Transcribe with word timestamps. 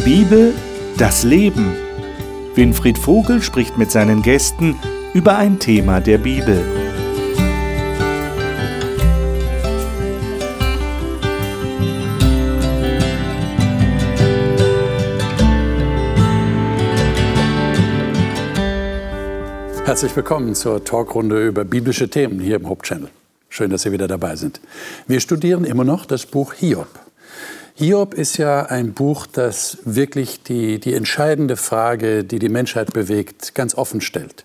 Die 0.00 0.04
Bibel, 0.04 0.54
das 0.96 1.24
Leben. 1.24 1.76
Winfried 2.54 2.96
Vogel 2.96 3.42
spricht 3.42 3.76
mit 3.76 3.90
seinen 3.90 4.22
Gästen 4.22 4.78
über 5.12 5.36
ein 5.36 5.58
Thema 5.58 6.00
der 6.00 6.16
Bibel. 6.16 6.64
Herzlich 19.84 20.16
willkommen 20.16 20.54
zur 20.54 20.82
Talkrunde 20.82 21.46
über 21.46 21.64
biblische 21.64 22.08
Themen 22.08 22.40
hier 22.40 22.56
im 22.56 22.68
Hope 22.70 22.84
Channel. 22.84 23.10
Schön, 23.50 23.70
dass 23.70 23.82
Sie 23.82 23.92
wieder 23.92 24.08
dabei 24.08 24.36
sind. 24.36 24.62
Wir 25.06 25.20
studieren 25.20 25.64
immer 25.64 25.84
noch 25.84 26.06
das 26.06 26.24
Buch 26.24 26.54
Hiob. 26.54 26.88
Hiob 27.74 28.14
ist 28.14 28.36
ja 28.36 28.66
ein 28.66 28.92
Buch, 28.92 29.26
das 29.26 29.78
wirklich 29.84 30.42
die, 30.42 30.78
die 30.80 30.94
entscheidende 30.94 31.56
Frage, 31.56 32.24
die 32.24 32.38
die 32.38 32.48
Menschheit 32.48 32.92
bewegt, 32.92 33.54
ganz 33.54 33.74
offen 33.74 34.00
stellt. 34.00 34.44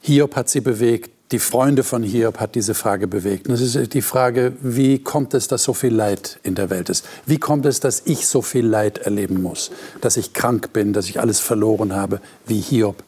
Hiob 0.00 0.36
hat 0.36 0.48
sie 0.48 0.60
bewegt, 0.60 1.10
die 1.32 1.38
Freunde 1.38 1.84
von 1.84 2.02
Hiob 2.02 2.40
hat 2.40 2.56
diese 2.56 2.74
Frage 2.74 3.06
bewegt. 3.06 3.46
Und 3.46 3.54
es 3.54 3.60
ist 3.60 3.94
die 3.94 4.02
Frage, 4.02 4.52
wie 4.60 4.98
kommt 4.98 5.32
es, 5.34 5.46
dass 5.46 5.62
so 5.62 5.74
viel 5.74 5.94
Leid 5.94 6.40
in 6.42 6.56
der 6.56 6.70
Welt 6.70 6.88
ist? 6.88 7.06
Wie 7.24 7.38
kommt 7.38 7.66
es, 7.66 7.78
dass 7.78 8.02
ich 8.04 8.26
so 8.26 8.42
viel 8.42 8.66
Leid 8.66 8.98
erleben 8.98 9.40
muss? 9.40 9.70
Dass 10.00 10.16
ich 10.16 10.32
krank 10.32 10.72
bin, 10.72 10.92
dass 10.92 11.08
ich 11.08 11.20
alles 11.20 11.38
verloren 11.38 11.94
habe, 11.94 12.20
wie 12.46 12.60
Hiob? 12.60 13.04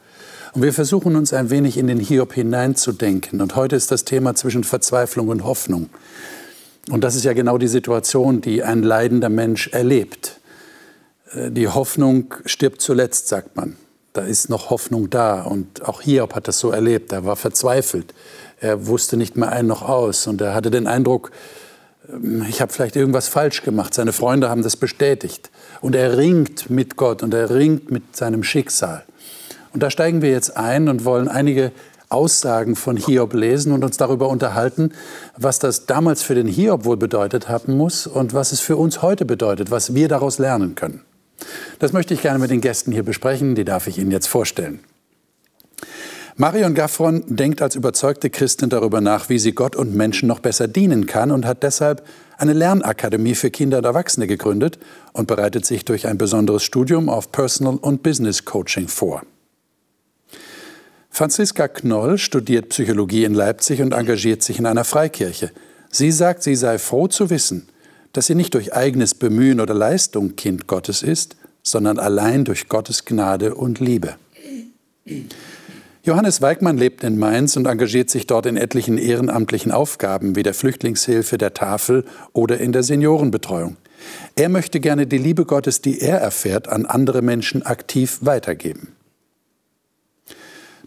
Und 0.55 0.63
wir 0.63 0.73
versuchen 0.73 1.17
uns 1.17 1.33
ein 1.33 1.51
wenig 1.51 1.79
in 1.79 1.87
den 1.87 1.99
Hiob 1.99 2.35
hineinzudenken. 2.35 3.41
Und 3.41 3.57
heute 3.57 3.75
ist 3.75 3.91
das 3.91 4.05
Thema 4.05 4.35
zwischen 4.35 4.65
Verzweiflung 4.65 5.29
und 5.29 5.45
Hoffnung. 5.45 5.89
Und 6.91 7.05
das 7.05 7.15
ist 7.15 7.25
ja 7.25 7.33
genau 7.33 7.59
die 7.59 7.69
Situation, 7.69 8.41
die 8.41 8.63
ein 8.63 8.83
leidender 8.83 9.29
Mensch 9.29 9.69
erlebt. 9.69 10.41
Äh, 11.33 11.51
die 11.51 11.69
Hoffnung 11.69 12.35
stirbt 12.45 12.81
zuletzt, 12.81 13.29
sagt 13.29 13.57
man. 13.57 13.77
Da 14.13 14.23
ist 14.23 14.51
noch 14.51 14.71
Hoffnung 14.71 15.09
da. 15.09 15.43
Und 15.43 15.87
auch 15.87 16.03
Hiob 16.03 16.35
hat 16.35 16.49
das 16.49 16.59
so 16.59 16.71
erlebt. 16.71 17.13
Er 17.13 17.25
war 17.25 17.37
verzweifelt. 17.37 18.13
Er 18.61 18.87
wusste 18.87 19.17
nicht 19.17 19.37
mehr 19.37 19.51
ein 19.51 19.67
noch 19.67 19.83
aus. 19.83 20.27
Und 20.27 20.41
er 20.41 20.55
hatte 20.55 20.71
den 20.71 20.87
Eindruck, 20.87 21.31
ähm, 22.13 22.45
ich 22.49 22.61
habe 22.61 22.73
vielleicht 22.73 22.97
irgendwas 22.97 23.29
falsch 23.29 23.63
gemacht. 23.63 23.95
Seine 23.95 24.13
Freunde 24.13 24.51
haben 24.51 24.63
das 24.63 24.77
bestätigt. 24.77 25.51
Und 25.81 25.95
er 25.95 26.17
ringt 26.17 26.69
mit 26.69 26.97
Gott 26.97 27.23
und 27.23 27.33
er 27.33 27.51
ringt 27.51 27.91
mit 27.91 28.17
seinem 28.17 28.43
Schicksal. 28.43 29.05
Und 29.73 29.83
da 29.83 29.91
steigen 29.91 30.21
wir 30.21 30.31
jetzt 30.31 30.57
ein 30.57 30.89
und 30.89 31.05
wollen 31.05 31.29
einige 31.29 31.73
Aussagen 32.13 32.77
von 32.77 32.97
Hiob 32.97 33.35
lesen 33.35 33.73
und 33.73 33.85
uns 33.85 33.97
darüber 33.97 34.29
unterhalten, 34.29 34.93
was 35.37 35.59
das 35.59 35.87
damals 35.87 36.23
für 36.23 36.35
den 36.35 36.47
Hiob 36.47 36.85
wohl 36.85 36.97
bedeutet 36.97 37.49
haben 37.49 37.77
muss 37.77 38.07
und 38.07 38.35
was 38.35 38.53
es 38.53 38.61
für 38.61 38.77
uns 38.77 39.03
heute 39.03 39.25
bedeutet, 39.25 39.71
was 39.71 39.95
wir 39.95 40.09
daraus 40.09 40.39
lernen 40.39 40.75
können. 40.75 41.03
Das 41.79 41.93
möchte 41.93 42.15
ich 42.15 42.23
gerne 42.23 42.39
mit 42.39 42.51
den 42.51 42.61
Gästen 42.61 42.93
hier 42.93 43.03
besprechen, 43.03 43.55
die 43.55 43.65
darf 43.65 43.87
ich 43.87 43.99
Ihnen 43.99 44.11
jetzt 44.11 44.29
vorstellen. 44.29 44.81
Marion 46.37 46.75
Gaffron 46.75 47.25
denkt 47.27 47.61
als 47.61 47.77
überzeugte 47.77 48.31
Christin 48.31 48.71
darüber 48.71 49.03
nach, 49.03 49.29
wie 49.29 49.39
sie 49.39 49.53
Gott 49.53 49.77
und 49.77 49.95
Menschen 49.95 50.29
noch 50.29 50.41
besser 50.41 50.67
dienen 50.67 51.07
kann 51.07 51.31
und 51.31 51.45
hat 51.45 51.63
deshalb 51.63 52.07
eine 52.39 52.55
Lernakademie 52.55 53.35
für 53.35 53.51
Kinder 53.51 53.79
und 53.79 53.85
Erwachsene 53.85 54.27
gegründet 54.27 54.79
und 55.13 55.29
bereitet 55.29 55.67
sich 55.67 55.85
durch 55.85 56.07
ein 56.07 56.17
besonderes 56.17 56.63
Studium 56.63 57.11
auf 57.11 57.33
Personal 57.33 57.77
und 57.77 58.03
Business 58.03 58.47
Coaching 58.47 58.89
vor. 58.89 59.23
Franziska 61.15 61.69
Knoll 61.69 62.17
studiert 62.17 62.71
Psychologie 62.71 63.25
in 63.25 63.35
Leipzig 63.35 63.83
und 63.83 63.93
engagiert 63.93 64.43
sich 64.43 64.59
in 64.59 64.65
einer 64.65 64.83
Freikirche. 64.83 65.51
Sie 65.91 66.11
sagt, 66.11 66.43
sie 66.43 66.55
sei 66.55 66.79
froh 66.79 67.07
zu 67.07 67.29
wissen, 67.29 67.69
dass 68.15 68.29
sie 68.29 68.35
nicht 68.35 68.55
durch 68.55 68.73
eigenes 68.73 69.15
Bemühen 69.15 69.61
oder 69.61 69.75
Leistung 69.75 70.37
Kind 70.37 70.67
Gottes 70.67 71.03
ist, 71.03 71.37
sondern 71.63 71.99
allein 71.99 72.47
durch 72.47 72.67
Gottes 72.67 73.05
Gnade 73.05 73.55
und 73.55 73.79
Liebe. 73.79 74.17
Johannes 76.03 76.41
Weigmann 76.41 76.79
lebt 76.79 77.05
in 77.05 77.19
Mainz 77.19 77.59
und 77.59 77.67
engagiert 77.67 78.09
sich 78.09 78.27
dort 78.27 78.47
in 78.47 78.57
etlichen 78.57 78.97
ehrenamtlichen 78.97 79.71
Aufgaben 79.71 80.35
wie 80.35 80.43
der 80.43 80.55
Flüchtlingshilfe, 80.55 81.37
der 81.37 81.53
Tafel 81.53 82.07
oder 82.33 82.57
in 82.57 82.73
der 82.73 82.85
Seniorenbetreuung. 82.85 83.77
Er 84.35 84.49
möchte 84.49 84.81
gerne 84.81 85.07
die 85.07 85.19
Liebe 85.19 85.45
Gottes, 85.45 85.83
die 85.83 86.01
er 86.01 86.21
erfährt, 86.21 86.69
an 86.69 86.87
andere 86.87 87.21
Menschen 87.21 87.63
aktiv 87.67 88.21
weitergeben. 88.23 88.97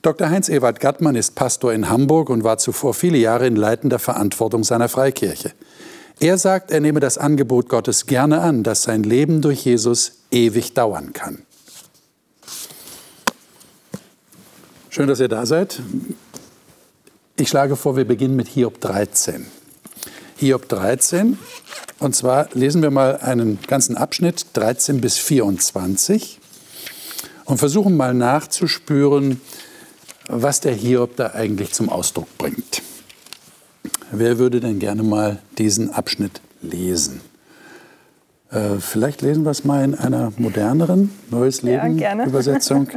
Dr. 0.05 0.29
Heinz-Ewald 0.29 0.81
Gattmann 0.81 1.15
ist 1.15 1.33
Pastor 1.33 1.73
in 1.73 1.89
Hamburg 1.89 2.29
und 2.29 2.43
war 2.43 2.59
zuvor 2.59 2.93
viele 2.93 3.17
Jahre 3.17 3.47
in 3.47 3.55
leitender 3.55 3.97
Verantwortung 3.97 4.63
seiner 4.63 4.87
Freikirche. 4.87 5.53
Er 6.19 6.37
sagt, 6.37 6.69
er 6.69 6.79
nehme 6.79 6.99
das 6.99 7.17
Angebot 7.17 7.69
Gottes 7.69 8.05
gerne 8.05 8.41
an, 8.41 8.61
dass 8.61 8.83
sein 8.83 9.01
Leben 9.01 9.41
durch 9.41 9.65
Jesus 9.65 10.19
ewig 10.29 10.75
dauern 10.75 11.11
kann. 11.13 11.39
Schön, 14.91 15.07
dass 15.07 15.19
ihr 15.19 15.27
da 15.27 15.47
seid. 15.47 15.81
Ich 17.35 17.49
schlage 17.49 17.75
vor, 17.75 17.97
wir 17.97 18.05
beginnen 18.05 18.35
mit 18.35 18.47
Hiob 18.47 18.79
13. 18.81 19.47
Hiob 20.35 20.69
13, 20.69 21.39
und 21.97 22.15
zwar 22.15 22.47
lesen 22.53 22.83
wir 22.83 22.91
mal 22.91 23.17
einen 23.17 23.57
ganzen 23.65 23.97
Abschnitt, 23.97 24.45
13 24.53 25.01
bis 25.01 25.17
24, 25.17 26.39
und 27.45 27.57
versuchen 27.57 27.97
mal 27.97 28.13
nachzuspüren, 28.13 29.41
was 30.27 30.59
der 30.59 30.73
Hiob 30.73 31.15
da 31.15 31.31
eigentlich 31.33 31.73
zum 31.73 31.89
Ausdruck 31.89 32.37
bringt. 32.37 32.81
Wer 34.11 34.37
würde 34.37 34.59
denn 34.59 34.79
gerne 34.79 35.03
mal 35.03 35.39
diesen 35.57 35.91
Abschnitt 35.91 36.41
lesen? 36.61 37.21
Äh, 38.51 38.79
vielleicht 38.79 39.21
lesen 39.21 39.43
wir 39.43 39.51
es 39.51 39.63
mal 39.63 39.83
in 39.83 39.95
einer 39.95 40.31
moderneren, 40.37 41.11
Neues 41.29 41.61
Leben 41.61 41.97
ja, 41.97 42.13
Übersetzung. 42.25 42.89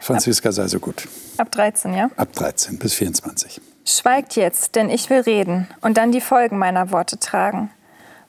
Franziska, 0.00 0.50
sei 0.50 0.66
so 0.66 0.80
gut. 0.80 1.08
Ab 1.36 1.50
13, 1.52 1.94
ja? 1.94 2.10
Ab 2.16 2.32
13 2.32 2.78
bis 2.78 2.94
24. 2.94 3.60
Schweigt 3.84 4.36
jetzt, 4.36 4.74
denn 4.74 4.90
ich 4.90 5.10
will 5.10 5.20
reden 5.20 5.68
und 5.80 5.96
dann 5.96 6.12
die 6.12 6.20
Folgen 6.20 6.58
meiner 6.58 6.90
Worte 6.90 7.18
tragen. 7.18 7.70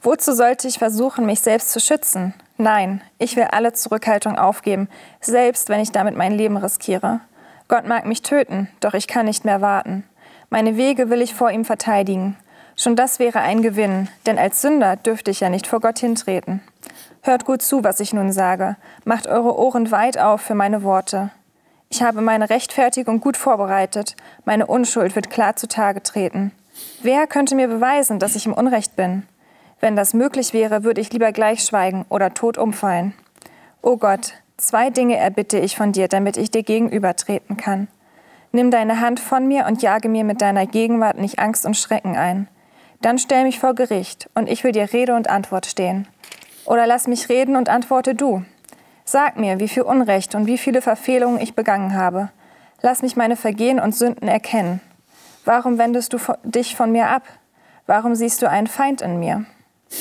Wozu 0.01 0.33
sollte 0.33 0.67
ich 0.67 0.79
versuchen, 0.79 1.25
mich 1.25 1.41
selbst 1.41 1.71
zu 1.71 1.79
schützen? 1.79 2.33
Nein, 2.57 3.01
ich 3.17 3.35
will 3.35 3.47
alle 3.51 3.73
Zurückhaltung 3.73 4.37
aufgeben, 4.37 4.87
selbst 5.21 5.69
wenn 5.69 5.79
ich 5.79 5.91
damit 5.91 6.15
mein 6.15 6.33
Leben 6.33 6.57
riskiere. 6.57 7.21
Gott 7.67 7.87
mag 7.87 8.05
mich 8.05 8.21
töten, 8.21 8.69
doch 8.79 8.93
ich 8.93 9.07
kann 9.07 9.25
nicht 9.25 9.45
mehr 9.45 9.61
warten. 9.61 10.03
Meine 10.49 10.77
Wege 10.77 11.09
will 11.09 11.21
ich 11.21 11.33
vor 11.33 11.51
ihm 11.51 11.65
verteidigen. 11.65 12.37
Schon 12.75 12.95
das 12.95 13.19
wäre 13.19 13.39
ein 13.39 13.61
Gewinn, 13.61 14.09
denn 14.25 14.37
als 14.37 14.61
Sünder 14.61 14.95
dürfte 14.95 15.31
ich 15.31 15.39
ja 15.39 15.49
nicht 15.49 15.67
vor 15.67 15.79
Gott 15.79 15.99
hintreten. 15.99 16.61
Hört 17.21 17.45
gut 17.45 17.61
zu, 17.61 17.83
was 17.83 17.99
ich 17.99 18.13
nun 18.13 18.31
sage. 18.31 18.75
Macht 19.05 19.27
eure 19.27 19.57
Ohren 19.57 19.91
weit 19.91 20.17
auf 20.17 20.41
für 20.41 20.55
meine 20.55 20.83
Worte. 20.83 21.31
Ich 21.89 22.01
habe 22.01 22.21
meine 22.21 22.49
Rechtfertigung 22.49 23.21
gut 23.21 23.37
vorbereitet. 23.37 24.15
Meine 24.45 24.65
Unschuld 24.65 25.15
wird 25.15 25.29
klar 25.29 25.55
zutage 25.55 26.01
treten. 26.01 26.51
Wer 27.01 27.27
könnte 27.27 27.55
mir 27.55 27.67
beweisen, 27.67 28.19
dass 28.19 28.35
ich 28.35 28.45
im 28.45 28.53
Unrecht 28.53 28.95
bin? 28.95 29.23
Wenn 29.79 29.95
das 29.95 30.13
möglich 30.13 30.53
wäre, 30.53 30.83
würde 30.83 31.01
ich 31.01 31.13
lieber 31.13 31.31
gleich 31.31 31.63
schweigen 31.63 32.05
oder 32.09 32.33
tot 32.33 32.57
umfallen. 32.57 33.13
O 33.81 33.97
Gott, 33.97 34.33
Zwei 34.57 34.89
Dinge 34.89 35.17
erbitte 35.17 35.57
ich 35.57 35.75
von 35.75 35.91
dir, 35.91 36.07
damit 36.07 36.37
ich 36.37 36.51
dir 36.51 36.63
gegenübertreten 36.63 37.57
kann. 37.57 37.87
Nimm 38.51 38.69
deine 38.69 38.99
Hand 38.99 39.19
von 39.19 39.47
mir 39.47 39.65
und 39.65 39.81
jage 39.81 40.09
mir 40.09 40.23
mit 40.23 40.41
deiner 40.41 40.67
Gegenwart 40.67 41.17
nicht 41.17 41.39
Angst 41.39 41.65
und 41.65 41.75
Schrecken 41.75 42.15
ein. 42.15 42.47
Dann 43.01 43.17
stell 43.17 43.43
mich 43.43 43.59
vor 43.59 43.73
Gericht, 43.73 44.29
und 44.35 44.47
ich 44.47 44.63
will 44.63 44.71
dir 44.71 44.93
Rede 44.93 45.15
und 45.15 45.29
Antwort 45.29 45.65
stehen. 45.65 46.07
Oder 46.65 46.87
lass 46.87 47.07
mich 47.07 47.29
reden 47.29 47.55
und 47.55 47.67
antworte 47.67 48.15
du. 48.15 48.45
Sag 49.05 49.37
mir, 49.37 49.59
wie 49.59 49.67
viel 49.67 49.83
Unrecht 49.83 50.35
und 50.35 50.45
wie 50.45 50.57
viele 50.57 50.81
Verfehlungen 50.81 51.41
ich 51.41 51.55
begangen 51.55 51.95
habe. 51.95 52.29
Lass 52.81 53.01
mich 53.01 53.15
meine 53.15 53.35
Vergehen 53.35 53.79
und 53.79 53.95
Sünden 53.95 54.27
erkennen. 54.27 54.79
Warum 55.45 55.77
wendest 55.77 56.13
du 56.13 56.17
dich 56.43 56.75
von 56.75 56.91
mir 56.91 57.09
ab? 57.09 57.23
Warum 57.85 58.15
siehst 58.15 58.41
du 58.41 58.49
einen 58.49 58.67
Feind 58.67 59.01
in 59.01 59.19
mir? 59.19 59.45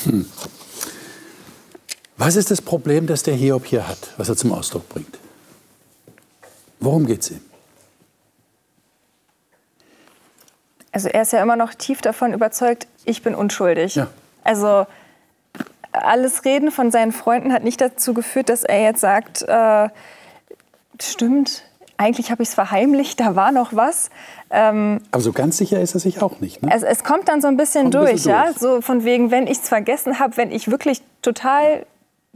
Hm. 0.03 0.25
Was 2.17 2.35
ist 2.35 2.51
das 2.51 2.61
Problem, 2.61 3.07
das 3.07 3.23
der 3.23 3.33
Hiob 3.33 3.65
hier 3.65 3.87
hat, 3.87 4.13
was 4.17 4.29
er 4.29 4.35
zum 4.35 4.51
Ausdruck 4.51 4.87
bringt? 4.89 5.17
Worum 6.79 7.05
geht 7.05 7.21
es 7.21 7.31
ihm? 7.31 7.41
Also 10.91 11.09
er 11.09 11.23
ist 11.23 11.33
ja 11.33 11.41
immer 11.41 11.55
noch 11.55 11.73
tief 11.73 12.01
davon 12.01 12.33
überzeugt, 12.33 12.87
ich 13.03 13.23
bin 13.23 13.33
unschuldig. 13.33 13.95
Ja. 13.95 14.07
Also 14.43 14.85
alles 15.91 16.45
Reden 16.45 16.71
von 16.71 16.91
seinen 16.91 17.11
Freunden 17.11 17.51
hat 17.51 17.63
nicht 17.63 17.81
dazu 17.81 18.13
geführt, 18.13 18.49
dass 18.49 18.63
er 18.63 18.81
jetzt 18.81 19.01
sagt, 19.01 19.41
äh, 19.43 19.89
stimmt, 21.01 21.63
eigentlich 21.97 22.31
habe 22.31 22.43
ich 22.43 22.49
es 22.49 22.55
verheimlicht, 22.55 23.19
da 23.19 23.35
war 23.35 23.51
noch 23.51 23.75
was. 23.75 24.09
Ähm, 24.49 24.99
Aber 25.11 25.21
so 25.21 25.31
ganz 25.31 25.57
sicher 25.57 25.79
ist 25.81 25.95
er 25.95 25.99
sich 25.99 26.21
auch 26.21 26.39
nicht. 26.41 26.61
Ne? 26.61 26.71
Also 26.71 26.85
es 26.85 27.03
kommt 27.03 27.27
dann 27.27 27.41
so 27.41 27.47
ein 27.47 27.57
bisschen, 27.57 27.89
durch, 27.91 28.09
ein 28.09 28.13
bisschen 28.15 28.33
durch, 28.33 28.45
ja, 28.45 28.59
so 28.59 28.81
von 28.81 29.03
wegen, 29.03 29.31
wenn 29.31 29.47
ich 29.47 29.59
es 29.59 29.69
vergessen 29.69 30.19
habe, 30.19 30.37
wenn 30.37 30.51
ich 30.51 30.69
wirklich 30.69 31.01
total 31.21 31.85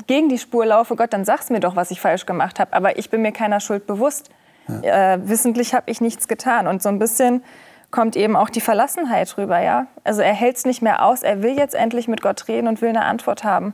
gegen 0.06 0.30
die 0.30 0.38
Spur 0.38 0.66
laufe, 0.66 0.96
Gott, 0.96 1.14
dann 1.14 1.26
sag's 1.26 1.50
mir 1.50 1.60
doch, 1.60 1.76
was 1.76 1.90
ich 1.90 2.00
falsch 2.00 2.26
gemacht 2.26 2.60
habe. 2.60 2.74
Aber 2.74 3.00
ich 3.00 3.10
bin 3.10 3.22
mir 3.22 3.32
keiner 3.32 3.60
Schuld 3.60 3.88
bewusst. 3.88 4.30
Ja. 4.68 5.14
Äh, 5.14 5.28
wissentlich 5.28 5.74
habe 5.74 5.90
ich 5.90 6.02
nichts 6.02 6.28
getan. 6.28 6.68
Und 6.68 6.84
so 6.84 6.90
ein 6.90 7.00
bisschen 7.00 7.44
kommt 7.90 8.16
eben 8.16 8.36
auch 8.36 8.50
die 8.50 8.62
Verlassenheit 8.62 9.38
rüber, 9.38 9.60
ja. 9.60 9.88
Also 10.04 10.22
er 10.22 10.34
hält 10.34 10.58
es 10.58 10.66
nicht 10.66 10.82
mehr 10.82 11.04
aus, 11.04 11.24
er 11.24 11.42
will 11.42 11.58
jetzt 11.58 11.74
endlich 11.74 12.08
mit 12.08 12.22
Gott 12.22 12.48
reden 12.48 12.68
und 12.68 12.82
will 12.82 12.90
eine 12.90 13.06
Antwort 13.06 13.44
haben. 13.44 13.74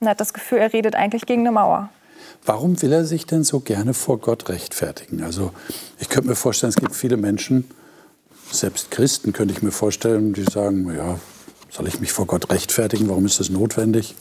und 0.00 0.08
hat 0.08 0.20
das 0.20 0.34
Gefühl, 0.34 0.58
er 0.58 0.72
redet 0.72 0.96
eigentlich 0.96 1.26
gegen 1.26 1.42
eine 1.42 1.52
Mauer. 1.52 1.88
Warum 2.44 2.82
will 2.82 2.92
er 2.92 3.04
sich 3.04 3.24
denn 3.24 3.44
so 3.44 3.60
gerne 3.60 3.94
vor 3.94 4.18
Gott 4.18 4.48
rechtfertigen? 4.48 5.22
Also 5.22 5.52
ich 6.00 6.08
könnte 6.08 6.28
mir 6.28 6.34
vorstellen, 6.34 6.70
es 6.70 6.76
gibt 6.76 6.94
viele 6.94 7.16
Menschen, 7.16 7.70
selbst 8.50 8.90
Christen 8.90 9.32
könnte 9.32 9.54
ich 9.54 9.62
mir 9.62 9.70
vorstellen, 9.70 10.32
die 10.32 10.42
sagen, 10.42 10.92
ja, 10.94 11.18
soll 11.70 11.86
ich 11.86 12.00
mich 12.00 12.12
vor 12.12 12.26
Gott 12.26 12.50
rechtfertigen? 12.50 13.08
Warum 13.08 13.26
ist 13.26 13.38
das 13.38 13.48
notwendig? 13.48 14.16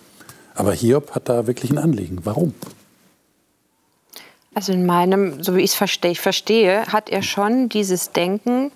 Aber 0.56 0.74
Hiob 0.74 1.16
hat 1.16 1.30
da 1.30 1.48
wirklich 1.48 1.72
ein 1.72 1.78
Anliegen. 1.78 2.20
Warum? 2.24 2.54
Also 4.54 4.74
in 4.74 4.86
meinem, 4.86 5.42
so 5.42 5.56
wie 5.56 5.62
ich 5.62 5.72
es 5.72 5.76
verstehe, 5.76 6.16
verstehe, 6.16 6.86
hat 6.88 7.10
er 7.10 7.24
schon 7.24 7.70
dieses 7.70 8.12
Denken, 8.12 8.72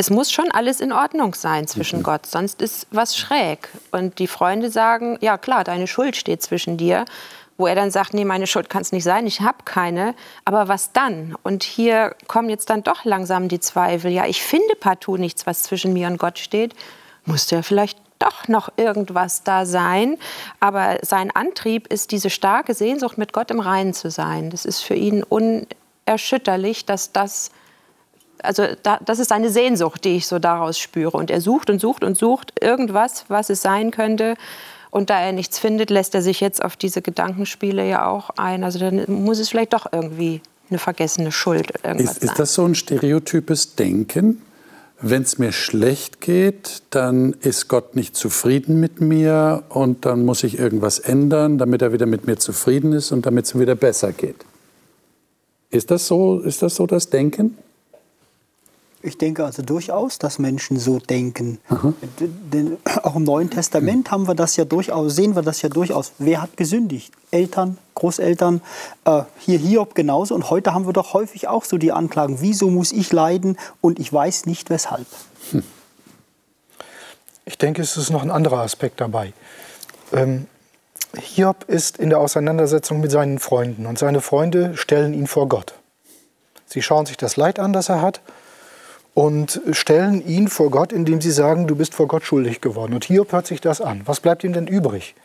es 0.00 0.10
muss 0.10 0.30
schon 0.30 0.50
alles 0.52 0.80
in 0.80 0.92
Ordnung 0.92 1.34
sein 1.34 1.66
zwischen 1.66 2.00
mhm. 2.00 2.04
Gott, 2.04 2.26
sonst 2.26 2.62
ist 2.62 2.86
was 2.92 3.16
schräg. 3.16 3.68
Und 3.90 4.20
die 4.20 4.28
Freunde 4.28 4.70
sagen, 4.70 5.18
ja 5.20 5.36
klar, 5.38 5.64
deine 5.64 5.88
Schuld 5.88 6.16
steht 6.16 6.42
zwischen 6.42 6.76
dir. 6.76 7.04
Wo 7.60 7.66
er 7.66 7.74
dann 7.74 7.90
sagt, 7.90 8.14
nee, 8.14 8.24
meine 8.24 8.46
Schuld 8.46 8.70
kann 8.70 8.82
es 8.82 8.92
nicht 8.92 9.02
sein, 9.02 9.26
ich 9.26 9.40
habe 9.40 9.64
keine. 9.64 10.14
Aber 10.44 10.68
was 10.68 10.92
dann? 10.92 11.34
Und 11.42 11.64
hier 11.64 12.14
kommen 12.28 12.48
jetzt 12.50 12.70
dann 12.70 12.84
doch 12.84 13.04
langsam 13.04 13.48
die 13.48 13.58
Zweifel. 13.58 14.12
Ja, 14.12 14.26
ich 14.26 14.44
finde 14.44 14.76
partout 14.78 15.16
nichts, 15.16 15.44
was 15.44 15.64
zwischen 15.64 15.92
mir 15.92 16.06
und 16.06 16.18
Gott 16.18 16.38
steht. 16.38 16.74
Musste 17.24 17.56
er 17.56 17.62
vielleicht 17.64 17.97
doch 18.18 18.48
noch 18.48 18.70
irgendwas 18.76 19.42
da 19.42 19.66
sein. 19.66 20.16
Aber 20.60 20.98
sein 21.02 21.30
Antrieb 21.30 21.86
ist 21.88 22.12
diese 22.12 22.30
starke 22.30 22.74
Sehnsucht, 22.74 23.18
mit 23.18 23.32
Gott 23.32 23.50
im 23.50 23.60
Reinen 23.60 23.94
zu 23.94 24.10
sein. 24.10 24.50
Das 24.50 24.64
ist 24.64 24.80
für 24.80 24.94
ihn 24.94 25.22
unerschütterlich, 25.22 26.86
dass 26.86 27.12
das, 27.12 27.50
also 28.42 28.66
da, 28.82 28.98
das 29.04 29.18
ist 29.18 29.32
eine 29.32 29.50
Sehnsucht, 29.50 30.04
die 30.04 30.16
ich 30.16 30.26
so 30.26 30.38
daraus 30.38 30.78
spüre. 30.78 31.16
Und 31.16 31.30
er 31.30 31.40
sucht 31.40 31.70
und 31.70 31.80
sucht 31.80 32.04
und 32.04 32.16
sucht 32.16 32.52
irgendwas, 32.60 33.24
was 33.28 33.50
es 33.50 33.62
sein 33.62 33.90
könnte. 33.90 34.34
Und 34.90 35.10
da 35.10 35.20
er 35.20 35.32
nichts 35.32 35.58
findet, 35.58 35.90
lässt 35.90 36.14
er 36.14 36.22
sich 36.22 36.40
jetzt 36.40 36.64
auf 36.64 36.76
diese 36.76 37.02
Gedankenspiele 37.02 37.86
ja 37.86 38.06
auch 38.06 38.30
ein. 38.36 38.64
Also 38.64 38.78
dann 38.78 39.04
muss 39.06 39.38
es 39.38 39.50
vielleicht 39.50 39.74
doch 39.74 39.86
irgendwie 39.92 40.40
eine 40.70 40.78
vergessene 40.78 41.32
Schuld 41.32 41.72
irgendwas 41.82 42.18
ist, 42.18 42.24
ist 42.24 42.38
das 42.38 42.54
so 42.54 42.64
ein 42.64 42.74
stereotypes 42.74 43.74
Denken? 43.74 44.42
Wenn 45.00 45.22
es 45.22 45.38
mir 45.38 45.52
schlecht 45.52 46.20
geht, 46.20 46.82
dann 46.90 47.34
ist 47.40 47.68
Gott 47.68 47.94
nicht 47.94 48.16
zufrieden 48.16 48.80
mit 48.80 49.00
mir 49.00 49.62
und 49.68 50.04
dann 50.04 50.24
muss 50.24 50.42
ich 50.42 50.58
irgendwas 50.58 50.98
ändern, 50.98 51.58
damit 51.58 51.82
er 51.82 51.92
wieder 51.92 52.06
mit 52.06 52.26
mir 52.26 52.36
zufrieden 52.36 52.92
ist 52.92 53.12
und 53.12 53.24
damit 53.24 53.46
es 53.46 53.58
wieder 53.58 53.76
besser 53.76 54.12
geht. 54.12 54.44
Ist 55.70 55.90
das 55.90 56.06
so, 56.06 56.40
ist 56.40 56.62
das, 56.62 56.74
so 56.74 56.86
das 56.86 57.10
Denken? 57.10 57.56
Ich 59.00 59.16
denke 59.16 59.44
also 59.44 59.62
durchaus, 59.62 60.18
dass 60.18 60.40
Menschen 60.40 60.78
so 60.78 60.98
denken. 60.98 61.58
Denn 62.52 62.78
auch 63.04 63.14
im 63.14 63.24
Neuen 63.24 63.48
Testament 63.48 64.10
haben 64.10 64.26
wir 64.26 64.34
das 64.34 64.56
ja 64.56 64.64
durchaus, 64.64 65.14
sehen 65.14 65.36
wir 65.36 65.42
das 65.42 65.62
ja 65.62 65.68
durchaus. 65.68 66.12
Wer 66.18 66.42
hat 66.42 66.56
gesündigt? 66.56 67.12
Eltern, 67.30 67.78
Großeltern, 67.94 68.60
äh, 69.04 69.22
hier 69.38 69.58
Hiob 69.58 69.94
genauso. 69.94 70.34
Und 70.34 70.50
heute 70.50 70.74
haben 70.74 70.86
wir 70.86 70.92
doch 70.92 71.14
häufig 71.14 71.46
auch 71.46 71.64
so 71.64 71.78
die 71.78 71.92
Anklagen, 71.92 72.40
wieso 72.40 72.70
muss 72.70 72.90
ich 72.90 73.12
leiden 73.12 73.56
und 73.80 74.00
ich 74.00 74.12
weiß 74.12 74.46
nicht 74.46 74.68
weshalb. 74.68 75.06
Hm. 75.52 75.62
Ich 77.44 77.56
denke, 77.56 77.82
es 77.82 77.96
ist 77.96 78.10
noch 78.10 78.22
ein 78.22 78.32
anderer 78.32 78.58
Aspekt 78.58 79.00
dabei. 79.00 79.32
Ähm, 80.12 80.48
Hiob 81.16 81.64
ist 81.68 81.98
in 81.98 82.10
der 82.10 82.18
Auseinandersetzung 82.18 83.00
mit 83.00 83.12
seinen 83.12 83.38
Freunden 83.38 83.86
und 83.86 83.96
seine 83.98 84.20
Freunde 84.20 84.76
stellen 84.76 85.14
ihn 85.14 85.28
vor 85.28 85.48
Gott. 85.48 85.74
Sie 86.66 86.82
schauen 86.82 87.06
sich 87.06 87.16
das 87.16 87.36
Leid 87.36 87.60
an, 87.60 87.72
das 87.72 87.88
er 87.88 88.02
hat 88.02 88.20
und 89.18 89.60
stellen 89.72 90.24
ihn 90.28 90.46
vor 90.46 90.70
Gott, 90.70 90.92
indem 90.92 91.20
sie 91.20 91.32
sagen, 91.32 91.66
du 91.66 91.74
bist 91.74 91.92
vor 91.92 92.06
Gott 92.06 92.22
schuldig 92.22 92.60
geworden. 92.60 92.94
Und 92.94 93.04
Hiob 93.04 93.32
hört 93.32 93.48
sich 93.48 93.60
das 93.60 93.80
an. 93.80 94.02
Was 94.04 94.20
bleibt 94.20 94.44
ihm 94.44 94.52
denn 94.52 94.68
übrig? 94.68 95.16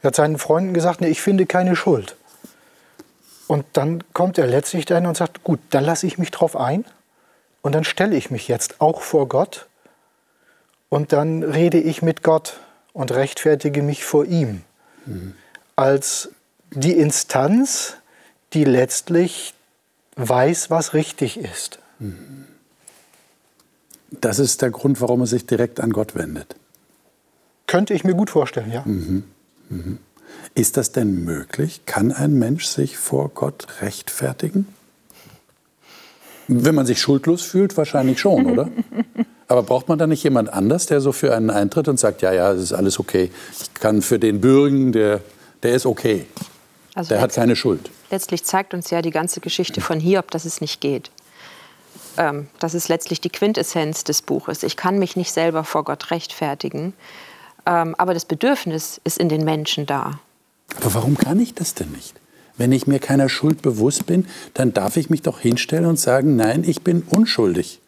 Er 0.00 0.06
hat 0.06 0.14
seinen 0.14 0.38
Freunden 0.38 0.72
gesagt, 0.72 1.02
nee, 1.02 1.08
ich 1.08 1.20
finde 1.20 1.44
keine 1.44 1.76
Schuld. 1.76 2.16
Und 3.46 3.66
dann 3.74 4.02
kommt 4.14 4.38
er 4.38 4.46
letztlich 4.46 4.86
dahin 4.86 5.04
und 5.04 5.18
sagt, 5.18 5.44
gut, 5.44 5.60
dann 5.68 5.84
lasse 5.84 6.06
ich 6.06 6.16
mich 6.16 6.30
drauf 6.30 6.56
ein 6.56 6.86
und 7.60 7.74
dann 7.74 7.84
stelle 7.84 8.16
ich 8.16 8.30
mich 8.30 8.48
jetzt 8.48 8.80
auch 8.80 9.02
vor 9.02 9.28
Gott 9.28 9.66
und 10.88 11.12
dann 11.12 11.42
rede 11.42 11.78
ich 11.78 12.00
mit 12.00 12.22
Gott 12.22 12.60
und 12.94 13.12
rechtfertige 13.12 13.82
mich 13.82 14.06
vor 14.06 14.24
ihm 14.24 14.62
mhm. 15.04 15.34
als 15.76 16.30
die 16.70 16.96
Instanz, 16.96 17.98
die 18.54 18.64
letztlich 18.64 19.52
weiß, 20.16 20.70
was 20.70 20.94
richtig 20.94 21.36
ist. 21.38 21.78
Mhm. 21.98 22.46
Das 24.20 24.38
ist 24.38 24.62
der 24.62 24.70
Grund, 24.70 25.00
warum 25.00 25.20
er 25.20 25.26
sich 25.26 25.46
direkt 25.46 25.80
an 25.80 25.90
Gott 25.90 26.14
wendet. 26.14 26.56
Könnte 27.66 27.94
ich 27.94 28.04
mir 28.04 28.14
gut 28.14 28.30
vorstellen, 28.30 28.70
ja. 28.70 28.82
Mhm. 28.84 29.24
Mhm. 29.68 29.98
Ist 30.54 30.76
das 30.76 30.92
denn 30.92 31.24
möglich? 31.24 31.82
Kann 31.86 32.12
ein 32.12 32.38
Mensch 32.38 32.66
sich 32.66 32.96
vor 32.96 33.30
Gott 33.30 33.66
rechtfertigen? 33.80 34.68
Wenn 36.46 36.74
man 36.74 36.86
sich 36.86 37.00
schuldlos 37.00 37.42
fühlt, 37.42 37.76
wahrscheinlich 37.76 38.20
schon, 38.20 38.46
oder? 38.52 38.68
Aber 39.48 39.62
braucht 39.62 39.88
man 39.88 39.98
da 39.98 40.06
nicht 40.06 40.22
jemand 40.22 40.52
anders, 40.52 40.86
der 40.86 41.00
so 41.00 41.12
für 41.12 41.34
einen 41.34 41.50
eintritt 41.50 41.88
und 41.88 41.98
sagt, 41.98 42.22
ja, 42.22 42.32
ja, 42.32 42.52
es 42.52 42.62
ist 42.62 42.72
alles 42.72 42.98
okay. 42.98 43.30
Ich 43.60 43.74
kann 43.74 44.02
für 44.02 44.18
den 44.18 44.40
bürgen, 44.40 44.92
der, 44.92 45.20
der 45.62 45.74
ist 45.74 45.86
okay. 45.86 46.26
Also 46.94 47.08
der 47.10 47.20
hat 47.20 47.34
keine 47.34 47.56
Schuld. 47.56 47.90
Letztlich 48.10 48.44
zeigt 48.44 48.74
uns 48.74 48.90
ja 48.90 49.02
die 49.02 49.10
ganze 49.10 49.40
Geschichte 49.40 49.80
von 49.80 49.98
Hiob, 49.98 50.30
dass 50.30 50.44
es 50.44 50.60
nicht 50.60 50.80
geht. 50.80 51.10
Ähm, 52.16 52.48
das 52.58 52.74
ist 52.74 52.88
letztlich 52.88 53.20
die 53.20 53.30
Quintessenz 53.30 54.04
des 54.04 54.22
Buches. 54.22 54.62
Ich 54.62 54.76
kann 54.76 54.98
mich 54.98 55.16
nicht 55.16 55.32
selber 55.32 55.64
vor 55.64 55.84
Gott 55.84 56.10
rechtfertigen, 56.10 56.94
ähm, 57.66 57.94
aber 57.98 58.14
das 58.14 58.24
Bedürfnis 58.24 59.00
ist 59.04 59.18
in 59.18 59.28
den 59.28 59.44
Menschen 59.44 59.86
da. 59.86 60.20
Aber 60.76 60.94
warum 60.94 61.16
kann 61.16 61.40
ich 61.40 61.54
das 61.54 61.74
denn 61.74 61.90
nicht? 61.90 62.14
Wenn 62.56 62.72
ich 62.72 62.86
mir 62.86 63.00
keiner 63.00 63.28
Schuld 63.28 63.62
bewusst 63.62 64.06
bin, 64.06 64.26
dann 64.54 64.72
darf 64.72 64.96
ich 64.96 65.10
mich 65.10 65.22
doch 65.22 65.40
hinstellen 65.40 65.86
und 65.86 65.98
sagen, 65.98 66.36
nein, 66.36 66.62
ich 66.64 66.82
bin 66.82 67.02
unschuldig. 67.02 67.80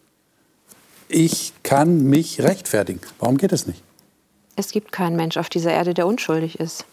Ich 1.07 1.53
kann 1.63 2.03
mich 2.03 2.41
rechtfertigen. 2.41 2.99
Warum 3.19 3.37
geht 3.37 3.53
das 3.53 3.65
nicht? 3.65 3.81
Es 4.57 4.71
gibt 4.71 4.91
keinen 4.91 5.15
Mensch 5.15 5.37
auf 5.37 5.49
dieser 5.49 5.71
Erde, 5.71 5.93
der 5.93 6.05
unschuldig 6.05 6.59
ist. 6.59 6.85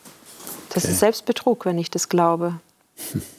Das 0.69 0.85
okay. 0.85 0.93
ist 0.93 1.01
Selbstbetrug, 1.01 1.65
wenn 1.65 1.79
ich 1.79 1.91
das 1.91 2.09
glaube. 2.09 2.61
Hm. 3.13 3.23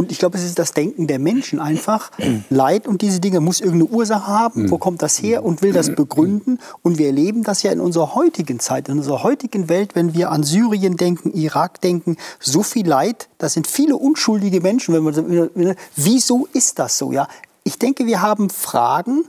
Und 0.00 0.10
ich 0.10 0.18
glaube, 0.18 0.38
es 0.38 0.44
ist 0.44 0.58
das 0.58 0.72
Denken 0.72 1.06
der 1.06 1.18
Menschen 1.18 1.60
einfach. 1.60 2.10
Leid 2.48 2.88
und 2.88 3.02
diese 3.02 3.20
Dinge 3.20 3.40
muss 3.40 3.60
irgendeine 3.60 3.90
Ursache 3.90 4.26
haben. 4.26 4.70
Wo 4.70 4.78
kommt 4.78 5.02
das 5.02 5.22
her? 5.22 5.44
Und 5.44 5.60
will 5.60 5.74
das 5.74 5.94
begründen. 5.94 6.58
Und 6.80 6.96
wir 6.96 7.08
erleben 7.08 7.42
das 7.42 7.62
ja 7.62 7.70
in 7.70 7.80
unserer 7.80 8.14
heutigen 8.14 8.60
Zeit, 8.60 8.88
in 8.88 8.96
unserer 8.96 9.22
heutigen 9.22 9.68
Welt, 9.68 9.94
wenn 9.94 10.14
wir 10.14 10.30
an 10.30 10.42
Syrien 10.42 10.96
denken, 10.96 11.32
Irak 11.34 11.82
denken, 11.82 12.16
so 12.38 12.62
viel 12.62 12.88
Leid. 12.88 13.28
Das 13.36 13.52
sind 13.52 13.66
viele 13.66 13.94
unschuldige 13.94 14.62
Menschen. 14.62 14.94
Wenn 14.94 15.02
man, 15.02 15.76
wieso 15.96 16.48
ist 16.54 16.78
das 16.78 16.96
so? 16.96 17.12
Ja, 17.12 17.28
ich 17.62 17.78
denke, 17.78 18.06
wir 18.06 18.22
haben 18.22 18.48
Fragen, 18.48 19.24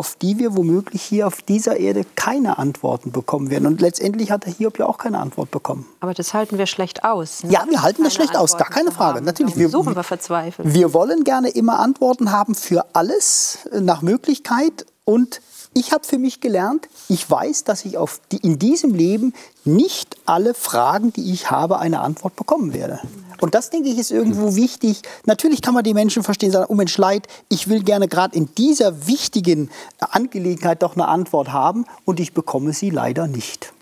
auf 0.00 0.16
die 0.16 0.38
wir 0.38 0.56
womöglich 0.56 1.02
hier 1.02 1.26
auf 1.26 1.42
dieser 1.42 1.76
Erde 1.76 2.06
keine 2.14 2.56
Antworten 2.56 3.12
bekommen 3.12 3.50
werden. 3.50 3.66
Und 3.66 3.82
letztendlich 3.82 4.30
hat 4.30 4.46
der 4.46 4.54
Hiob 4.54 4.78
ja 4.78 4.86
auch 4.86 4.96
keine 4.96 5.18
Antwort 5.18 5.50
bekommen. 5.50 5.84
Aber 6.00 6.14
das 6.14 6.32
halten 6.32 6.56
wir 6.56 6.64
schlecht 6.64 7.04
aus. 7.04 7.44
Ne? 7.44 7.52
Ja, 7.52 7.66
wir 7.68 7.82
halten 7.82 7.98
keine 7.98 8.06
das 8.06 8.14
schlecht 8.14 8.30
Antworten 8.30 8.54
aus, 8.54 8.58
gar 8.58 8.70
keine 8.70 8.92
Frage. 8.92 9.20
Natürlich, 9.20 9.58
wir 9.58 9.68
suchen 9.68 9.94
wir 9.94 10.02
verzweifelt. 10.02 10.72
Wir 10.72 10.94
wollen 10.94 11.22
gerne 11.22 11.50
immer 11.50 11.80
Antworten 11.80 12.32
haben 12.32 12.54
für 12.54 12.86
alles 12.94 13.58
äh, 13.72 13.82
nach 13.82 14.00
Möglichkeit 14.00 14.86
und 15.04 15.42
ich 15.72 15.92
habe 15.92 16.04
für 16.04 16.18
mich 16.18 16.40
gelernt, 16.40 16.88
ich 17.08 17.28
weiß, 17.30 17.64
dass 17.64 17.84
ich 17.84 17.96
auf 17.96 18.20
die, 18.32 18.38
in 18.38 18.58
diesem 18.58 18.94
Leben 18.94 19.32
nicht 19.64 20.16
alle 20.26 20.54
Fragen, 20.54 21.12
die 21.12 21.32
ich 21.32 21.50
habe, 21.50 21.78
eine 21.78 22.00
Antwort 22.00 22.36
bekommen 22.36 22.74
werde. 22.74 23.00
Und 23.40 23.54
das, 23.54 23.70
denke 23.70 23.88
ich, 23.88 23.98
ist 23.98 24.10
irgendwo 24.10 24.56
wichtig. 24.56 25.02
Natürlich 25.26 25.62
kann 25.62 25.74
man 25.74 25.84
die 25.84 25.94
Menschen 25.94 26.22
verstehen, 26.22 26.50
sagen, 26.50 26.66
oh 26.68 26.74
Mensch, 26.74 26.96
leid, 26.98 27.26
ich 27.48 27.68
will 27.68 27.82
gerne 27.82 28.08
gerade 28.08 28.36
in 28.36 28.48
dieser 28.56 29.06
wichtigen 29.06 29.70
Angelegenheit 29.98 30.82
doch 30.82 30.94
eine 30.94 31.08
Antwort 31.08 31.52
haben 31.52 31.86
und 32.04 32.20
ich 32.20 32.34
bekomme 32.34 32.72
sie 32.72 32.90
leider 32.90 33.26
nicht. 33.26 33.72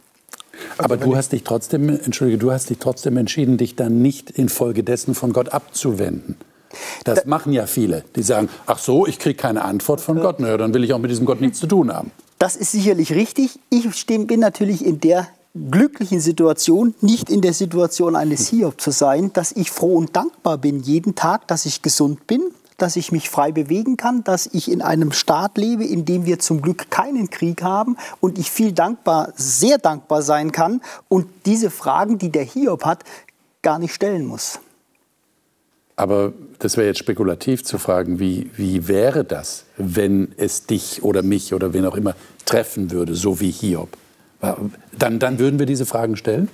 Aber 0.77 0.97
du 0.97 1.17
hast 1.17 1.33
dich 1.33 1.45
trotzdem, 1.45 1.89
entschuldige, 1.89 2.39
du 2.39 2.51
hast 2.53 2.71
dich 2.71 2.79
trotzdem 2.79 3.17
entschieden, 3.17 3.57
dich 3.57 3.77
dann 3.77 4.03
nicht 4.03 4.31
infolgedessen 4.31 5.15
von 5.15 5.33
Gott 5.33 5.51
abzuwenden. 5.51 6.37
Das 7.05 7.25
machen 7.25 7.53
ja 7.53 7.67
viele, 7.67 8.05
die 8.17 8.23
sagen, 8.23 8.49
ach 8.67 8.79
so, 8.79 9.07
ich 9.07 9.19
kriege 9.19 9.37
keine 9.37 9.65
Antwort 9.65 10.01
von 10.01 10.21
Gott, 10.21 10.41
naja, 10.41 10.57
dann 10.57 10.75
will 10.75 10.85
ich 10.85 10.93
auch 10.93 10.99
mit 10.99 11.11
diesem 11.11 11.27
Gott 11.27 11.41
nichts 11.41 11.59
zu 11.59 11.67
tun 11.67 11.93
haben. 11.93 12.11
Das 12.39 12.55
ist 12.57 12.73
sicherlich 12.73 13.13
richtig. 13.13 13.59
Ich 13.71 14.07
bin 14.07 14.41
natürlich 14.41 14.85
in 14.85 15.01
der 15.01 15.29
glücklichen 15.71 16.21
Situation, 16.21 16.95
nicht 17.01 17.31
in 17.31 17.41
der 17.41 17.53
Situation 17.53 18.15
eines 18.15 18.49
Hiob 18.49 18.81
zu 18.81 18.91
sein, 18.91 19.33
dass 19.33 19.53
ich 19.53 19.71
froh 19.71 19.97
und 19.97 20.15
dankbar 20.15 20.59
bin 20.59 20.81
jeden 20.81 21.15
Tag, 21.15 21.49
dass 21.49 21.67
ich 21.67 21.83
gesund 21.83 22.27
bin, 22.27 22.43
dass 22.77 22.95
ich 22.95 23.11
mich 23.11 23.29
frei 23.29 23.51
bewegen 23.51 23.97
kann, 23.97 24.23
dass 24.23 24.47
ich 24.47 24.71
in 24.71 24.83
einem 24.83 25.11
Staat 25.11 25.59
lebe, 25.59 25.85
in 25.85 26.05
dem 26.05 26.27
wir 26.27 26.39
zum 26.39 26.63
Glück 26.63 26.91
keinen 26.91 27.29
Krieg 27.29 27.63
haben 27.63 27.97
und 28.21 28.39
ich 28.39 28.51
viel 28.51 28.73
dankbar, 28.73 29.33
sehr 29.35 29.79
dankbar 29.79 30.23
sein 30.23 30.53
kann 30.53 30.81
und 31.09 31.27
diese 31.45 31.71
Fragen, 31.71 32.19
die 32.19 32.31
der 32.31 32.45
Hiob 32.45 32.85
hat, 32.85 33.03
gar 33.63 33.81
nicht 33.81 33.95
stellen 33.95 34.27
muss. 34.27 34.61
Aber 35.99 36.33
das 36.61 36.77
wäre 36.77 36.87
jetzt 36.87 37.01
spekulativ 37.01 37.65
zu 37.65 37.77
fragen, 37.77 38.21
wie, 38.21 38.51
wie 38.55 38.87
wäre 38.87 39.25
das, 39.25 39.65
wenn 39.77 40.29
es 40.37 40.65
dich 40.65 41.03
oder 41.03 41.25
mich 41.25 41.53
oder 41.53 41.75
wen 41.75 41.85
auch 41.85 41.97
immer 41.97 42.15
treffen 42.45 42.93
würde, 42.93 43.17
so 43.17 43.41
wie 43.41 43.51
Hiob? 43.51 43.97
Dann, 44.97 45.19
dann 45.19 45.41
würden 45.41 45.59
wir 45.59 45.67
diese 45.67 45.87
Fragen 45.87 46.17
stellen? 46.17 46.49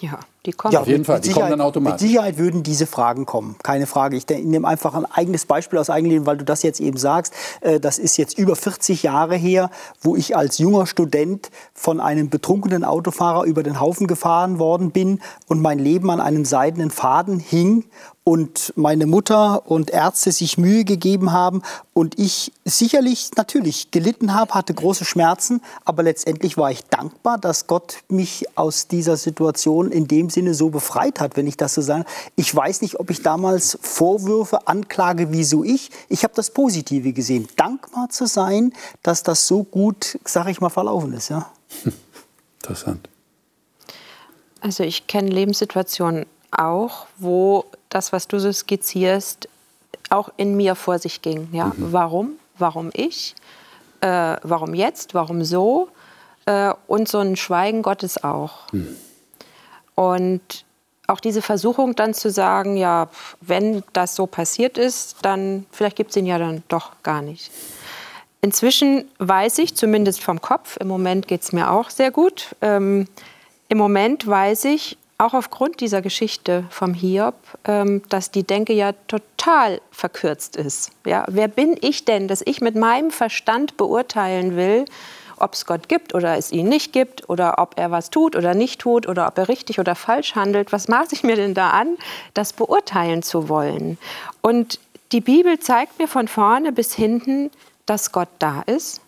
Ja. 0.00 0.18
Die 0.46 0.52
kommen. 0.52 0.72
Ja, 0.72 0.80
Auf 0.80 0.86
jeden 0.88 1.04
Fall, 1.04 1.20
die 1.20 1.32
kommen 1.32 1.50
dann 1.50 1.60
automatisch. 1.60 2.00
Mit 2.00 2.10
Sicherheit 2.10 2.38
würden 2.38 2.62
diese 2.62 2.86
Fragen 2.86 3.26
kommen, 3.26 3.56
keine 3.62 3.86
Frage. 3.86 4.16
Ich 4.16 4.26
nehme 4.26 4.66
einfach 4.66 4.94
ein 4.94 5.04
eigenes 5.04 5.44
Beispiel 5.44 5.78
aus 5.78 5.90
Eigenleben, 5.90 6.24
weil 6.24 6.38
du 6.38 6.44
das 6.44 6.62
jetzt 6.62 6.80
eben 6.80 6.96
sagst. 6.96 7.34
Äh, 7.60 7.78
Das 7.78 7.98
ist 7.98 8.16
jetzt 8.16 8.38
über 8.38 8.56
40 8.56 9.02
Jahre 9.02 9.36
her, 9.36 9.70
wo 10.00 10.16
ich 10.16 10.36
als 10.36 10.56
junger 10.56 10.86
Student 10.86 11.50
von 11.74 12.00
einem 12.00 12.30
betrunkenen 12.30 12.84
Autofahrer 12.84 13.44
über 13.44 13.62
den 13.62 13.80
Haufen 13.80 14.06
gefahren 14.06 14.58
worden 14.58 14.92
bin 14.92 15.20
und 15.46 15.60
mein 15.60 15.78
Leben 15.78 16.10
an 16.10 16.20
einem 16.20 16.46
seidenen 16.46 16.90
Faden 16.90 17.38
hing 17.38 17.84
und 18.24 18.72
meine 18.76 19.06
Mutter 19.06 19.68
und 19.68 19.90
Ärzte 19.90 20.30
sich 20.30 20.56
Mühe 20.56 20.84
gegeben 20.84 21.32
haben 21.32 21.62
und 21.94 22.18
ich 22.18 22.52
sicherlich 22.64 23.30
natürlich 23.36 23.90
gelitten 23.90 24.34
habe, 24.34 24.54
hatte 24.54 24.72
große 24.72 25.04
Schmerzen, 25.04 25.62
aber 25.84 26.02
letztendlich 26.02 26.56
war 26.56 26.70
ich 26.70 26.84
dankbar, 26.84 27.38
dass 27.38 27.66
Gott 27.66 27.96
mich 28.08 28.46
aus 28.56 28.86
dieser 28.86 29.16
Situation 29.16 29.90
in 29.90 30.06
dem 30.06 30.29
Sinne 30.30 30.54
so 30.54 30.70
befreit 30.70 31.20
hat, 31.20 31.36
wenn 31.36 31.46
ich 31.46 31.56
das 31.56 31.74
so 31.74 31.82
sage. 31.82 32.04
Ich 32.36 32.54
weiß 32.54 32.82
nicht, 32.82 32.98
ob 32.98 33.10
ich 33.10 33.22
damals 33.22 33.78
Vorwürfe, 33.82 34.66
Anklage, 34.66 35.32
wieso 35.32 35.64
ich. 35.64 35.90
Ich 36.08 36.24
habe 36.24 36.34
das 36.34 36.50
Positive 36.50 37.12
gesehen, 37.12 37.48
dankbar 37.56 38.08
zu 38.08 38.26
sein, 38.26 38.72
dass 39.02 39.22
das 39.22 39.46
so 39.46 39.64
gut, 39.64 40.18
sage 40.24 40.50
ich 40.50 40.60
mal, 40.60 40.70
verlaufen 40.70 41.12
ist. 41.12 41.28
Ja. 41.28 41.50
Interessant. 42.62 43.08
Also 44.60 44.84
ich 44.84 45.06
kenne 45.06 45.30
Lebenssituationen 45.30 46.26
auch, 46.50 47.06
wo 47.18 47.64
das, 47.88 48.12
was 48.12 48.28
du 48.28 48.38
so 48.38 48.52
skizzierst, 48.52 49.48
auch 50.10 50.30
in 50.36 50.56
mir 50.56 50.74
vor 50.74 50.98
sich 50.98 51.22
ging. 51.22 51.48
Ja? 51.52 51.72
Warum? 51.76 52.32
Warum 52.58 52.90
ich? 52.92 53.34
Äh, 54.00 54.36
warum 54.42 54.74
jetzt? 54.74 55.14
Warum 55.14 55.44
so? 55.44 55.88
Äh, 56.46 56.72
und 56.86 57.08
so 57.08 57.18
ein 57.18 57.36
Schweigen 57.36 57.82
Gottes 57.82 58.22
auch. 58.22 58.66
Und 59.94 60.64
auch 61.06 61.20
diese 61.20 61.42
Versuchung 61.42 61.96
dann 61.96 62.14
zu 62.14 62.30
sagen, 62.30 62.76
ja, 62.76 63.08
wenn 63.40 63.82
das 63.92 64.14
so 64.14 64.26
passiert 64.26 64.78
ist, 64.78 65.16
dann 65.22 65.66
vielleicht 65.72 65.96
gibt 65.96 66.10
es 66.10 66.16
ihn 66.16 66.26
ja 66.26 66.38
dann 66.38 66.62
doch 66.68 66.92
gar 67.02 67.20
nicht. 67.20 67.50
Inzwischen 68.42 69.04
weiß 69.18 69.58
ich, 69.58 69.74
zumindest 69.74 70.22
vom 70.22 70.40
Kopf, 70.40 70.78
im 70.78 70.88
Moment 70.88 71.28
geht 71.28 71.42
es 71.42 71.52
mir 71.52 71.70
auch 71.70 71.90
sehr 71.90 72.10
gut, 72.10 72.54
ähm, 72.62 73.06
im 73.68 73.78
Moment 73.78 74.26
weiß 74.26 74.64
ich, 74.64 74.96
auch 75.18 75.34
aufgrund 75.34 75.80
dieser 75.80 76.00
Geschichte 76.00 76.64
vom 76.70 76.94
Hiob, 76.94 77.34
ähm, 77.66 78.02
dass 78.08 78.30
die 78.30 78.42
Denke 78.42 78.72
ja 78.72 78.92
total 79.06 79.82
verkürzt 79.90 80.56
ist. 80.56 80.92
Ja, 81.04 81.26
wer 81.28 81.46
bin 81.46 81.76
ich 81.80 82.06
denn, 82.06 82.26
dass 82.26 82.42
ich 82.44 82.62
mit 82.62 82.74
meinem 82.74 83.10
Verstand 83.10 83.76
beurteilen 83.76 84.56
will, 84.56 84.86
ob 85.40 85.54
es 85.54 85.66
Gott 85.66 85.88
gibt 85.88 86.14
oder 86.14 86.36
es 86.36 86.52
ihn 86.52 86.68
nicht 86.68 86.92
gibt 86.92 87.28
oder 87.28 87.58
ob 87.58 87.78
er 87.78 87.90
was 87.90 88.10
tut 88.10 88.36
oder 88.36 88.54
nicht 88.54 88.80
tut 88.80 89.08
oder 89.08 89.26
ob 89.26 89.38
er 89.38 89.48
richtig 89.48 89.78
oder 89.78 89.94
falsch 89.94 90.34
handelt. 90.34 90.72
Was 90.72 90.88
maße 90.88 91.14
ich 91.14 91.22
mir 91.22 91.36
denn 91.36 91.54
da 91.54 91.70
an, 91.70 91.96
das 92.34 92.52
beurteilen 92.52 93.22
zu 93.22 93.48
wollen? 93.48 93.98
Und 94.40 94.78
die 95.12 95.20
Bibel 95.20 95.58
zeigt 95.58 95.98
mir 95.98 96.08
von 96.08 96.28
vorne 96.28 96.72
bis 96.72 96.94
hinten, 96.94 97.50
dass 97.86 98.12
Gott 98.12 98.28
da 98.38 98.62
ist, 98.62 99.00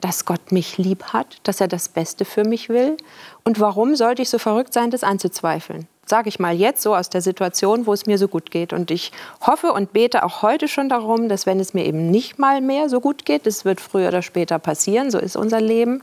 dass 0.00 0.24
Gott 0.24 0.52
mich 0.52 0.78
lieb 0.78 1.04
hat, 1.12 1.38
dass 1.44 1.60
er 1.60 1.68
das 1.68 1.88
Beste 1.88 2.24
für 2.24 2.44
mich 2.44 2.68
will. 2.68 2.96
Und 3.44 3.60
warum 3.60 3.94
sollte 3.94 4.22
ich 4.22 4.30
so 4.30 4.38
verrückt 4.38 4.72
sein, 4.72 4.90
das 4.90 5.04
anzuzweifeln? 5.04 5.86
Sage 6.04 6.28
ich 6.28 6.38
mal 6.38 6.54
jetzt 6.54 6.82
so 6.82 6.94
aus 6.94 7.08
der 7.08 7.22
Situation, 7.22 7.86
wo 7.86 7.92
es 7.92 8.06
mir 8.06 8.18
so 8.18 8.28
gut 8.28 8.50
geht. 8.50 8.72
Und 8.72 8.90
ich 8.90 9.12
hoffe 9.40 9.72
und 9.72 9.92
bete 9.92 10.24
auch 10.24 10.42
heute 10.42 10.68
schon 10.68 10.88
darum, 10.88 11.28
dass 11.28 11.46
wenn 11.46 11.60
es 11.60 11.74
mir 11.74 11.84
eben 11.84 12.10
nicht 12.10 12.38
mal 12.38 12.60
mehr 12.60 12.88
so 12.88 13.00
gut 13.00 13.24
geht, 13.24 13.46
das 13.46 13.64
wird 13.64 13.80
früher 13.80 14.08
oder 14.08 14.22
später 14.22 14.58
passieren, 14.58 15.10
so 15.10 15.18
ist 15.18 15.36
unser 15.36 15.60
Leben, 15.60 16.02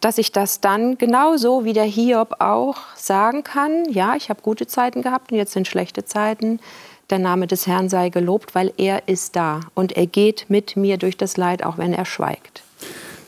dass 0.00 0.18
ich 0.18 0.32
das 0.32 0.60
dann 0.60 0.98
genauso 0.98 1.64
wie 1.64 1.72
der 1.72 1.84
Hiob 1.84 2.36
auch 2.40 2.76
sagen 2.94 3.44
kann, 3.44 3.90
ja, 3.90 4.14
ich 4.16 4.30
habe 4.30 4.42
gute 4.42 4.66
Zeiten 4.66 5.02
gehabt 5.02 5.32
und 5.32 5.38
jetzt 5.38 5.52
sind 5.52 5.66
schlechte 5.66 6.04
Zeiten. 6.04 6.60
Der 7.10 7.18
Name 7.18 7.46
des 7.46 7.66
Herrn 7.66 7.88
sei 7.88 8.10
gelobt, 8.10 8.54
weil 8.54 8.72
er 8.76 9.08
ist 9.08 9.34
da 9.34 9.60
und 9.74 9.96
er 9.96 10.06
geht 10.06 10.46
mit 10.48 10.76
mir 10.76 10.98
durch 10.98 11.16
das 11.16 11.36
Leid, 11.36 11.64
auch 11.64 11.78
wenn 11.78 11.94
er 11.94 12.04
schweigt. 12.04 12.62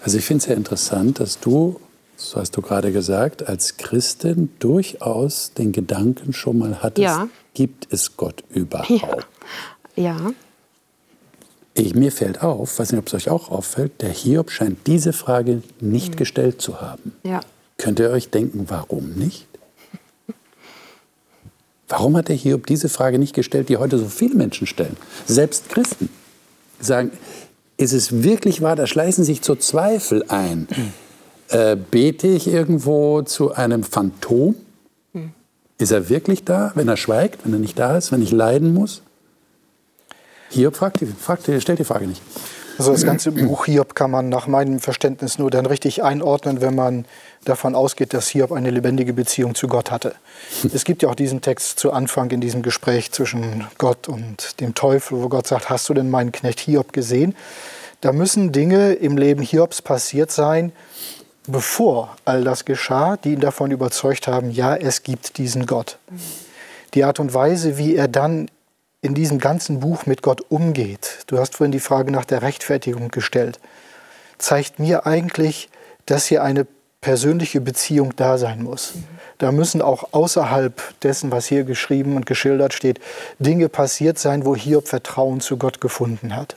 Also 0.02 0.18
ich 0.18 0.24
finde 0.24 0.38
es 0.38 0.44
sehr 0.44 0.56
interessant, 0.56 1.18
dass 1.18 1.40
du, 1.40 1.80
so 2.20 2.38
hast 2.40 2.56
du 2.56 2.60
gerade 2.62 2.92
gesagt, 2.92 3.48
als 3.48 3.76
Christin 3.78 4.50
durchaus 4.58 5.52
den 5.54 5.72
Gedanken 5.72 6.32
schon 6.32 6.58
mal 6.58 6.82
hattest, 6.82 7.02
Ja. 7.02 7.28
gibt 7.54 7.92
es 7.92 8.16
Gott 8.16 8.44
überhaupt? 8.50 8.90
Ja. 8.90 9.16
Ja. 9.96 10.32
Ich, 11.74 11.94
mir 11.94 12.12
fällt 12.12 12.42
auf, 12.42 12.78
weiß 12.78 12.92
nicht, 12.92 12.98
ob 12.98 13.06
es 13.06 13.14
euch 13.14 13.30
auch 13.30 13.50
auffällt, 13.50 14.02
der 14.02 14.10
Hiob 14.10 14.50
scheint 14.50 14.86
diese 14.86 15.12
Frage 15.12 15.62
nicht 15.80 16.16
gestellt 16.16 16.60
zu 16.60 16.80
haben. 16.80 17.12
Ja. 17.22 17.40
Könnt 17.78 17.98
ihr 18.00 18.10
euch 18.10 18.28
denken, 18.30 18.66
warum 18.68 19.10
nicht? 19.14 19.46
Warum 21.88 22.16
hat 22.16 22.28
der 22.28 22.36
Hiob 22.36 22.66
diese 22.66 22.88
Frage 22.88 23.18
nicht 23.18 23.34
gestellt, 23.34 23.68
die 23.68 23.78
heute 23.78 23.98
so 23.98 24.06
viele 24.06 24.34
Menschen 24.36 24.66
stellen? 24.66 24.96
Selbst 25.26 25.68
Christen 25.70 26.08
sagen, 26.80 27.10
ist 27.78 27.92
es 27.92 28.22
wirklich 28.22 28.60
wahr, 28.62 28.76
da 28.76 28.86
schleißen 28.86 29.24
sich 29.24 29.40
so 29.42 29.54
Zweifel 29.56 30.24
ein. 30.28 30.68
Äh, 31.50 31.76
bete 31.76 32.28
ich 32.28 32.46
irgendwo 32.46 33.22
zu 33.22 33.52
einem 33.52 33.82
Phantom? 33.82 34.54
Ist 35.78 35.92
er 35.92 36.10
wirklich 36.10 36.44
da, 36.44 36.72
wenn 36.74 36.88
er 36.88 36.98
schweigt, 36.98 37.44
wenn 37.44 37.54
er 37.54 37.58
nicht 37.58 37.78
da 37.78 37.96
ist, 37.96 38.12
wenn 38.12 38.22
ich 38.22 38.32
leiden 38.32 38.74
muss? 38.74 39.00
Hiob 40.50 40.76
fragt, 40.76 41.00
fragt, 41.18 41.44
stellt 41.44 41.78
die 41.78 41.84
Frage 41.84 42.06
nicht. 42.06 42.20
Also 42.76 42.92
das 42.92 43.04
ganze 43.04 43.32
Buch 43.32 43.64
Hiob 43.66 43.94
kann 43.94 44.10
man 44.10 44.28
nach 44.28 44.46
meinem 44.46 44.78
Verständnis 44.78 45.38
nur 45.38 45.50
dann 45.50 45.66
richtig 45.66 46.02
einordnen, 46.02 46.60
wenn 46.60 46.74
man 46.74 47.04
davon 47.44 47.74
ausgeht, 47.74 48.14
dass 48.14 48.28
Hiob 48.28 48.52
eine 48.52 48.70
lebendige 48.70 49.12
Beziehung 49.12 49.54
zu 49.54 49.68
Gott 49.68 49.90
hatte. 49.90 50.14
Es 50.74 50.84
gibt 50.84 51.02
ja 51.02 51.08
auch 51.08 51.14
diesen 51.14 51.40
Text 51.40 51.78
zu 51.78 51.92
Anfang 51.92 52.30
in 52.30 52.40
diesem 52.40 52.62
Gespräch 52.62 53.10
zwischen 53.12 53.66
Gott 53.78 54.08
und 54.08 54.60
dem 54.60 54.74
Teufel, 54.74 55.22
wo 55.22 55.28
Gott 55.28 55.46
sagt, 55.46 55.70
hast 55.70 55.88
du 55.88 55.94
denn 55.94 56.10
meinen 56.10 56.32
Knecht 56.32 56.60
Hiob 56.60 56.92
gesehen? 56.92 57.34
Da 58.00 58.12
müssen 58.12 58.52
Dinge 58.52 58.94
im 58.94 59.18
Leben 59.18 59.42
Hiobs 59.42 59.82
passiert 59.82 60.30
sein, 60.30 60.72
bevor 61.50 62.16
all 62.24 62.44
das 62.44 62.64
geschah, 62.64 63.16
die 63.16 63.32
ihn 63.32 63.40
davon 63.40 63.70
überzeugt 63.70 64.26
haben, 64.26 64.50
ja, 64.50 64.76
es 64.76 65.02
gibt 65.02 65.38
diesen 65.38 65.66
Gott. 65.66 65.98
Die 66.94 67.04
Art 67.04 67.20
und 67.20 67.34
Weise, 67.34 67.78
wie 67.78 67.94
er 67.94 68.08
dann 68.08 68.50
in 69.02 69.14
diesem 69.14 69.38
ganzen 69.38 69.80
Buch 69.80 70.06
mit 70.06 70.22
Gott 70.22 70.42
umgeht, 70.48 71.24
du 71.26 71.38
hast 71.38 71.56
vorhin 71.56 71.72
die 71.72 71.80
Frage 71.80 72.10
nach 72.10 72.24
der 72.24 72.42
Rechtfertigung 72.42 73.08
gestellt, 73.08 73.58
zeigt 74.38 74.78
mir 74.78 75.06
eigentlich, 75.06 75.68
dass 76.06 76.26
hier 76.26 76.42
eine 76.42 76.66
persönliche 77.00 77.60
Beziehung 77.60 78.14
da 78.16 78.36
sein 78.36 78.62
muss. 78.62 78.92
Da 79.38 79.52
müssen 79.52 79.80
auch 79.80 80.12
außerhalb 80.12 81.00
dessen, 81.00 81.30
was 81.30 81.46
hier 81.46 81.64
geschrieben 81.64 82.16
und 82.16 82.26
geschildert 82.26 82.74
steht, 82.74 83.00
Dinge 83.38 83.70
passiert 83.70 84.18
sein, 84.18 84.44
wo 84.44 84.54
Hiob 84.54 84.86
Vertrauen 84.86 85.40
zu 85.40 85.56
Gott 85.56 85.80
gefunden 85.80 86.36
hat. 86.36 86.56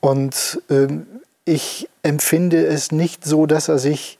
Und 0.00 0.60
ähm, 0.70 1.06
ich 1.48 1.88
empfinde 2.02 2.64
es 2.66 2.92
nicht 2.92 3.24
so, 3.24 3.46
dass 3.46 3.68
er 3.68 3.78
sich 3.78 4.18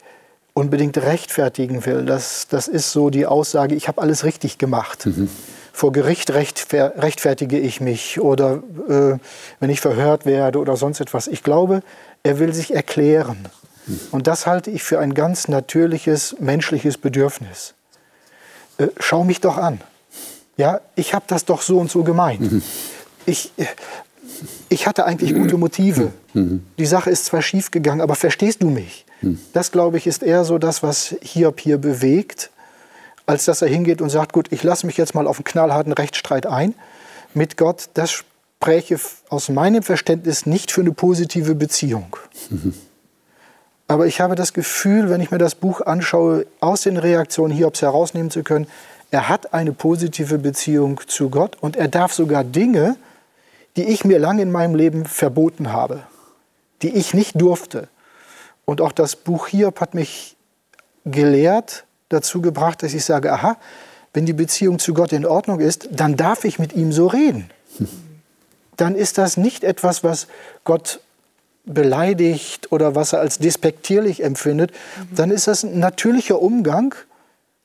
unbedingt 0.55 0.99
rechtfertigen 0.99 1.85
will. 1.87 2.05
Das, 2.05 2.49
das 2.49 2.67
ist 2.67 2.91
so 2.91 3.11
die 3.11 3.27
Aussage, 3.27 3.75
ich 3.75 3.87
habe 3.87 4.01
alles 4.01 4.25
richtig 4.25 4.59
gemacht. 4.59 5.07
Vor 5.73 5.93
Gericht 5.93 6.33
rechtfer 6.33 6.95
rechtfertige 6.97 7.59
ich 7.59 7.81
mich 7.81 8.19
oder 8.19 8.63
äh, 8.89 9.19
wenn 9.61 9.71
ich 9.71 9.81
verhört 9.81 10.27
werde 10.27 10.59
oder 10.59 10.77
sonst 10.77 11.01
etwas. 11.01 11.29
Ich 11.29 11.45
glaube, 11.45 11.83
er 12.25 12.41
will 12.41 12.53
sich 12.53 12.75
erklären. 12.75 13.47
Und 14.11 14.27
das 14.27 14.47
halte 14.47 14.71
ich 14.71 14.83
für 14.83 14.99
ein 14.99 15.15
ganz 15.15 15.47
natürliches 15.47 16.37
menschliches 16.41 16.99
Bedürfnis. 16.99 17.75
Äh, 18.79 18.89
schau 18.99 19.23
mich 19.23 19.41
doch 19.41 19.57
an. 19.57 19.81
Ja, 20.57 20.81
ich 20.97 21.15
habe 21.15 21.25
das 21.29 21.45
doch 21.45 21.63
so 21.63 21.79
und 21.79 21.91
so 21.91 22.03
gemeint. 22.03 22.63
Ich, 23.27 23.53
äh, 23.57 23.67
ich 24.69 24.87
hatte 24.87 25.05
eigentlich 25.05 25.35
gute 25.35 25.57
Motive. 25.57 26.13
Die 26.79 26.87
Sache 26.87 27.11
ist 27.11 27.27
zwar 27.27 27.43
schief 27.43 27.71
gegangen, 27.71 28.01
aber 28.01 28.15
verstehst 28.15 28.63
du 28.63 28.71
mich? 28.71 29.05
Das, 29.53 29.73
glaube 29.73 29.97
ich, 29.99 30.07
ist 30.07 30.23
eher 30.23 30.45
so 30.45 30.59
das, 30.59 30.83
was 30.83 31.17
Hiob 31.23 31.61
hier 31.61 31.79
bewegt, 31.79 32.51
als 33.27 33.45
dass 33.45 33.63
er 33.63 33.69
hingeht 33.69 34.01
und 34.01 34.11
sagt, 34.11 34.33
gut, 34.33 34.53
ich 34.53 34.63
lasse 34.63 34.87
mich 34.87 34.97
jetzt 34.97 35.15
mal 35.15 35.27
auf 35.27 35.39
einen 35.39 35.45
knallharten 35.45 35.93
Rechtsstreit 35.93 36.47
ein 36.47 36.75
mit 37.35 37.57
Gott. 37.57 37.91
Das 37.95 38.11
spräche 38.11 38.99
aus 39.29 39.49
meinem 39.49 39.83
Verständnis 39.83 40.47
nicht 40.47 40.71
für 40.71 40.83
eine 40.83 40.93
positive 40.93 41.55
Beziehung. 41.55 42.17
Aber 43.89 44.07
ich 44.07 44.21
habe 44.21 44.35
das 44.35 44.53
Gefühl, 44.53 45.11
wenn 45.11 45.21
ich 45.21 45.31
mir 45.31 45.39
das 45.39 45.55
Buch 45.55 45.81
anschaue, 45.81 46.47
aus 46.61 46.83
den 46.83 46.97
Reaktionen 46.97 47.53
Hiobs 47.53 47.83
herausnehmen 47.83 48.31
zu 48.31 48.43
können, 48.43 48.67
er 49.11 49.29
hat 49.29 49.55
eine 49.55 49.73
positive 49.73 50.39
Beziehung 50.39 51.01
zu 51.07 51.31
Gott 51.31 51.57
und 51.61 51.77
er 51.77 51.89
darf 51.89 52.13
sogar 52.13 52.45
Dinge, 52.45 52.97
die 53.77 53.85
ich 53.85 54.05
mir 54.05 54.19
lange 54.19 54.43
in 54.43 54.53
meinem 54.53 54.75
Leben 54.75 55.07
verboten 55.07 55.73
habe, 55.73 56.03
die 56.83 56.95
ich 56.95 57.15
nicht 57.15 57.41
durfte. 57.41 57.89
Und 58.65 58.81
auch 58.81 58.93
das 58.93 59.17
Buch 59.17 59.49
Hiob 59.49 59.81
hat 59.81 59.95
mich 59.95 60.37
gelehrt, 61.05 61.85
dazu 62.09 62.41
gebracht, 62.41 62.83
dass 62.83 62.95
ich 62.95 63.05
sage, 63.05 63.33
aha, 63.33 63.57
wenn 64.13 64.27
die 64.27 64.33
Beziehung 64.33 64.79
zu 64.79 64.95
Gott 64.95 65.13
in 65.13 65.27
Ordnung 65.27 65.61
ist, 65.61 65.89
dann 65.91 66.17
darf 66.17 66.45
ich 66.45 66.59
mit 66.59 66.75
ihm 66.75 66.93
so 66.93 67.07
reden. 67.07 67.51
Dann 68.77 68.95
ist 68.95 69.19
das 69.19 69.37
nicht 69.37 69.65
etwas, 69.65 70.05
was 70.05 70.29
Gott 70.63 71.01
beleidigt 71.65 72.71
oder 72.71 72.95
was 72.95 73.13
er 73.13 73.19
als 73.19 73.39
despektierlich 73.39 74.23
empfindet. 74.23 74.71
Dann 75.13 75.33
ist 75.33 75.49
das 75.49 75.65
ein 75.65 75.81
natürlicher 75.81 76.41
Umgang 76.41 76.95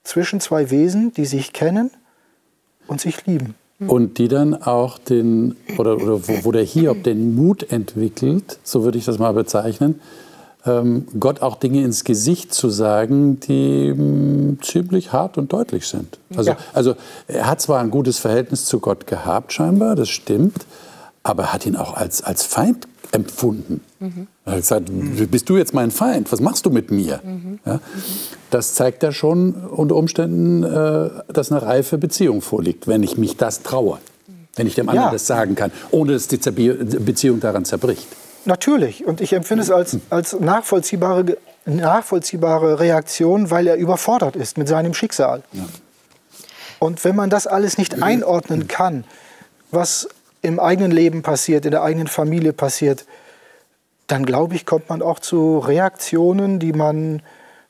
zwischen 0.03 0.41
zwei 0.41 0.71
Wesen, 0.71 1.13
die 1.13 1.25
sich 1.25 1.53
kennen 1.53 1.91
und 2.87 2.99
sich 2.99 3.27
lieben. 3.27 3.53
Und 3.87 4.17
die 4.17 4.27
dann 4.27 4.53
auch 4.55 4.97
den, 4.97 5.55
oder, 5.77 5.95
oder 5.95 6.27
wo, 6.27 6.45
wo 6.45 6.51
der 6.51 6.63
Hiob 6.63 7.03
den 7.03 7.35
Mut 7.35 7.71
entwickelt, 7.71 8.59
so 8.63 8.83
würde 8.83 8.97
ich 8.97 9.05
das 9.05 9.19
mal 9.19 9.33
bezeichnen, 9.33 9.99
ähm, 10.65 11.07
Gott 11.19 11.41
auch 11.41 11.55
Dinge 11.55 11.83
ins 11.83 12.03
Gesicht 12.03 12.53
zu 12.53 12.69
sagen, 12.69 13.39
die 13.39 13.91
mh, 13.91 13.97
hm, 13.97 14.57
ziemlich 14.61 15.11
hart 15.11 15.37
und 15.37 15.51
deutlich 15.51 15.87
sind. 15.87 16.19
Also, 16.35 16.51
ja. 16.51 16.57
also 16.73 16.95
er 17.27 17.47
hat 17.47 17.61
zwar 17.61 17.81
ein 17.81 17.91
gutes 17.91 18.19
Verhältnis 18.19 18.65
zu 18.65 18.79
Gott 18.79 19.07
gehabt, 19.07 19.51
scheinbar, 19.51 19.95
das 19.95 20.09
stimmt, 20.09 20.65
aber 21.21 21.43
er 21.43 21.53
hat 21.53 21.65
ihn 21.65 21.75
auch 21.75 21.95
als, 21.95 22.23
als 22.23 22.43
Feind 22.43 22.87
empfunden. 23.11 23.81
Mhm. 23.99 24.27
Er 24.45 24.53
hat 24.53 24.59
gesagt, 24.59 24.89
bist 25.31 25.47
du 25.47 25.57
jetzt 25.57 25.73
mein 25.73 25.89
Feind? 25.89 26.31
Was 26.31 26.41
machst 26.41 26.65
du 26.65 26.69
mit 26.69 26.91
mir? 26.91 27.21
Mhm. 27.23 27.59
Ja? 27.65 27.79
Das 28.49 28.73
zeigt 28.73 29.01
ja 29.01 29.11
schon 29.11 29.53
unter 29.53 29.95
Umständen, 29.95 30.63
äh, 30.63 31.09
dass 31.31 31.51
eine 31.51 31.61
reife 31.61 31.97
Beziehung 31.97 32.41
vorliegt, 32.41 32.87
wenn 32.87 33.03
ich 33.03 33.17
mich 33.17 33.37
das 33.37 33.63
traue. 33.63 33.99
Wenn 34.55 34.67
ich 34.67 34.75
dem 34.75 34.89
anderen 34.89 35.07
ja. 35.07 35.11
das 35.11 35.25
sagen 35.25 35.55
kann, 35.55 35.71
ohne 35.91 36.13
dass 36.13 36.27
die 36.27 36.37
Beziehung 36.37 37.39
daran 37.39 37.65
zerbricht. 37.65 38.07
Natürlich. 38.45 39.05
Und 39.05 39.21
ich 39.21 39.33
empfinde 39.33 39.63
es 39.63 39.71
als, 39.71 39.97
als 40.09 40.39
nachvollziehbare, 40.39 41.37
nachvollziehbare 41.65 42.79
Reaktion, 42.79 43.49
weil 43.49 43.65
er 43.65 43.77
überfordert 43.77 44.35
ist 44.35 44.57
mit 44.57 44.67
seinem 44.67 44.93
Schicksal. 44.93 45.41
Ja. 45.53 45.63
Und 46.79 47.03
wenn 47.05 47.15
man 47.15 47.29
das 47.29 47.47
alles 47.47 47.77
nicht 47.77 48.03
einordnen 48.03 48.67
kann, 48.67 49.05
was 49.71 50.09
im 50.41 50.59
eigenen 50.59 50.91
Leben 50.91 51.21
passiert, 51.21 51.65
in 51.65 51.71
der 51.71 51.81
eigenen 51.81 52.07
Familie 52.07 52.51
passiert, 52.51 53.05
dann 54.07 54.25
glaube 54.25 54.55
ich, 54.55 54.65
kommt 54.65 54.89
man 54.89 55.01
auch 55.01 55.19
zu 55.19 55.59
Reaktionen, 55.59 56.59
die 56.59 56.73
man 56.73 57.21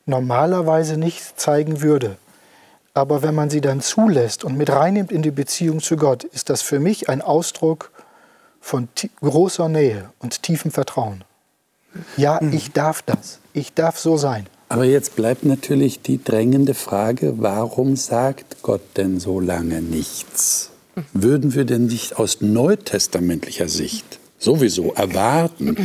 normalerweise 0.06 0.98
nicht 0.98 1.40
zeigen 1.40 1.82
würde. 1.82 2.18
Aber 2.94 3.24
wenn 3.24 3.34
man 3.34 3.50
sie 3.50 3.62
dann 3.62 3.82
zulässt 3.82 4.44
und 4.44 4.58
mit 4.58 4.70
reinnimmt 4.70 5.12
in 5.12 5.22
die 5.22 5.32
Beziehung 5.32 5.80
zu 5.80 5.96
Gott, 5.96 6.24
ist 6.24 6.50
das 6.50 6.62
für 6.62 6.80
mich 6.80 7.10
ein 7.10 7.22
Ausdruck 7.22 7.92
von 8.62 8.88
großer 9.22 9.68
Nähe 9.70 10.10
und 10.20 10.44
tiefem 10.44 10.72
Vertrauen. 10.72 11.24
Ja, 12.18 12.40
mhm. 12.42 12.54
ich 12.54 12.72
darf 12.72 13.02
das. 13.02 13.40
Ich 13.54 13.74
darf 13.74 14.00
so 14.00 14.18
sein. 14.18 14.48
Aber 14.70 14.86
jetzt 14.86 15.16
bleibt 15.16 15.46
natürlich 15.46 16.02
die 16.02 16.24
drängende 16.24 16.74
Frage, 16.74 17.36
warum 17.38 17.96
sagt 17.96 18.64
Gott 18.64 18.82
denn 18.98 19.20
so 19.20 19.40
lange 19.40 19.82
nichts? 19.82 20.72
würden 21.14 21.54
wir 21.54 21.66
denn 21.66 21.88
nicht 21.88 22.18
aus 22.18 22.42
neutestamentlicher 22.42 23.68
Sicht 23.68 24.20
sowieso 24.44 24.94
erwarten, 24.94 25.78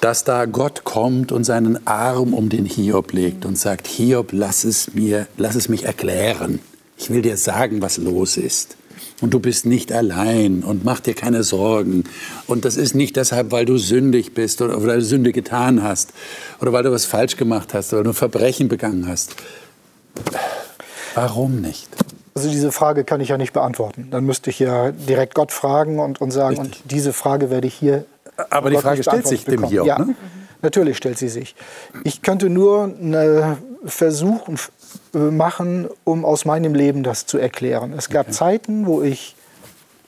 dass 0.00 0.24
da 0.24 0.44
Gott 0.44 0.84
kommt 0.84 1.32
und 1.32 1.44
seinen 1.44 1.86
Arm 1.86 2.34
um 2.34 2.48
den 2.48 2.64
Hiob 2.64 3.12
legt 3.12 3.44
und 3.44 3.58
sagt, 3.58 3.86
Hiob, 3.86 4.32
lass 4.32 4.64
es 4.64 4.94
mir, 4.94 5.26
lass 5.36 5.56
es 5.56 5.68
mich 5.68 5.84
erklären. 5.84 6.60
Ich 6.98 7.10
will 7.10 7.22
dir 7.22 7.36
sagen, 7.36 7.82
was 7.82 7.98
los 7.98 8.36
ist. 8.36 8.76
Und 9.20 9.32
du 9.32 9.40
bist 9.40 9.64
nicht 9.64 9.92
allein 9.92 10.62
und 10.62 10.84
mach 10.84 11.00
dir 11.00 11.14
keine 11.14 11.42
Sorgen. 11.42 12.04
Und 12.46 12.64
das 12.64 12.76
ist 12.76 12.94
nicht 12.94 13.16
deshalb, 13.16 13.50
weil 13.50 13.64
du 13.64 13.78
sündig 13.78 14.34
bist 14.34 14.60
oder 14.60 14.82
weil 14.84 14.98
du 14.98 15.04
Sünde 15.04 15.32
getan 15.32 15.82
hast 15.82 16.12
oder 16.60 16.72
weil 16.72 16.82
du 16.82 16.92
was 16.92 17.06
falsch 17.06 17.36
gemacht 17.36 17.72
hast 17.72 17.92
oder 17.92 18.04
du 18.04 18.12
Verbrechen 18.12 18.68
begangen 18.68 19.08
hast. 19.08 19.36
Warum 21.14 21.60
nicht? 21.62 21.88
Also 22.36 22.50
diese 22.50 22.70
Frage 22.70 23.04
kann 23.04 23.22
ich 23.22 23.30
ja 23.30 23.38
nicht 23.38 23.54
beantworten. 23.54 24.08
Dann 24.10 24.24
müsste 24.24 24.50
ich 24.50 24.58
ja 24.58 24.92
direkt 24.92 25.34
Gott 25.34 25.52
fragen 25.52 25.98
und, 25.98 26.20
und 26.20 26.32
sagen, 26.32 26.60
Richtig. 26.60 26.82
und 26.82 26.90
diese 26.90 27.14
Frage 27.14 27.48
werde 27.48 27.66
ich 27.66 27.74
hier. 27.74 28.04
Aber 28.50 28.68
die 28.68 28.76
Frage 28.76 29.02
stellt 29.02 29.26
sich 29.26 29.46
bekommen. 29.46 29.62
dem 29.62 29.70
hier 29.70 29.82
auch, 29.82 29.86
ja, 29.86 29.98
ne? 30.00 30.14
natürlich 30.60 30.98
stellt 30.98 31.16
sie 31.16 31.30
sich. 31.30 31.56
Ich 32.04 32.20
könnte 32.20 32.50
nur 32.50 32.84
einen 32.84 33.56
Versuch 33.86 34.48
machen, 35.14 35.88
um 36.04 36.26
aus 36.26 36.44
meinem 36.44 36.74
Leben 36.74 37.02
das 37.02 37.24
zu 37.24 37.38
erklären. 37.38 37.94
Es 37.96 38.10
gab 38.10 38.26
okay. 38.26 38.36
Zeiten, 38.36 38.84
wo 38.84 39.00
ich 39.00 39.34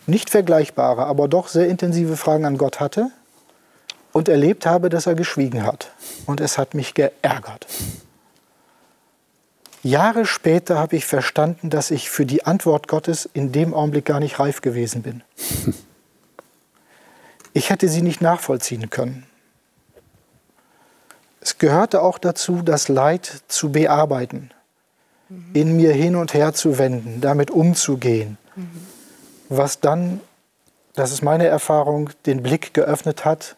nicht 0.06 0.28
vergleichbare, 0.28 1.06
aber 1.06 1.28
doch 1.28 1.48
sehr 1.48 1.68
intensive 1.68 2.18
Fragen 2.18 2.44
an 2.44 2.58
Gott 2.58 2.78
hatte 2.78 3.10
und 4.12 4.28
erlebt 4.28 4.66
habe, 4.66 4.90
dass 4.90 5.06
er 5.06 5.14
geschwiegen 5.14 5.64
hat. 5.64 5.92
Und 6.26 6.42
es 6.42 6.58
hat 6.58 6.74
mich 6.74 6.92
geärgert. 6.92 7.66
Jahre 9.90 10.26
später 10.26 10.78
habe 10.78 10.96
ich 10.96 11.06
verstanden, 11.06 11.70
dass 11.70 11.90
ich 11.90 12.10
für 12.10 12.26
die 12.26 12.44
Antwort 12.44 12.88
Gottes 12.88 13.28
in 13.32 13.52
dem 13.52 13.74
Augenblick 13.74 14.04
gar 14.04 14.20
nicht 14.20 14.38
reif 14.38 14.60
gewesen 14.60 15.02
bin. 15.02 15.22
Ich 17.54 17.70
hätte 17.70 17.88
sie 17.88 18.02
nicht 18.02 18.20
nachvollziehen 18.20 18.88
können. 18.88 19.26
Es 21.40 21.58
gehörte 21.58 22.02
auch 22.02 22.18
dazu, 22.18 22.62
das 22.62 22.88
Leid 22.88 23.42
zu 23.48 23.72
bearbeiten, 23.72 24.50
in 25.54 25.74
mir 25.74 25.92
hin 25.92 26.14
und 26.14 26.34
her 26.34 26.52
zu 26.52 26.78
wenden, 26.78 27.20
damit 27.20 27.50
umzugehen, 27.50 28.38
was 29.48 29.80
dann, 29.80 30.20
das 30.94 31.10
ist 31.10 31.22
meine 31.22 31.46
Erfahrung, 31.46 32.10
den 32.26 32.44
Blick 32.44 32.74
geöffnet 32.74 33.24
hat 33.24 33.56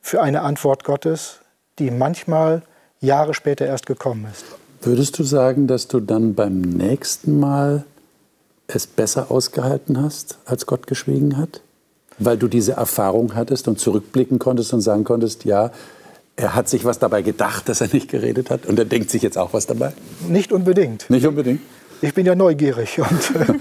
für 0.00 0.22
eine 0.22 0.42
Antwort 0.42 0.84
Gottes, 0.84 1.40
die 1.80 1.90
manchmal 1.90 2.62
Jahre 3.00 3.34
später 3.34 3.66
erst 3.66 3.86
gekommen 3.86 4.28
ist. 4.30 4.44
Würdest 4.84 5.18
du 5.18 5.24
sagen, 5.24 5.66
dass 5.66 5.88
du 5.88 5.98
dann 5.98 6.34
beim 6.34 6.60
nächsten 6.60 7.40
Mal 7.40 7.84
es 8.66 8.86
besser 8.86 9.30
ausgehalten 9.30 10.02
hast, 10.02 10.38
als 10.44 10.66
Gott 10.66 10.86
geschwiegen 10.86 11.38
hat? 11.38 11.62
Weil 12.18 12.36
du 12.36 12.48
diese 12.48 12.72
Erfahrung 12.72 13.34
hattest 13.34 13.66
und 13.66 13.80
zurückblicken 13.80 14.38
konntest 14.38 14.74
und 14.74 14.82
sagen 14.82 15.04
konntest, 15.04 15.46
ja, 15.46 15.72
er 16.36 16.54
hat 16.54 16.68
sich 16.68 16.84
was 16.84 16.98
dabei 16.98 17.22
gedacht, 17.22 17.68
dass 17.68 17.80
er 17.80 17.88
nicht 17.92 18.10
geredet 18.10 18.50
hat 18.50 18.66
und 18.66 18.78
er 18.78 18.84
denkt 18.84 19.08
sich 19.08 19.22
jetzt 19.22 19.38
auch 19.38 19.54
was 19.54 19.66
dabei? 19.66 19.94
Nicht 20.28 20.52
unbedingt. 20.52 21.08
Nicht 21.08 21.26
unbedingt? 21.26 21.60
Ich 22.02 22.12
bin 22.12 22.26
ja 22.26 22.34
neugierig 22.34 22.98
und 22.98 23.36
äh, 23.36 23.54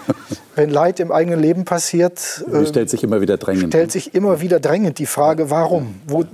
wenn 0.55 0.71
Leid 0.71 0.99
im 0.99 1.11
eigenen 1.11 1.39
Leben 1.39 1.63
passiert, 1.63 2.43
äh, 2.51 2.65
stellt 2.65 2.89
sich 2.89 3.01
immer 3.01 3.21
wieder 3.21 3.37
drängend. 3.37 3.67
Stellt 3.67 3.93
sich 3.93 4.13
immer 4.13 4.41
wieder 4.41 4.59
drängend 4.59 4.99
die 4.99 5.05
Frage, 5.05 5.49
warum? 5.49 5.95
Wo, 6.05 6.25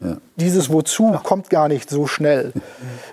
ja. 0.00 0.16
Dieses 0.36 0.70
Wozu 0.70 1.12
kommt 1.24 1.50
gar 1.50 1.68
nicht 1.68 1.90
so 1.90 2.06
schnell. 2.06 2.52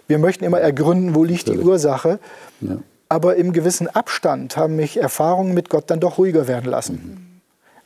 Wir 0.08 0.19
möchten 0.19 0.43
immer 0.43 0.60
ergründen, 0.60 1.15
wo 1.15 1.24
liegt 1.24 1.48
die 1.48 1.58
Ursache. 1.58 2.19
Ja. 2.62 2.78
Aber 3.10 3.36
im 3.36 3.54
gewissen 3.54 3.88
Abstand 3.88 4.58
haben 4.58 4.76
mich 4.76 4.98
Erfahrungen 4.98 5.54
mit 5.54 5.69
Gott 5.69 5.89
dann 5.89 6.00
doch 6.00 6.17
ruhiger 6.17 6.48
werden 6.48 6.69
lassen. 6.69 6.93
Mhm. 6.93 7.41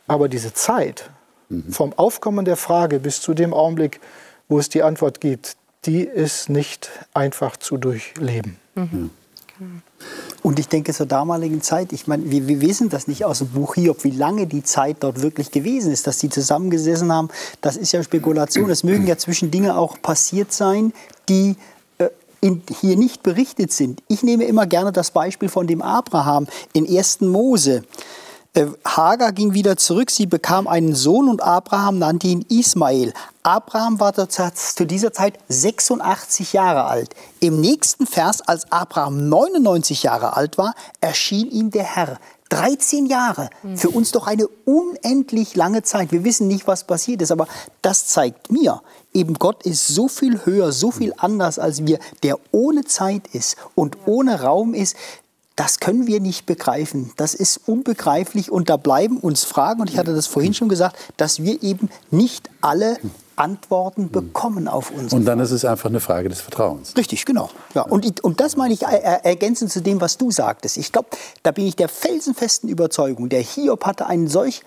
Aber 0.06 0.28
diese 0.28 0.52
Zeit 0.52 1.10
mhm. 1.48 1.72
vom 1.72 1.92
Aufkommen 1.94 2.44
der 2.44 2.56
Frage 2.56 3.00
bis 3.00 3.20
zu 3.20 3.34
dem 3.34 3.54
Augenblick, 3.54 4.00
wo 4.48 4.58
es 4.58 4.68
die 4.68 4.82
Antwort 4.82 5.20
gibt, 5.20 5.56
die 5.86 6.02
ist 6.02 6.48
nicht 6.48 6.90
einfach 7.14 7.56
zu 7.56 7.76
durchleben. 7.76 8.56
Mhm. 8.74 9.10
Und 10.42 10.58
ich 10.58 10.68
denke, 10.68 10.94
zur 10.94 11.06
damaligen 11.06 11.60
Zeit, 11.60 11.92
ich 11.92 12.06
meine, 12.06 12.30
wir, 12.30 12.48
wir, 12.48 12.60
wissen 12.60 12.88
das 12.88 13.08
nicht 13.08 13.24
aus 13.24 13.38
dem 13.38 13.48
Buch 13.48 13.74
Hiob, 13.74 14.04
wie 14.04 14.10
lange 14.10 14.46
die 14.46 14.62
Zeit 14.62 14.98
dort 15.00 15.22
wirklich 15.22 15.50
gewesen 15.50 15.92
ist, 15.92 16.06
dass 16.06 16.18
die 16.18 16.30
zusammengesessen 16.30 17.12
haben. 17.12 17.28
Das 17.60 17.76
ist 17.76 17.92
ja 17.92 18.02
Spekulation. 18.02 18.70
Es 18.70 18.82
mögen 18.82 19.06
ja 19.06 19.18
zwischen 19.18 19.50
Dinge 19.50 19.76
auch 19.76 20.00
passiert 20.00 20.52
sein, 20.52 20.92
die 21.28 21.56
äh, 21.98 22.08
in, 22.40 22.62
hier 22.80 22.96
nicht 22.96 23.22
berichtet 23.22 23.72
sind. 23.72 24.02
Ich 24.08 24.22
nehme 24.22 24.44
immer 24.44 24.66
gerne 24.66 24.92
das 24.92 25.10
Beispiel 25.10 25.50
von 25.50 25.66
dem 25.66 25.82
Abraham 25.82 26.46
in 26.72 26.88
1. 26.88 27.20
Mose. 27.20 27.84
Äh, 28.52 28.66
Hagar 28.84 29.30
ging 29.30 29.54
wieder 29.54 29.76
zurück, 29.76 30.10
sie 30.10 30.26
bekam 30.26 30.66
einen 30.66 30.94
Sohn 30.94 31.28
und 31.28 31.40
Abraham 31.40 31.98
nannte 31.98 32.26
ihn 32.26 32.44
Ismael. 32.48 33.12
Abraham 33.44 34.00
war 34.00 34.12
zu 34.12 34.86
dieser 34.86 35.12
Zeit 35.12 35.38
86 35.48 36.52
Jahre 36.52 36.84
alt. 36.84 37.14
Im 37.38 37.60
nächsten 37.60 38.06
Vers, 38.06 38.40
als 38.40 38.70
Abraham 38.72 39.28
99 39.28 40.02
Jahre 40.02 40.36
alt 40.36 40.58
war, 40.58 40.74
erschien 41.00 41.48
ihm 41.50 41.70
der 41.70 41.84
Herr. 41.84 42.18
13 42.50 43.06
Jahre, 43.06 43.48
für 43.76 43.90
uns 43.90 44.10
doch 44.10 44.26
eine 44.26 44.48
unendlich 44.64 45.54
lange 45.54 45.84
Zeit. 45.84 46.10
Wir 46.10 46.24
wissen 46.24 46.48
nicht, 46.48 46.66
was 46.66 46.82
passiert 46.82 47.22
ist, 47.22 47.30
aber 47.30 47.46
das 47.80 48.08
zeigt 48.08 48.50
mir, 48.50 48.82
eben 49.14 49.34
Gott 49.34 49.62
ist 49.64 49.86
so 49.86 50.08
viel 50.08 50.44
höher, 50.44 50.72
so 50.72 50.90
viel 50.90 51.14
anders 51.16 51.60
als 51.60 51.86
wir, 51.86 52.00
der 52.24 52.38
ohne 52.50 52.84
Zeit 52.84 53.28
ist 53.32 53.56
und 53.76 53.96
ohne 54.06 54.42
Raum 54.42 54.74
ist 54.74 54.96
das 55.60 55.78
können 55.78 56.06
wir 56.06 56.20
nicht 56.20 56.46
begreifen. 56.46 57.12
Das 57.18 57.34
ist 57.34 57.68
unbegreiflich 57.68 58.50
und 58.50 58.70
da 58.70 58.78
bleiben 58.78 59.18
uns 59.18 59.44
Fragen, 59.44 59.82
und 59.82 59.90
ich 59.90 59.98
hatte 59.98 60.14
das 60.14 60.26
vorhin 60.26 60.54
schon 60.54 60.70
gesagt, 60.70 60.96
dass 61.18 61.42
wir 61.42 61.62
eben 61.62 61.90
nicht 62.10 62.48
alle 62.62 62.96
Antworten 63.36 64.10
bekommen 64.10 64.68
auf 64.68 64.90
uns. 64.90 65.12
Und 65.12 65.26
dann 65.26 65.36
Fragen. 65.36 65.40
ist 65.42 65.50
es 65.50 65.66
einfach 65.66 65.90
eine 65.90 66.00
Frage 66.00 66.30
des 66.30 66.40
Vertrauens. 66.40 66.96
Richtig, 66.96 67.26
genau. 67.26 67.50
Ja, 67.74 67.82
und, 67.82 68.24
und 68.24 68.40
das 68.40 68.56
meine 68.56 68.72
ich 68.72 68.84
ergänzend 68.84 69.70
zu 69.70 69.82
dem, 69.82 70.00
was 70.00 70.16
du 70.16 70.30
sagtest. 70.30 70.78
Ich 70.78 70.92
glaube, 70.92 71.10
da 71.42 71.50
bin 71.50 71.66
ich 71.66 71.76
der 71.76 71.90
felsenfesten 71.90 72.70
Überzeugung, 72.70 73.28
der 73.28 73.42
Hiob 73.42 73.84
hatte 73.84 74.06
einen 74.06 74.28
solch 74.28 74.62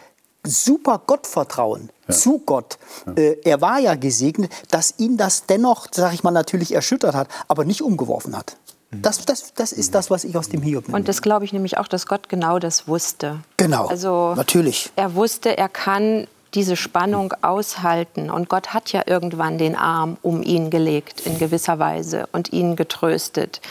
super 0.46 1.02
Gottvertrauen 1.08 1.90
ja. 2.08 2.14
zu 2.14 2.40
Gott. 2.40 2.78
Ja. 3.08 3.14
Äh, 3.14 3.38
er 3.44 3.62
war 3.62 3.80
ja 3.80 3.96
gesegnet, 3.96 4.52
dass 4.70 4.94
ihn 4.98 5.18
das 5.18 5.46
dennoch, 5.48 5.88
sage 5.92 6.14
ich 6.14 6.24
mal, 6.24 6.32
natürlich 6.32 6.74
erschüttert 6.76 7.16
hat, 7.16 7.30
aber 7.48 7.66
nicht 7.66 7.82
umgeworfen 7.82 8.38
hat. 8.38 8.58
Das, 9.02 9.26
das, 9.26 9.54
das 9.54 9.72
ist 9.72 9.96
das, 9.96 10.10
was 10.10 10.24
ich 10.24 10.36
aus 10.38 10.50
dem 10.50 10.62
Hiob 10.62 10.88
nehme. 10.88 10.98
Und 10.98 11.08
das 11.08 11.22
glaube 11.22 11.46
ich 11.46 11.54
nämlich 11.54 11.78
auch, 11.78 11.88
dass 11.88 12.06
Gott 12.06 12.30
genau 12.30 12.60
das 12.60 12.88
wusste. 12.88 13.40
Genau, 13.58 13.88
also, 13.88 14.34
natürlich. 14.36 14.92
Er 14.96 15.16
wusste, 15.16 15.58
er 15.58 15.70
kann 15.70 16.28
diese 16.54 16.76
Spannung 16.76 17.34
aushalten. 17.42 18.30
Und 18.30 18.50
Gott 18.50 18.74
hat 18.74 18.92
ja 18.92 19.04
irgendwann 19.06 19.58
den 19.58 19.76
Arm 19.76 20.18
um 20.22 20.44
ihn 20.44 20.70
gelegt 20.70 21.22
in 21.26 21.38
gewisser 21.40 21.80
Weise 21.80 22.28
und 22.32 22.54
ihn 22.54 22.76
getröstet. 22.76 23.62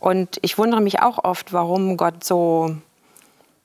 Und 0.00 0.38
ich 0.42 0.58
wundere 0.58 0.80
mich 0.80 1.00
auch 1.00 1.24
oft, 1.24 1.52
warum 1.52 1.96
Gott 1.96 2.24
so 2.24 2.76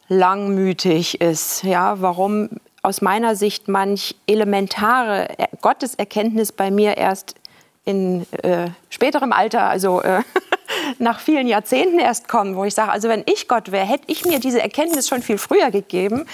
langmütig 0.07 1.19
ist. 1.21 1.63
Ja, 1.63 2.01
warum 2.01 2.49
aus 2.81 3.01
meiner 3.01 3.35
Sicht 3.35 3.67
manch 3.67 4.15
elementare 4.25 5.27
Gotteserkenntnis 5.61 6.51
bei 6.51 6.71
mir 6.71 6.97
erst 6.97 7.35
in 7.83 8.25
äh, 8.43 8.69
späterem 8.89 9.33
Alter, 9.33 9.63
also 9.63 10.01
äh, 10.01 10.21
nach 10.99 11.19
vielen 11.19 11.47
Jahrzehnten 11.47 11.99
erst 11.99 12.27
kommen, 12.27 12.55
wo 12.55 12.63
ich 12.63 12.73
sage, 12.73 12.91
also 12.91 13.09
wenn 13.09 13.23
ich 13.25 13.47
Gott 13.47 13.71
wäre, 13.71 13.85
hätte 13.85 14.05
ich 14.07 14.25
mir 14.25 14.39
diese 14.39 14.61
Erkenntnis 14.61 15.07
schon 15.07 15.21
viel 15.21 15.37
früher 15.37 15.71
gegeben. 15.71 16.25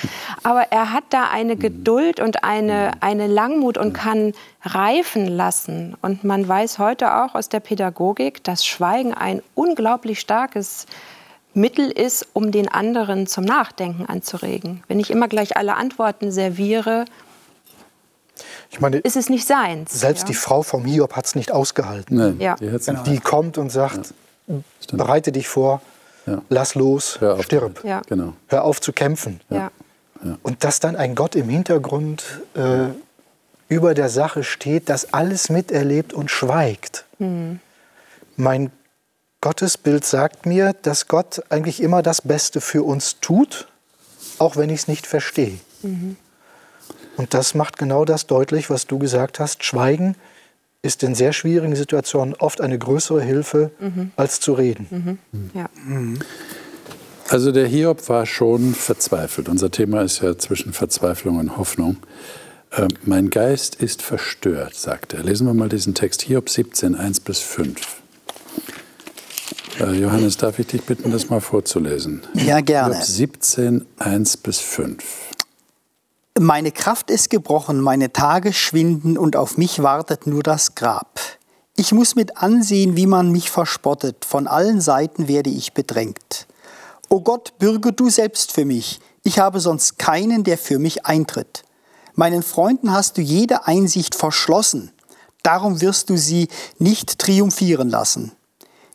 Aber 0.43 0.63
er 0.71 0.93
hat 0.93 1.05
da 1.09 1.29
eine 1.29 1.55
Geduld 1.55 2.19
und 2.19 2.43
eine, 2.43 2.91
eine 3.01 3.27
Langmut 3.27 3.77
und 3.77 3.93
kann 3.93 4.33
reifen 4.63 5.27
lassen. 5.27 5.95
Und 6.01 6.23
man 6.23 6.47
weiß 6.47 6.79
heute 6.79 7.13
auch 7.23 7.35
aus 7.35 7.49
der 7.49 7.59
Pädagogik, 7.59 8.43
dass 8.43 8.65
Schweigen 8.65 9.13
ein 9.13 9.41
unglaublich 9.55 10.19
starkes 10.19 10.85
Mittel 11.53 11.89
ist, 11.89 12.27
um 12.33 12.51
den 12.51 12.69
anderen 12.69 13.27
zum 13.27 13.43
Nachdenken 13.43 14.05
anzuregen. 14.05 14.83
Wenn 14.87 14.99
ich 14.99 15.09
immer 15.09 15.27
gleich 15.27 15.57
alle 15.57 15.75
Antworten 15.75 16.31
serviere, 16.31 17.05
ich 18.69 18.79
meine, 18.79 18.97
ist 18.97 19.15
es 19.15 19.29
nicht 19.29 19.47
seins. 19.47 19.99
Selbst 19.99 20.23
ja. 20.23 20.27
die 20.27 20.33
Frau 20.33 20.61
vom 20.61 20.85
Hiob 20.85 21.15
hat 21.15 21.25
es 21.25 21.35
nicht 21.35 21.51
ausgehalten. 21.51 22.17
Nein, 22.17 22.39
ja. 22.39 22.55
die, 22.55 22.69
genau. 22.69 23.03
die, 23.03 23.19
kommt 23.19 23.57
und 23.57 23.71
sagt, 23.71 24.07
ja. 24.07 24.15
Bereite 24.91 25.31
dich 25.31 25.47
vor, 25.47 25.81
ja. 26.25 26.41
lass 26.49 26.75
los, 26.75 27.19
Hör 27.19 27.35
auf, 27.35 27.43
stirb. 27.43 27.83
Genau. 28.07 28.33
Hör 28.47 28.63
auf 28.63 28.81
zu 28.81 28.93
kämpfen. 28.93 29.41
Und 30.43 30.63
dass 30.63 30.79
dann 30.79 30.95
ein 30.95 31.15
Gott 31.15 31.35
im 31.35 31.49
Hintergrund 31.49 32.41
äh, 32.55 32.87
über 33.69 33.93
der 33.93 34.09
Sache 34.09 34.43
steht, 34.43 34.89
das 34.89 35.13
alles 35.13 35.49
miterlebt 35.49 36.13
und 36.13 36.31
schweigt. 36.31 37.05
Mhm. 37.19 37.59
Mein 38.35 38.71
Gottesbild 39.41 40.05
sagt 40.05 40.45
mir, 40.45 40.73
dass 40.81 41.07
Gott 41.07 41.43
eigentlich 41.49 41.81
immer 41.81 42.01
das 42.01 42.21
Beste 42.21 42.61
für 42.61 42.83
uns 42.83 43.19
tut, 43.19 43.67
auch 44.39 44.55
wenn 44.55 44.69
ich 44.69 44.81
es 44.81 44.87
nicht 44.87 45.05
verstehe. 45.05 45.59
Mhm. 45.83 46.17
Und 47.17 47.33
das 47.33 47.55
macht 47.55 47.77
genau 47.77 48.05
das 48.05 48.27
deutlich, 48.27 48.69
was 48.69 48.87
du 48.87 48.99
gesagt 48.99 49.39
hast. 49.39 49.63
Schweigen 49.63 50.15
ist 50.81 51.03
in 51.03 51.15
sehr 51.15 51.33
schwierigen 51.33 51.75
Situationen 51.75 52.33
oft 52.35 52.61
eine 52.61 52.77
größere 52.77 53.21
Hilfe, 53.21 53.71
mhm. 53.79 54.11
als 54.15 54.39
zu 54.39 54.53
reden. 54.53 55.19
Mhm. 55.31 55.49
Ja. 55.53 55.69
Also 57.29 57.51
der 57.51 57.67
Hiob 57.67 58.07
war 58.07 58.25
schon 58.25 58.73
verzweifelt. 58.73 59.49
Unser 59.49 59.69
Thema 59.69 60.01
ist 60.01 60.21
ja 60.21 60.37
zwischen 60.37 60.71
Verzweiflung 60.71 61.37
und 61.37 61.57
Hoffnung. 61.57 61.97
Äh, 62.71 62.87
mein 63.03 63.29
Geist 63.29 63.75
ist 63.75 64.01
verstört, 64.01 64.75
sagt 64.75 65.13
er. 65.13 65.23
Lesen 65.23 65.47
wir 65.47 65.53
mal 65.53 65.69
diesen 65.69 65.93
Text, 65.93 66.21
Hiob 66.21 66.49
17, 66.49 66.95
1 66.95 67.19
bis 67.21 67.39
5. 67.39 67.75
Äh, 69.79 69.91
Johannes, 69.99 70.37
darf 70.37 70.59
ich 70.59 70.67
dich 70.67 70.83
bitten, 70.83 71.11
das 71.11 71.29
mal 71.29 71.41
vorzulesen? 71.41 72.21
Ja, 72.33 72.61
gerne. 72.61 72.95
Hiob 72.95 73.05
17, 73.05 73.85
1 73.97 74.37
bis 74.37 74.59
5. 74.59 75.03
Meine 76.39 76.71
Kraft 76.71 77.09
ist 77.09 77.31
gebrochen, 77.31 77.81
meine 77.81 78.13
Tage 78.13 78.53
schwinden 78.53 79.17
und 79.17 79.35
auf 79.35 79.57
mich 79.57 79.81
wartet 79.81 80.27
nur 80.27 80.43
das 80.43 80.75
Grab. 80.75 81.19
Ich 81.75 81.93
muss 81.93 82.13
mit 82.13 82.37
ansehen, 82.37 82.95
wie 82.95 83.07
man 83.07 83.31
mich 83.31 83.49
verspottet, 83.49 84.23
von 84.23 84.45
allen 84.45 84.79
Seiten 84.79 85.27
werde 85.27 85.49
ich 85.49 85.73
bedrängt. 85.73 86.45
O 87.09 87.21
Gott, 87.21 87.57
bürge 87.57 87.91
du 87.91 88.11
selbst 88.11 88.51
für 88.51 88.65
mich, 88.65 88.99
ich 89.23 89.39
habe 89.39 89.59
sonst 89.59 89.97
keinen, 89.97 90.43
der 90.43 90.59
für 90.59 90.77
mich 90.77 91.07
eintritt. 91.07 91.63
Meinen 92.13 92.43
Freunden 92.43 92.93
hast 92.93 93.17
du 93.17 93.21
jede 93.21 93.65
Einsicht 93.65 94.13
verschlossen, 94.13 94.91
darum 95.41 95.81
wirst 95.81 96.11
du 96.11 96.17
sie 96.17 96.49
nicht 96.77 97.17
triumphieren 97.17 97.89
lassen. 97.89 98.33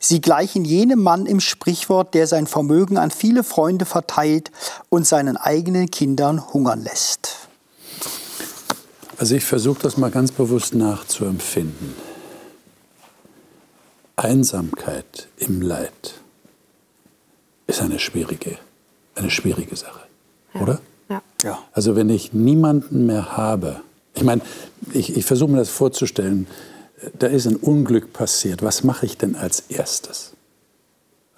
Sie 0.05 0.21
gleichen 0.21 0.65
jenem 0.65 1.01
Mann 1.01 1.27
im 1.27 1.39
Sprichwort, 1.39 2.15
der 2.15 2.27
sein 2.27 2.49
Vermögen 2.49 2.99
an 2.99 3.13
viele 3.13 3.45
Freunde 3.45 3.85
verteilt 3.85 4.51
und 4.89 5.07
seinen 5.07 5.37
eigenen 5.37 5.93
Kindern 5.93 6.53
hungern 6.53 6.83
lässt. 6.83 7.49
Also 9.17 9.37
ich 9.37 9.45
versuche 9.45 9.81
das 9.81 9.97
mal 9.97 10.11
ganz 10.11 10.33
bewusst 10.33 10.75
nachzuempfinden. 10.75 11.95
Einsamkeit 14.17 15.29
im 15.37 15.63
Leid 15.63 16.15
ist 17.69 17.81
eine 17.81 18.01
schwierige, 18.01 18.59
eine 19.15 19.31
schwierige 19.31 19.77
Sache, 19.77 20.01
ja. 20.53 20.61
oder? 20.63 20.81
Ja. 21.09 21.23
ja. 21.45 21.59
Also 21.73 21.95
wenn 21.95 22.11
ich 22.11 22.33
niemanden 22.33 23.07
mehr 23.07 23.37
habe, 23.37 23.83
ich 24.15 24.25
meine, 24.25 24.43
ich, 24.93 25.17
ich 25.17 25.25
versuche 25.25 25.53
mir 25.53 25.59
das 25.59 25.71
vorzustellen, 25.71 26.49
da 27.19 27.27
ist 27.27 27.47
ein 27.47 27.57
Unglück 27.57 28.13
passiert. 28.13 28.63
Was 28.63 28.85
mache 28.85 29.07
ich 29.07 29.17
denn 29.17 29.37
als 29.37 29.65
erstes? 29.69 30.33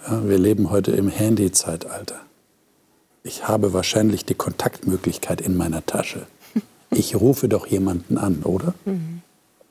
Ja, 0.07 0.29
wir 0.29 0.38
leben 0.38 0.70
heute 0.70 0.92
im 0.92 1.09
Handy-Zeitalter. 1.09 2.20
Ich 3.22 3.48
habe 3.48 3.72
wahrscheinlich 3.72 4.24
die 4.24 4.35
Kontaktmöglichkeit 4.35 5.40
in 5.40 5.57
meiner 5.57 5.85
Tasche. 5.85 6.27
Ich 6.90 7.16
rufe 7.16 7.48
doch 7.48 7.66
jemanden 7.66 8.18
an, 8.18 8.44
oder? 8.44 8.72
Mhm. 8.85 9.22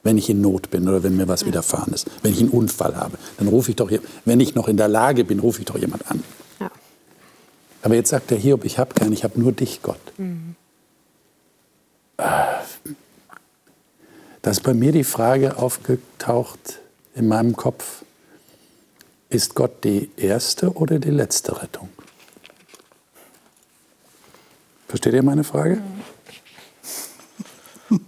Wenn 0.01 0.17
ich 0.17 0.29
in 0.29 0.41
Not 0.41 0.69
bin 0.71 0.89
oder 0.89 1.03
wenn 1.03 1.15
mir 1.15 1.29
was 1.29 1.45
widerfahren 1.45 1.93
ist. 1.93 2.09
Wenn 2.21 2.33
ich 2.33 2.41
einen 2.41 2.49
Unfall 2.49 2.97
habe, 2.97 3.17
dann 3.37 3.47
rufe 3.47 3.71
ich 3.71 3.77
doch, 3.77 3.89
wenn 4.25 4.41
ich 4.41 4.55
noch 4.55 4.67
in 4.67 4.75
der 4.75 4.89
Lage 4.89 5.23
bin, 5.23 5.39
rufe 5.39 5.61
ich 5.61 5.65
doch 5.65 5.77
jemand 5.77 6.11
an. 6.11 6.21
Ja. 6.59 6.69
Aber 7.81 7.95
jetzt 7.95 8.09
sagt 8.09 8.29
der 8.29 8.37
Hiob, 8.37 8.65
ich 8.65 8.77
habe 8.77 8.93
keinen, 8.93 9.13
ich 9.13 9.23
habe 9.23 9.39
nur 9.39 9.53
dich, 9.53 9.81
Gott. 9.81 10.01
Mhm. 10.17 10.57
Da 14.43 14.51
ist 14.51 14.61
bei 14.61 14.73
mir 14.73 14.91
die 14.91 15.05
Frage 15.05 15.57
aufgetaucht 15.57 16.81
in 17.15 17.29
meinem 17.29 17.55
Kopf, 17.55 18.03
ist 19.29 19.55
Gott 19.55 19.85
die 19.85 20.11
erste 20.17 20.73
oder 20.73 20.99
die 20.99 21.11
letzte 21.11 21.61
Rettung? 21.61 21.87
Versteht 24.89 25.13
ihr 25.13 25.23
meine 25.23 25.43
Frage? 25.43 25.81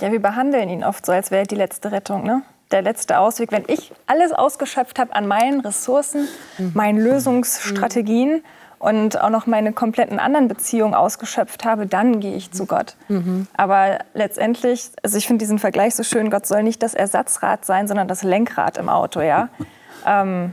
Ja, 0.00 0.10
wir 0.10 0.20
behandeln 0.20 0.68
ihn 0.68 0.82
oft 0.82 1.06
so, 1.06 1.12
als 1.12 1.30
wäre 1.30 1.42
er 1.42 1.46
die 1.46 1.54
letzte 1.54 1.92
Rettung, 1.92 2.24
ne? 2.24 2.42
der 2.72 2.82
letzte 2.82 3.18
Ausweg. 3.18 3.52
Wenn 3.52 3.64
ich 3.68 3.92
alles 4.06 4.32
ausgeschöpft 4.32 4.98
habe 4.98 5.14
an 5.14 5.28
meinen 5.28 5.60
Ressourcen, 5.60 6.26
meinen 6.74 6.98
Lösungsstrategien, 6.98 8.42
und 8.82 9.20
auch 9.20 9.30
noch 9.30 9.46
meine 9.46 9.72
kompletten 9.72 10.18
anderen 10.18 10.48
Beziehungen 10.48 10.92
ausgeschöpft 10.92 11.64
habe, 11.64 11.86
dann 11.86 12.18
gehe 12.18 12.34
ich 12.34 12.50
zu 12.50 12.66
Gott. 12.66 12.96
Mhm. 13.08 13.46
Aber 13.56 14.00
letztendlich, 14.12 14.90
also 15.04 15.16
ich 15.16 15.28
finde 15.28 15.38
diesen 15.38 15.60
Vergleich 15.60 15.94
so 15.94 16.02
schön, 16.02 16.30
Gott 16.30 16.46
soll 16.46 16.64
nicht 16.64 16.82
das 16.82 16.94
Ersatzrad 16.94 17.64
sein, 17.64 17.86
sondern 17.86 18.08
das 18.08 18.24
Lenkrad 18.24 18.78
im 18.78 18.88
Auto, 18.88 19.20
ja. 19.20 19.50
ähm, 20.06 20.52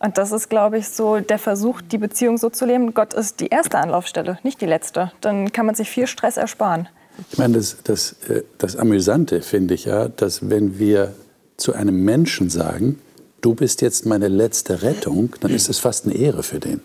und 0.00 0.18
das 0.18 0.32
ist, 0.32 0.48
glaube 0.48 0.78
ich, 0.78 0.88
so 0.88 1.20
der 1.20 1.38
Versuch, 1.38 1.80
die 1.80 1.98
Beziehung 1.98 2.36
so 2.36 2.50
zu 2.50 2.66
leben. 2.66 2.94
Gott 2.94 3.14
ist 3.14 3.38
die 3.38 3.48
erste 3.48 3.78
Anlaufstelle, 3.78 4.38
nicht 4.42 4.60
die 4.60 4.66
letzte. 4.66 5.12
Dann 5.20 5.52
kann 5.52 5.66
man 5.66 5.76
sich 5.76 5.88
viel 5.88 6.08
Stress 6.08 6.36
ersparen. 6.36 6.88
Ich 7.30 7.38
meine, 7.38 7.54
das, 7.54 7.76
das, 7.84 8.16
äh, 8.28 8.42
das 8.58 8.74
Amüsante 8.74 9.40
finde 9.40 9.74
ich 9.74 9.84
ja, 9.84 10.08
dass 10.08 10.50
wenn 10.50 10.80
wir 10.80 11.14
zu 11.56 11.74
einem 11.74 12.04
Menschen 12.04 12.50
sagen, 12.50 12.98
du 13.40 13.54
bist 13.54 13.82
jetzt 13.82 14.04
meine 14.04 14.26
letzte 14.26 14.82
Rettung, 14.82 15.36
dann 15.40 15.52
ist 15.52 15.68
es 15.68 15.78
fast 15.78 16.06
eine 16.06 16.14
Ehre 16.14 16.42
für 16.42 16.58
den. 16.58 16.80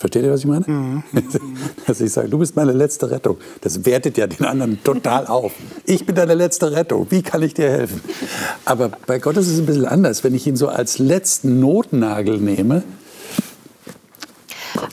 Versteht 0.00 0.22
ihr, 0.22 0.30
was 0.30 0.40
ich 0.40 0.46
meine? 0.46 0.64
Mhm. 0.64 1.02
Dass 1.88 2.00
ich 2.00 2.12
sage, 2.12 2.28
du 2.28 2.38
bist 2.38 2.54
meine 2.54 2.70
letzte 2.70 3.10
Rettung. 3.10 3.36
Das 3.62 3.84
wertet 3.84 4.16
ja 4.16 4.28
den 4.28 4.46
anderen 4.46 4.82
total 4.84 5.26
auf. 5.26 5.52
Ich 5.86 6.06
bin 6.06 6.14
deine 6.14 6.34
letzte 6.34 6.70
Rettung. 6.70 7.08
Wie 7.10 7.22
kann 7.22 7.42
ich 7.42 7.54
dir 7.54 7.68
helfen? 7.68 8.00
Aber 8.64 8.90
bei 9.06 9.18
Gott 9.18 9.36
ist 9.36 9.48
es 9.48 9.58
ein 9.58 9.66
bisschen 9.66 9.86
anders. 9.86 10.22
Wenn 10.22 10.36
ich 10.36 10.46
ihn 10.46 10.54
so 10.54 10.68
als 10.68 11.00
letzten 11.00 11.58
Notnagel 11.58 12.38
nehme. 12.38 12.84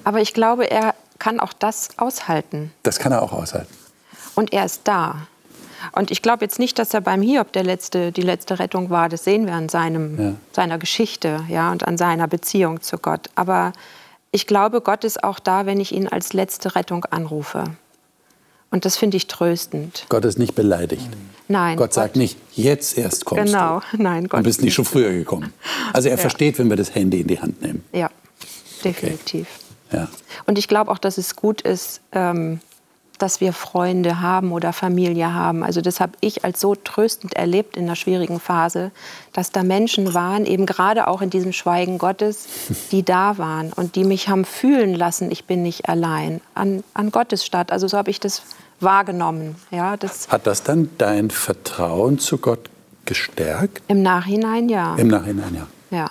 Aber 0.04 0.22
ich 0.22 0.34
glaube, 0.34 0.72
er 0.72 0.96
kann 1.20 1.40
auch 1.40 1.54
das 1.54 1.90
aushalten. 1.98 2.72
Das 2.82 2.98
kann 2.98 3.12
er 3.12 3.22
auch 3.22 3.32
aushalten. 3.32 3.72
Und 4.34 4.54
er 4.54 4.66
ist 4.66 4.82
da. 4.86 5.28
Und 5.92 6.10
ich 6.10 6.24
glaube 6.24 6.44
jetzt 6.44 6.58
nicht, 6.58 6.80
dass 6.80 6.96
er 6.96 7.02
beim 7.02 7.22
Hiob 7.22 7.52
der 7.52 7.64
letzte, 7.64 8.12
die 8.12 8.24
letzte 8.24 8.58
Rettung 8.58 8.90
war. 8.90 9.08
Das 9.08 9.24
sehen 9.24 9.46
wir 9.46 9.54
an 9.54 9.70
seinem, 9.70 10.20
ja. 10.20 10.34
seiner 10.52 10.80
Geschichte 10.80 11.42
ja, 11.48 11.72
und 11.72 11.88
an 11.88 12.00
seiner 12.00 12.28
Beziehung 12.28 12.82
zu 12.82 12.98
Gott. 12.98 13.30
Aber 13.36 13.72
ich 14.36 14.48
glaube, 14.48 14.82
Gott 14.82 15.06
ist 15.06 15.24
auch 15.24 15.40
da, 15.40 15.66
wenn 15.66 15.80
ich 15.80 15.94
ihn 15.94 16.10
als 16.10 16.34
letzte 16.34 16.76
Rettung 16.76 17.06
anrufe. 17.06 17.64
Und 18.70 18.84
das 18.84 18.98
finde 18.98 19.16
ich 19.16 19.28
tröstend. 19.28 20.06
Gott 20.10 20.26
ist 20.26 20.38
nicht 20.38 20.56
beleidigt. 20.56 21.08
Nein. 21.48 21.78
Gott 21.78 21.94
sagt 21.94 22.16
Gott, 22.16 22.18
nicht, 22.18 22.38
jetzt 22.54 22.98
erst 22.98 23.24
kommst 23.24 23.46
genau. 23.46 23.80
du. 23.80 23.98
Genau, 23.98 24.04
nein, 24.10 24.28
Gott. 24.28 24.42
Du 24.42 24.44
bist 24.44 24.62
nicht 24.62 24.74
schon 24.74 24.84
früher 24.84 25.14
gekommen. 25.14 25.54
Also 25.94 26.10
er 26.10 26.16
ja. 26.16 26.22
versteht, 26.22 26.60
wenn 26.60 26.70
wir 26.70 26.76
das 26.76 26.94
Handy 26.94 27.22
in 27.22 27.28
die 27.28 27.40
Hand 27.40 27.62
nehmen. 27.62 27.86
Ja, 27.94 28.10
definitiv. 28.84 29.48
Okay. 29.88 30.00
Ja. 30.00 30.10
Und 30.48 30.58
ich 30.58 30.68
glaube 30.68 30.92
auch, 30.92 30.98
dass 30.98 31.18
es 31.18 31.38
gut 31.38 31.62
ist, 31.62 32.02
ähm, 32.12 32.60
dass 33.18 33.42
wir 33.42 33.54
Freunde 33.54 34.22
haben 34.22 34.52
oder 34.52 34.74
Familie 34.74 35.34
haben. 35.34 35.64
Also 35.64 35.82
das 35.82 36.00
habe 36.00 36.14
ich 36.22 36.44
als 36.44 36.60
so 36.60 36.76
tröstend 36.76 37.34
erlebt 37.36 37.78
in 37.78 37.88
der 37.88 37.96
schwierigen 37.96 38.40
Phase, 38.40 38.92
dass 39.34 39.52
da 39.52 39.64
Menschen 39.64 40.14
waren, 40.14 40.46
eben 40.46 40.66
gerade 40.66 41.08
auch 41.08 41.22
in 41.22 41.30
diesem 41.30 41.54
Schweigen 41.54 41.98
Gottes, 41.98 42.48
die 42.92 43.04
da 43.04 43.38
waren 43.38 43.72
und 43.74 43.96
die 43.96 44.04
mich 44.04 44.28
haben 44.30 44.46
fühlen 44.46 44.94
lassen, 44.94 45.32
ich 45.32 45.46
bin 45.46 45.64
nicht 45.64 45.90
allein, 45.90 46.42
an, 46.54 46.84
an 46.94 47.12
Gottes 47.12 47.46
statt. 47.46 47.72
Also 47.72 47.88
so 47.88 47.98
habe 47.98 48.12
ich 48.12 48.20
das 48.20 48.42
wahrgenommen. 48.80 49.56
Ja, 49.72 49.98
das 49.98 50.28
Hat 50.30 50.48
das 50.48 50.64
dann 50.64 50.90
dein 50.98 51.32
Vertrauen 51.32 52.20
zu 52.20 52.38
Gott 52.38 52.70
gestärkt? 53.06 53.82
Im 53.88 54.02
Nachhinein 54.02 54.70
ja. 54.70 54.96
Im 54.96 55.08
Nachhinein, 55.08 55.56
ja. 55.56 55.68
Ja. 55.98 56.10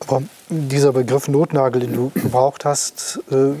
Aber 0.00 0.22
dieser 0.48 0.92
Begriff 0.92 1.28
Notnagel, 1.28 1.82
den 1.82 1.94
du 1.94 2.10
gebraucht 2.10 2.64
hast, 2.64 3.20
äh, 3.30 3.52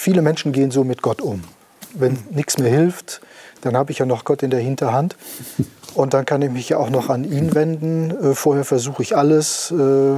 viele 0.00 0.22
Menschen 0.22 0.52
gehen 0.52 0.70
so 0.70 0.82
mit 0.82 1.02
Gott 1.02 1.20
um. 1.20 1.42
Wenn 1.94 2.18
nichts 2.30 2.58
mehr 2.58 2.70
hilft, 2.70 3.20
dann 3.60 3.76
habe 3.76 3.92
ich 3.92 3.98
ja 3.98 4.06
noch 4.06 4.24
Gott 4.24 4.42
in 4.42 4.50
der 4.50 4.60
Hinterhand. 4.60 5.16
Und 5.94 6.14
dann 6.14 6.24
kann 6.24 6.40
ich 6.40 6.50
mich 6.50 6.68
ja 6.70 6.78
auch 6.78 6.88
noch 6.88 7.10
an 7.10 7.24
ihn 7.24 7.54
wenden. 7.54 8.10
Äh, 8.10 8.34
vorher 8.34 8.64
versuche 8.64 9.02
ich 9.02 9.16
alles. 9.16 9.70
Äh, 9.72 10.14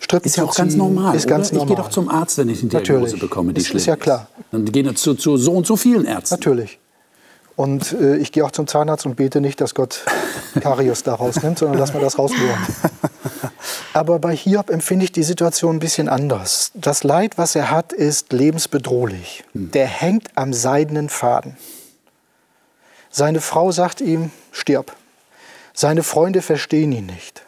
Strippen 0.00 0.26
Ist 0.26 0.36
ja 0.36 0.44
auch 0.44 0.54
ganz 0.54 0.74
normal. 0.74 1.14
Ist 1.14 1.26
ganz 1.28 1.52
normal. 1.52 1.68
Ich 1.70 1.74
gehe 1.76 1.82
doch 1.84 1.90
zum 1.90 2.08
Arzt, 2.08 2.36
wenn 2.38 2.48
ich 2.48 2.60
eine 2.60 2.70
Diagnose 2.70 2.92
Natürlich. 3.02 3.20
bekomme, 3.20 3.52
die 3.54 3.60
Ist- 3.60 3.70
ist 3.74 3.86
ja 3.86 3.96
klar. 3.96 4.28
Dann 4.50 4.64
gehen 4.66 4.94
zu, 4.96 5.14
zu 5.14 5.36
so 5.36 5.52
und 5.52 5.66
so 5.66 5.76
vielen 5.76 6.04
Ärzten. 6.04 6.34
Natürlich. 6.34 6.78
Und 7.56 7.92
äh, 7.92 8.16
ich 8.16 8.32
gehe 8.32 8.44
auch 8.44 8.50
zum 8.50 8.66
Zahnarzt 8.66 9.06
und 9.06 9.16
bete 9.16 9.40
nicht, 9.40 9.60
dass 9.60 9.74
Gott 9.74 10.04
Karius 10.60 11.02
da 11.02 11.14
rausnimmt, 11.14 11.58
sondern 11.58 11.78
dass 11.78 11.92
man 11.94 12.02
das 12.02 12.18
rausbohren. 12.18 12.60
Aber 13.92 14.20
bei 14.20 14.36
Hiob 14.36 14.70
empfinde 14.70 15.04
ich 15.04 15.12
die 15.12 15.24
Situation 15.24 15.76
ein 15.76 15.80
bisschen 15.80 16.08
anders. 16.08 16.70
Das 16.74 17.02
Leid, 17.02 17.38
was 17.38 17.56
er 17.56 17.70
hat, 17.70 17.92
ist 17.92 18.32
lebensbedrohlich. 18.32 19.44
Der 19.52 19.86
hängt 19.86 20.28
am 20.36 20.52
seidenen 20.52 21.08
Faden. 21.08 21.56
Seine 23.10 23.40
Frau 23.40 23.72
sagt 23.72 24.00
ihm, 24.00 24.30
stirb. 24.52 24.94
Seine 25.74 26.04
Freunde 26.04 26.42
verstehen 26.42 26.92
ihn 26.92 27.06
nicht. 27.06 27.42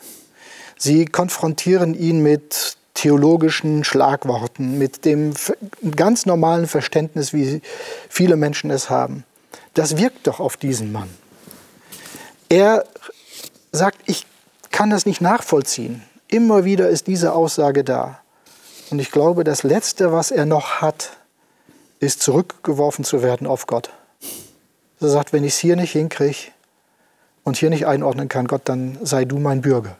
Sie 0.76 1.04
konfrontieren 1.04 1.94
ihn 1.94 2.22
mit 2.22 2.76
theologischen 2.94 3.84
Schlagworten, 3.84 4.78
mit 4.78 5.04
dem 5.04 5.34
ganz 5.94 6.26
normalen 6.26 6.66
Verständnis, 6.66 7.32
wie 7.32 7.62
viele 8.08 8.36
Menschen 8.36 8.70
es 8.70 8.90
haben. 8.90 9.24
Das 9.74 9.96
wirkt 9.96 10.26
doch 10.26 10.40
auf 10.40 10.56
diesen 10.56 10.90
Mann. 10.90 11.08
Er 12.48 12.84
sagt, 13.70 13.98
ich 14.06 14.26
kann 14.72 14.90
das 14.90 15.06
nicht 15.06 15.20
nachvollziehen. 15.20 16.02
Immer 16.32 16.64
wieder 16.64 16.88
ist 16.88 17.08
diese 17.08 17.34
Aussage 17.34 17.84
da. 17.84 18.18
Und 18.90 18.98
ich 19.00 19.10
glaube, 19.10 19.44
das 19.44 19.64
Letzte, 19.64 20.12
was 20.12 20.30
er 20.30 20.46
noch 20.46 20.80
hat, 20.80 21.10
ist 22.00 22.22
zurückgeworfen 22.22 23.04
zu 23.04 23.22
werden 23.22 23.46
auf 23.46 23.66
Gott. 23.66 23.90
Er 25.00 25.10
sagt, 25.10 25.34
wenn 25.34 25.44
ich 25.44 25.52
es 25.52 25.58
hier 25.58 25.76
nicht 25.76 25.92
hinkriege 25.92 26.50
und 27.44 27.58
hier 27.58 27.68
nicht 27.68 27.86
einordnen 27.86 28.28
kann, 28.28 28.46
Gott, 28.46 28.62
dann 28.64 28.96
sei 29.02 29.26
du 29.26 29.38
mein 29.38 29.60
Bürger. 29.60 29.98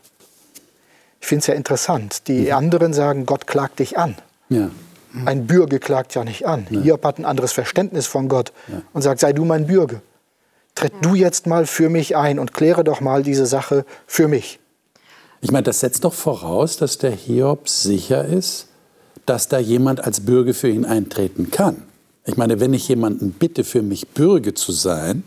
Ich 1.20 1.26
finde 1.26 1.40
es 1.40 1.46
ja 1.48 1.54
interessant. 1.54 2.26
Die 2.28 2.50
anderen 2.50 2.94
sagen, 2.94 3.26
Gott 3.26 3.46
klagt 3.46 3.78
dich 3.80 3.98
an. 3.98 4.16
Ja. 4.48 4.70
Ein 5.26 5.46
Bürger 5.46 5.80
klagt 5.80 6.14
ja 6.14 6.24
nicht 6.24 6.46
an. 6.46 6.66
Hiob 6.70 7.04
hat 7.04 7.18
ein 7.18 7.26
anderes 7.26 7.52
Verständnis 7.52 8.06
von 8.06 8.30
Gott 8.30 8.54
und 8.94 9.02
sagt, 9.02 9.20
sei 9.20 9.34
du 9.34 9.44
mein 9.44 9.66
Bürger. 9.66 10.00
Tritt 10.74 10.94
du 11.02 11.14
jetzt 11.14 11.46
mal 11.46 11.66
für 11.66 11.90
mich 11.90 12.16
ein 12.16 12.38
und 12.38 12.54
kläre 12.54 12.84
doch 12.84 13.02
mal 13.02 13.22
diese 13.22 13.44
Sache 13.44 13.84
für 14.06 14.28
mich. 14.28 14.60
Ich 15.42 15.50
meine, 15.50 15.64
das 15.64 15.80
setzt 15.80 16.04
doch 16.04 16.14
voraus, 16.14 16.76
dass 16.76 16.98
der 16.98 17.10
Hiob 17.10 17.68
sicher 17.68 18.24
ist, 18.24 18.68
dass 19.26 19.48
da 19.48 19.58
jemand 19.58 20.04
als 20.04 20.20
Bürger 20.20 20.54
für 20.54 20.68
ihn 20.68 20.84
eintreten 20.84 21.50
kann. 21.50 21.82
Ich 22.24 22.36
meine, 22.36 22.60
wenn 22.60 22.72
ich 22.72 22.86
jemanden 22.86 23.32
bitte, 23.32 23.64
für 23.64 23.82
mich 23.82 24.06
Bürger 24.08 24.54
zu 24.54 24.70
sein, 24.70 25.24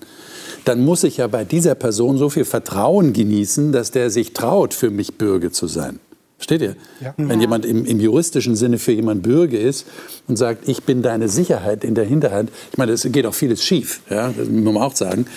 dann 0.63 0.85
muss 0.85 1.03
ich 1.03 1.17
ja 1.17 1.27
bei 1.27 1.43
dieser 1.43 1.75
Person 1.75 2.17
so 2.17 2.29
viel 2.29 2.45
Vertrauen 2.45 3.11
genießen, 3.11 3.73
dass 3.73 3.91
der 3.91 4.09
sich 4.09 4.31
traut, 4.31 4.73
für 4.73 4.89
mich 4.89 5.17
Bürger 5.17 5.51
zu 5.51 5.67
sein. 5.67 5.99
Versteht 6.37 6.61
ihr? 6.61 6.75
Ja. 7.01 7.13
Wenn 7.17 7.39
jemand 7.39 7.65
im, 7.65 7.85
im 7.85 7.99
juristischen 7.99 8.55
Sinne 8.57 8.77
für 8.77 8.91
jemand 8.91 9.23
Bürger 9.23 9.57
ist 9.57 9.87
und 10.27 10.35
sagt, 10.35 10.67
ich 10.67 10.83
bin 10.83 11.01
deine 11.01 11.29
Sicherheit 11.29 11.83
in 11.85 11.95
der 11.95 12.03
Hinterhand, 12.03 12.51
ich 12.71 12.77
meine, 12.77 12.91
es 12.91 13.07
geht 13.09 13.25
auch 13.25 13.33
vieles 13.33 13.63
schief, 13.63 14.01
ja? 14.09 14.27
das 14.35 14.47
muss 14.49 14.73
man 14.73 14.83
auch 14.83 14.95
sagen. 14.95 15.27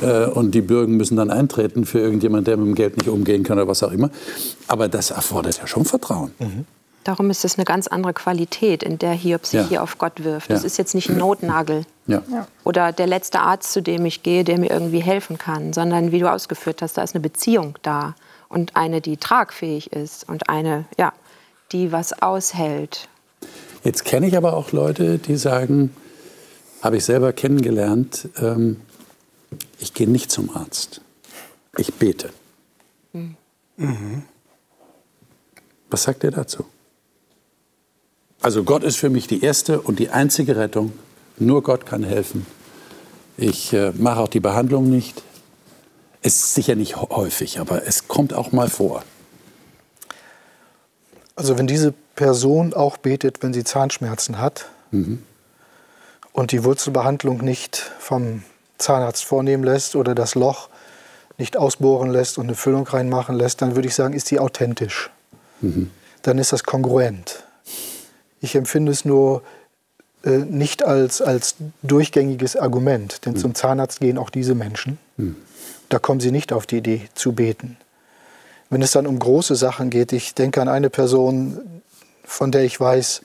Äh, 0.00 0.26
Und 0.26 0.52
die 0.54 0.62
Bürger 0.62 0.88
müssen 0.88 1.16
dann 1.16 1.30
eintreten 1.30 1.84
für 1.84 1.98
irgendjemand, 2.00 2.46
der 2.46 2.56
mit 2.56 2.66
dem 2.68 2.74
Geld 2.74 2.96
nicht 2.96 3.08
umgehen 3.08 3.42
kann 3.44 3.58
oder 3.58 3.68
was 3.68 3.82
auch 3.82 3.92
immer. 3.92 4.10
Aber 4.66 4.88
das 4.88 5.10
erfordert 5.10 5.58
ja 5.58 5.66
schon 5.66 5.84
Vertrauen. 5.84 6.30
Darum 7.04 7.30
ist 7.30 7.44
es 7.44 7.56
eine 7.56 7.64
ganz 7.64 7.86
andere 7.86 8.14
Qualität, 8.14 8.82
in 8.82 8.98
der 8.98 9.12
Hiob 9.12 9.46
sich 9.46 9.60
Ja. 9.60 9.68
hier 9.68 9.82
auf 9.82 9.98
Gott 9.98 10.24
wirft. 10.24 10.48
Ja. 10.48 10.56
Das 10.56 10.64
ist 10.64 10.76
jetzt 10.78 10.94
nicht 10.94 11.08
ein 11.10 11.18
Notnagel 11.18 11.82
Ja. 12.08 12.22
oder 12.64 12.90
der 12.92 13.06
letzte 13.06 13.40
Arzt, 13.40 13.72
zu 13.72 13.82
dem 13.82 14.04
ich 14.06 14.22
gehe, 14.24 14.42
der 14.42 14.58
mir 14.58 14.70
irgendwie 14.70 15.00
helfen 15.00 15.38
kann, 15.38 15.72
sondern 15.72 16.10
wie 16.12 16.18
du 16.18 16.30
ausgeführt 16.32 16.80
hast, 16.82 16.96
da 16.96 17.02
ist 17.02 17.14
eine 17.14 17.22
Beziehung 17.22 17.76
da 17.82 18.14
und 18.48 18.76
eine, 18.76 19.00
die 19.00 19.16
tragfähig 19.16 19.92
ist 19.92 20.28
und 20.28 20.48
eine, 20.48 20.84
ja, 20.98 21.12
die 21.72 21.92
was 21.92 22.22
aushält. 22.22 23.08
Jetzt 23.84 24.04
kenne 24.04 24.26
ich 24.26 24.36
aber 24.36 24.54
auch 24.54 24.72
Leute, 24.72 25.18
die 25.18 25.36
sagen, 25.36 25.94
habe 26.82 26.96
ich 26.96 27.04
selber 27.04 27.32
kennengelernt, 27.32 28.28
ähm, 28.38 28.80
ich 29.78 29.94
gehe 29.94 30.08
nicht 30.08 30.30
zum 30.30 30.54
Arzt. 30.54 31.00
Ich 31.76 31.94
bete. 31.94 32.30
Was 35.90 36.02
sagt 36.02 36.24
ihr 36.24 36.30
dazu? 36.30 36.64
Also 38.40 38.64
Gott 38.64 38.82
ist 38.82 38.96
für 38.96 39.10
mich 39.10 39.26
die 39.26 39.42
erste 39.42 39.80
und 39.80 39.98
die 39.98 40.10
einzige 40.10 40.56
Rettung. 40.56 40.92
Nur 41.38 41.62
Gott 41.62 41.86
kann 41.86 42.02
helfen. 42.02 42.46
Ich 43.36 43.72
äh, 43.72 43.92
mache 43.96 44.20
auch 44.20 44.28
die 44.28 44.40
Behandlung 44.40 44.88
nicht. 44.88 45.22
Ist 46.22 46.54
sicher 46.54 46.74
nicht 46.74 46.96
hä- 46.96 47.08
häufig, 47.10 47.60
aber 47.60 47.86
es 47.86 48.08
kommt 48.08 48.32
auch 48.34 48.52
mal 48.52 48.68
vor. 48.68 49.02
Also 51.36 51.58
wenn 51.58 51.66
diese 51.66 51.92
Person 52.14 52.72
auch 52.74 52.96
betet, 52.96 53.42
wenn 53.42 53.52
sie 53.52 53.62
Zahnschmerzen 53.64 54.38
hat 54.40 54.66
und 56.32 56.52
die 56.52 56.64
Wurzelbehandlung 56.64 57.38
nicht 57.38 57.76
vom 57.98 58.42
Zahnarzt 58.78 59.24
vornehmen 59.24 59.62
lässt 59.64 59.96
oder 59.96 60.14
das 60.14 60.34
Loch 60.34 60.68
nicht 61.38 61.56
ausbohren 61.58 62.10
lässt 62.10 62.38
und 62.38 62.46
eine 62.46 62.54
Füllung 62.54 62.86
reinmachen 62.86 63.36
lässt, 63.36 63.60
dann 63.60 63.76
würde 63.76 63.88
ich 63.88 63.94
sagen, 63.94 64.14
ist 64.14 64.30
die 64.30 64.38
authentisch. 64.38 65.10
Dann 66.22 66.38
ist 66.38 66.52
das 66.52 66.64
kongruent. 66.64 67.44
Ich 68.40 68.54
empfinde 68.54 68.92
es 68.92 69.04
nur 69.04 69.42
äh, 70.24 70.38
nicht 70.38 70.84
als, 70.84 71.20
als 71.20 71.56
durchgängiges 71.82 72.56
Argument, 72.56 73.24
denn 73.26 73.36
zum 73.36 73.54
Zahnarzt 73.54 74.00
gehen 74.00 74.18
auch 74.18 74.30
diese 74.30 74.54
Menschen. 74.54 74.98
Da 75.88 75.98
kommen 75.98 76.20
sie 76.20 76.32
nicht 76.32 76.52
auf 76.52 76.66
die 76.66 76.78
Idee 76.78 77.08
zu 77.14 77.32
beten. 77.32 77.76
Wenn 78.70 78.82
es 78.82 78.90
dann 78.92 79.06
um 79.06 79.18
große 79.18 79.54
Sachen 79.54 79.90
geht, 79.90 80.12
ich 80.12 80.34
denke 80.34 80.60
an 80.60 80.68
eine 80.68 80.90
Person, 80.90 81.82
von 82.24 82.50
der 82.50 82.64
ich 82.64 82.80
weiß, 82.80 83.22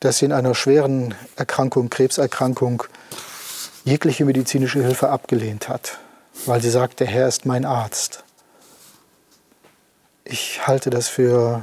dass 0.00 0.18
sie 0.18 0.24
in 0.24 0.32
einer 0.32 0.54
schweren 0.54 1.14
Erkrankung, 1.36 1.90
Krebserkrankung, 1.90 2.84
jegliche 3.84 4.24
medizinische 4.24 4.82
Hilfe 4.82 5.10
abgelehnt 5.10 5.68
hat, 5.68 5.98
weil 6.46 6.62
sie 6.62 6.70
sagt, 6.70 7.00
der 7.00 7.06
Herr 7.06 7.28
ist 7.28 7.46
mein 7.46 7.64
Arzt. 7.64 8.24
Ich 10.24 10.66
halte 10.66 10.90
das 10.90 11.08
für 11.08 11.62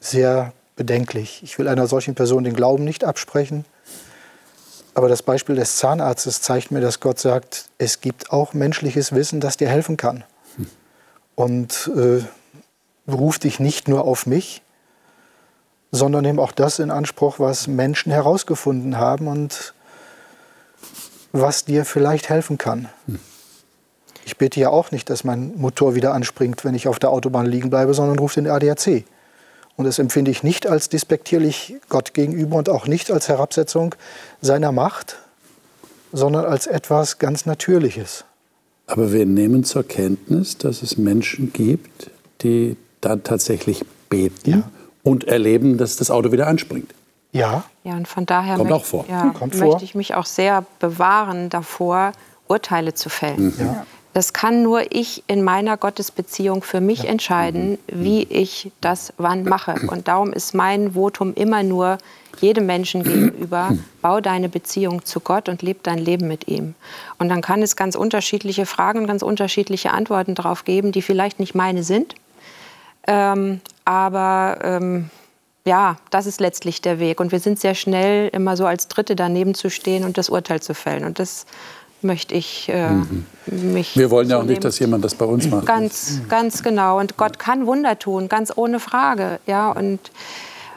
sehr 0.00 0.52
bedenklich. 0.76 1.40
Ich 1.42 1.58
will 1.58 1.68
einer 1.68 1.86
solchen 1.86 2.14
Person 2.14 2.44
den 2.44 2.54
Glauben 2.54 2.84
nicht 2.84 3.04
absprechen. 3.04 3.64
Aber 4.96 5.10
das 5.10 5.22
Beispiel 5.22 5.56
des 5.56 5.76
Zahnarztes 5.76 6.40
zeigt 6.40 6.70
mir, 6.70 6.80
dass 6.80 7.00
Gott 7.00 7.18
sagt, 7.18 7.68
es 7.76 8.00
gibt 8.00 8.32
auch 8.32 8.54
menschliches 8.54 9.12
Wissen, 9.12 9.40
das 9.40 9.58
dir 9.58 9.68
helfen 9.68 9.98
kann. 9.98 10.24
Und 11.34 11.90
äh, 11.94 12.24
beruf 13.04 13.38
dich 13.38 13.60
nicht 13.60 13.88
nur 13.88 14.06
auf 14.06 14.24
mich, 14.24 14.62
sondern 15.92 16.22
nimm 16.22 16.38
auch 16.38 16.50
das 16.50 16.78
in 16.78 16.90
Anspruch, 16.90 17.38
was 17.38 17.66
Menschen 17.66 18.10
herausgefunden 18.10 18.96
haben 18.96 19.28
und 19.28 19.74
was 21.30 21.66
dir 21.66 21.84
vielleicht 21.84 22.30
helfen 22.30 22.56
kann. 22.56 22.88
Ich 24.24 24.38
bete 24.38 24.58
ja 24.58 24.70
auch 24.70 24.92
nicht, 24.92 25.10
dass 25.10 25.24
mein 25.24 25.52
Motor 25.58 25.94
wieder 25.94 26.14
anspringt, 26.14 26.64
wenn 26.64 26.74
ich 26.74 26.88
auf 26.88 26.98
der 26.98 27.10
Autobahn 27.10 27.44
liegen 27.44 27.68
bleibe, 27.68 27.92
sondern 27.92 28.18
rufe 28.18 28.40
den 28.40 28.50
ADAC. 28.50 29.04
Und 29.76 29.84
das 29.84 29.98
empfinde 29.98 30.30
ich 30.30 30.42
nicht 30.42 30.66
als 30.66 30.88
despektierlich 30.88 31.74
Gott 31.88 32.14
gegenüber 32.14 32.56
und 32.56 32.68
auch 32.70 32.86
nicht 32.86 33.10
als 33.10 33.28
Herabsetzung 33.28 33.94
seiner 34.40 34.72
Macht, 34.72 35.16
sondern 36.12 36.46
als 36.46 36.66
etwas 36.66 37.18
ganz 37.18 37.44
Natürliches. 37.46 38.24
Aber 38.86 39.12
wir 39.12 39.26
nehmen 39.26 39.64
zur 39.64 39.82
Kenntnis, 39.86 40.56
dass 40.58 40.82
es 40.82 40.96
Menschen 40.96 41.52
gibt, 41.52 42.10
die 42.42 42.76
dann 43.00 43.22
tatsächlich 43.22 43.84
beten 44.08 44.50
Ja. 44.50 44.62
und 45.02 45.24
erleben, 45.24 45.76
dass 45.76 45.96
das 45.96 46.10
Auto 46.10 46.32
wieder 46.32 46.46
anspringt. 46.46 46.94
Ja, 47.32 47.64
Ja, 47.84 47.92
und 47.94 48.08
von 48.08 48.24
daher 48.26 48.56
Kommt 48.56 48.70
möcht- 48.70 48.80
auch 48.80 48.84
vor. 48.84 49.04
Ja, 49.08 49.26
Kommt 49.38 49.54
möchte 49.54 49.58
vor. 49.72 49.82
ich 49.82 49.94
mich 49.94 50.14
auch 50.14 50.26
sehr 50.26 50.64
bewahren 50.78 51.50
davor, 51.50 52.12
Urteile 52.48 52.94
zu 52.94 53.08
fällen. 53.10 53.52
Ja. 53.58 53.84
Das 54.16 54.32
kann 54.32 54.62
nur 54.62 54.94
ich 54.94 55.24
in 55.26 55.42
meiner 55.42 55.76
Gottesbeziehung 55.76 56.62
für 56.62 56.80
mich 56.80 57.02
ja. 57.02 57.10
entscheiden, 57.10 57.72
mhm. 57.72 57.76
wie 57.90 58.22
ich 58.22 58.72
das 58.80 59.12
wann 59.18 59.44
mache. 59.44 59.74
Und 59.88 60.08
darum 60.08 60.32
ist 60.32 60.54
mein 60.54 60.94
Votum 60.94 61.34
immer 61.34 61.62
nur 61.62 61.98
jedem 62.40 62.64
Menschen 62.64 63.02
gegenüber, 63.02 63.72
bau 64.00 64.22
deine 64.22 64.48
Beziehung 64.48 65.04
zu 65.04 65.20
Gott 65.20 65.50
und 65.50 65.60
lebe 65.60 65.80
dein 65.82 65.98
Leben 65.98 66.28
mit 66.28 66.48
ihm. 66.48 66.74
Und 67.18 67.28
dann 67.28 67.42
kann 67.42 67.60
es 67.60 67.76
ganz 67.76 67.94
unterschiedliche 67.94 68.64
Fragen 68.64 69.00
und 69.00 69.06
ganz 69.06 69.20
unterschiedliche 69.20 69.90
Antworten 69.90 70.34
darauf 70.34 70.64
geben, 70.64 70.92
die 70.92 71.02
vielleicht 71.02 71.38
nicht 71.38 71.54
meine 71.54 71.82
sind. 71.82 72.14
Ähm, 73.06 73.60
aber 73.84 74.60
ähm, 74.62 75.10
ja, 75.66 75.96
das 76.08 76.24
ist 76.24 76.40
letztlich 76.40 76.80
der 76.80 76.98
Weg. 77.00 77.20
Und 77.20 77.32
wir 77.32 77.40
sind 77.40 77.60
sehr 77.60 77.74
schnell 77.74 78.28
immer 78.28 78.56
so 78.56 78.64
als 78.64 78.88
Dritte 78.88 79.14
daneben 79.14 79.54
zu 79.54 79.68
stehen 79.68 80.04
und 80.04 80.16
das 80.16 80.30
Urteil 80.30 80.62
zu 80.62 80.72
fällen. 80.72 81.04
Und 81.04 81.18
das 81.18 81.44
möchte 82.02 82.34
ich 82.34 82.68
äh, 82.68 82.90
mhm. 82.90 83.26
mich. 83.46 83.96
Wir 83.96 84.10
wollen 84.10 84.28
ja 84.28 84.38
auch 84.38 84.44
nicht, 84.44 84.64
dass 84.64 84.78
jemand 84.78 85.04
das 85.04 85.14
bei 85.14 85.24
uns 85.24 85.48
macht. 85.48 85.66
Ganz, 85.66 86.20
ganz 86.28 86.62
genau. 86.62 86.98
Und 86.98 87.16
Gott 87.16 87.38
kann 87.38 87.66
Wunder 87.66 87.98
tun, 87.98 88.28
ganz 88.28 88.52
ohne 88.54 88.80
Frage. 88.80 89.38
Ja, 89.46 89.70
und 89.70 90.00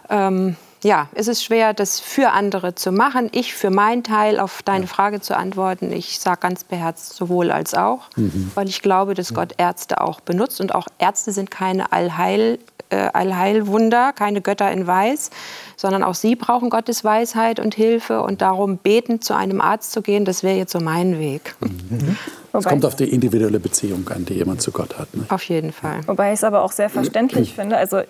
ähm, 0.10 0.56
ja, 0.84 1.10
es 1.14 1.28
ist 1.28 1.44
schwer, 1.44 1.74
das 1.74 2.00
für 2.00 2.32
andere 2.32 2.76
zu 2.76 2.92
machen. 2.92 3.30
Ich 3.34 3.54
für 3.54 3.70
meinen 3.70 4.04
Teil 4.04 4.40
auf 4.40 4.62
deine 4.64 4.88
Frage 4.88 5.20
zu 5.20 5.36
antworten, 5.36 5.92
ich 5.92 6.20
sage 6.20 6.40
ganz 6.42 6.64
beherzt 6.64 7.16
sowohl 7.16 7.52
als 7.52 7.74
auch, 7.74 8.10
mhm. 8.16 8.52
weil 8.56 8.70
ich 8.70 8.82
glaube, 8.82 9.14
dass 9.14 9.34
Gott 9.34 9.56
Ärzte 9.58 10.02
auch 10.02 10.22
benutzt 10.22 10.62
und 10.62 10.74
auch 10.74 10.88
Ärzte 10.98 11.32
sind 11.32 11.52
keine 11.52 11.92
Allheil, 11.92 12.60
äh, 12.90 13.10
Allheilwunder, 13.14 14.14
keine 14.14 14.42
Götter 14.42 14.72
in 14.72 14.88
Weiß, 14.88 15.32
sondern 15.76 16.04
auch 16.04 16.16
sie 16.16 16.36
brauchen 16.36 16.70
Gottes 16.70 17.04
Weisheit 17.04 17.60
und 17.60 17.76
Hilfe 17.76 18.22
und 18.22 18.42
darum 18.42 18.78
beten, 18.78 19.22
zu 19.22 19.36
einem 19.36 19.60
Arzt 19.62 19.92
zu 19.92 20.02
gehen, 20.02 20.24
das 20.24 20.44
wäre 20.44 20.58
jetzt 20.58 20.72
so 20.72 20.80
mein 20.80 21.20
Weg. 21.20 21.56
Mhm. 21.60 22.18
Es 22.52 22.66
kommt 22.66 22.86
auf 22.86 22.96
die 22.96 23.10
individuelle 23.10 23.60
Beziehung 23.60 24.08
an, 24.10 24.26
die 24.26 24.34
jemand 24.34 24.62
zu 24.62 24.72
Gott 24.72 24.98
hat. 24.98 25.14
Ne? 25.14 25.26
Auf 25.30 25.44
jeden 25.44 25.72
Fall. 25.72 26.02
Wobei 26.08 26.34
ich 26.34 26.40
es 26.40 26.44
aber 26.44 26.64
auch 26.64 26.72
sehr 26.72 26.90
verständlich 26.90 27.54
finde. 27.56 27.78
Also 27.78 28.02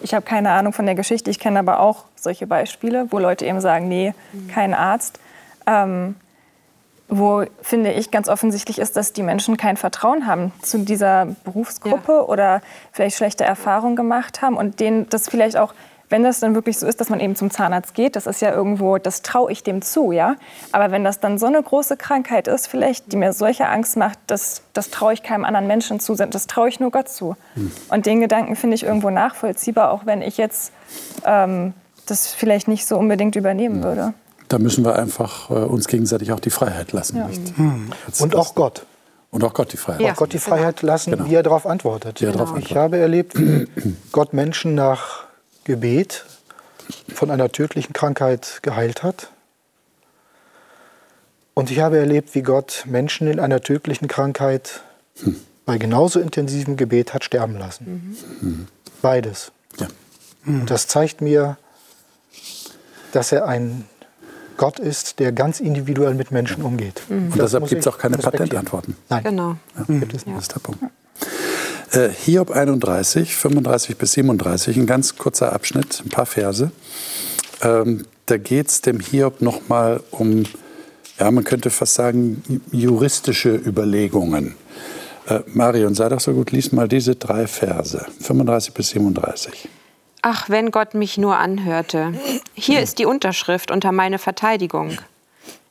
ich 0.00 0.14
habe 0.14 0.24
keine 0.24 0.50
Ahnung 0.50 0.72
von 0.72 0.86
der 0.86 0.94
Geschichte, 0.94 1.30
ich 1.30 1.38
kenne 1.38 1.58
aber 1.58 1.80
auch 1.80 2.04
solche 2.16 2.46
Beispiele, 2.46 3.06
wo 3.10 3.18
Leute 3.18 3.46
eben 3.46 3.60
sagen, 3.60 3.88
nee, 3.88 4.14
kein 4.52 4.74
Arzt. 4.74 5.20
Ähm, 5.66 6.16
wo, 7.10 7.44
finde 7.60 7.92
ich, 7.92 8.12
ganz 8.12 8.28
offensichtlich 8.28 8.78
ist, 8.78 8.96
dass 8.96 9.12
die 9.12 9.24
Menschen 9.24 9.56
kein 9.56 9.76
Vertrauen 9.76 10.26
haben 10.26 10.52
zu 10.62 10.78
dieser 10.78 11.26
Berufsgruppe 11.44 12.12
ja. 12.12 12.20
oder 12.20 12.62
vielleicht 12.92 13.16
schlechte 13.16 13.44
Erfahrungen 13.44 13.96
gemacht 13.96 14.42
haben 14.42 14.56
und 14.56 14.78
denen 14.78 15.08
das 15.08 15.28
vielleicht 15.28 15.56
auch 15.56 15.74
wenn 16.10 16.24
das 16.24 16.40
dann 16.40 16.56
wirklich 16.56 16.76
so 16.76 16.86
ist, 16.86 17.00
dass 17.00 17.08
man 17.08 17.20
eben 17.20 17.36
zum 17.36 17.50
Zahnarzt 17.50 17.94
geht, 17.94 18.16
das 18.16 18.26
ist 18.26 18.42
ja 18.42 18.52
irgendwo, 18.52 18.98
das 18.98 19.22
traue 19.22 19.50
ich 19.52 19.62
dem 19.62 19.80
zu, 19.80 20.10
ja. 20.10 20.34
Aber 20.72 20.90
wenn 20.90 21.04
das 21.04 21.20
dann 21.20 21.38
so 21.38 21.46
eine 21.46 21.62
große 21.62 21.96
Krankheit 21.96 22.48
ist, 22.48 22.66
vielleicht, 22.66 23.12
die 23.12 23.16
mir 23.16 23.32
solche 23.32 23.68
Angst 23.68 23.96
macht, 23.96 24.18
das, 24.26 24.62
das 24.72 24.90
traue 24.90 25.12
ich 25.12 25.22
keinem 25.22 25.44
anderen 25.44 25.68
Menschen 25.68 26.00
zu, 26.00 26.16
das 26.16 26.46
traue 26.48 26.68
ich 26.68 26.80
nur 26.80 26.90
Gott 26.90 27.08
zu. 27.08 27.36
Hm. 27.54 27.70
Und 27.88 28.06
den 28.06 28.20
Gedanken 28.20 28.56
finde 28.56 28.74
ich 28.74 28.82
irgendwo 28.82 29.10
nachvollziehbar, 29.10 29.92
auch 29.92 30.04
wenn 30.04 30.20
ich 30.20 30.36
jetzt 30.36 30.72
ähm, 31.24 31.74
das 32.06 32.26
vielleicht 32.26 32.66
nicht 32.66 32.86
so 32.86 32.98
unbedingt 32.98 33.36
übernehmen 33.36 33.76
hm. 33.76 33.84
würde. 33.84 34.14
Da 34.48 34.58
müssen 34.58 34.84
wir 34.84 34.98
einfach 34.98 35.48
äh, 35.48 35.54
uns 35.54 35.86
gegenseitig 35.86 36.32
auch 36.32 36.40
die 36.40 36.50
Freiheit 36.50 36.90
lassen. 36.90 37.18
Ja. 37.18 37.28
Hm. 37.54 37.92
Und 38.18 38.34
auch 38.34 38.56
Gott. 38.56 38.84
Und 39.30 39.44
auch 39.44 39.54
Gott 39.54 39.72
die 39.72 39.76
Freiheit. 39.76 40.00
Ja. 40.00 40.12
Auch 40.12 40.16
Gott 40.16 40.32
die 40.32 40.40
Freiheit 40.40 40.82
lassen, 40.82 41.12
genau. 41.12 41.26
wie 41.26 41.36
er 41.36 41.44
darauf 41.44 41.66
antwortet. 41.66 42.20
Er 42.20 42.32
darauf 42.32 42.58
Ich 42.58 42.74
habe 42.74 42.98
erlebt, 42.98 43.38
wie 43.38 43.68
Gott 44.10 44.32
Menschen 44.32 44.74
nach 44.74 45.29
Gebet 45.70 46.24
von 47.14 47.30
einer 47.30 47.50
tödlichen 47.50 47.92
Krankheit 47.92 48.58
geheilt 48.62 49.02
hat. 49.02 49.30
Und 51.54 51.70
ich 51.70 51.78
habe 51.80 51.98
erlebt, 51.98 52.34
wie 52.34 52.42
Gott 52.42 52.84
Menschen 52.86 53.28
in 53.28 53.38
einer 53.38 53.60
tödlichen 53.60 54.08
Krankheit 54.08 54.82
hm. 55.22 55.36
bei 55.66 55.78
genauso 55.78 56.18
intensivem 56.18 56.76
Gebet 56.76 57.14
hat 57.14 57.22
sterben 57.24 57.56
lassen. 57.56 58.16
Mhm. 58.40 58.66
Beides. 59.00 59.52
Ja. 59.78 59.88
Und 60.46 60.70
das 60.70 60.88
zeigt 60.88 61.20
mir, 61.20 61.56
dass 63.12 63.30
er 63.30 63.46
ein 63.46 63.84
Gott 64.56 64.78
ist, 64.78 65.20
der 65.20 65.32
ganz 65.32 65.60
individuell 65.60 66.14
mit 66.14 66.32
Menschen 66.32 66.62
umgeht. 66.62 67.02
Mhm. 67.08 67.32
Und 67.32 67.40
deshalb 67.40 67.68
gibt 67.68 67.80
es 67.80 67.86
auch 67.86 67.98
keine 67.98 68.18
Patentantworten. 68.18 68.96
Nein. 69.08 69.24
Genau. 69.24 69.56
Ja, 69.76 69.84
gibt 69.86 70.14
es 70.14 70.26
nicht. 70.26 70.36
Das 70.36 70.44
ist 70.44 70.54
der 70.54 70.60
Punkt. 70.60 70.82
Äh, 71.92 72.10
Hiob 72.10 72.52
31, 72.52 73.34
35 73.34 73.96
bis 73.96 74.12
37, 74.12 74.76
ein 74.76 74.86
ganz 74.86 75.16
kurzer 75.16 75.52
Abschnitt, 75.52 76.02
ein 76.04 76.08
paar 76.08 76.26
Verse. 76.26 76.70
Ähm, 77.62 78.06
da 78.26 78.36
geht 78.36 78.68
es 78.68 78.80
dem 78.80 79.00
Hiob 79.00 79.40
nochmal 79.40 80.00
um, 80.12 80.44
ja, 81.18 81.30
man 81.30 81.42
könnte 81.42 81.70
fast 81.70 81.94
sagen, 81.94 82.62
juristische 82.70 83.54
Überlegungen. 83.54 84.54
Äh, 85.26 85.40
Marion, 85.46 85.94
sei 85.94 86.08
doch 86.08 86.20
so 86.20 86.32
gut, 86.32 86.52
lies 86.52 86.70
mal 86.70 86.86
diese 86.86 87.16
drei 87.16 87.48
Verse, 87.48 88.06
35 88.20 88.72
bis 88.72 88.90
37. 88.90 89.68
Ach, 90.22 90.48
wenn 90.48 90.70
Gott 90.70 90.94
mich 90.94 91.18
nur 91.18 91.36
anhörte. 91.38 92.12
Hier 92.54 92.80
ist 92.80 92.98
die 92.98 93.06
Unterschrift 93.06 93.70
unter 93.70 93.90
meine 93.90 94.18
Verteidigung. 94.18 94.98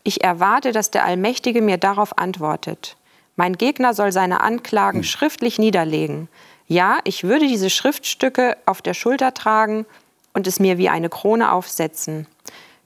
Ich 0.04 0.24
erwarte, 0.24 0.72
dass 0.72 0.92
der 0.92 1.06
Allmächtige 1.06 1.62
mir 1.62 1.78
darauf 1.78 2.18
antwortet. 2.18 2.98
Mein 3.40 3.54
Gegner 3.54 3.94
soll 3.94 4.12
seine 4.12 4.42
Anklagen 4.42 5.00
hm. 5.00 5.04
schriftlich 5.06 5.60
niederlegen. 5.60 6.28
Ja, 6.68 7.00
ich 7.06 7.24
würde 7.24 7.48
diese 7.48 7.70
Schriftstücke 7.70 8.58
auf 8.66 8.82
der 8.82 8.94
Schulter 8.94 9.34
tragen 9.34 9.86
und 10.34 10.46
es 10.46 10.60
mir 10.60 10.78
wie 10.78 10.90
eine 10.90 11.08
Krone 11.08 11.54
aufsetzen. 11.54 12.28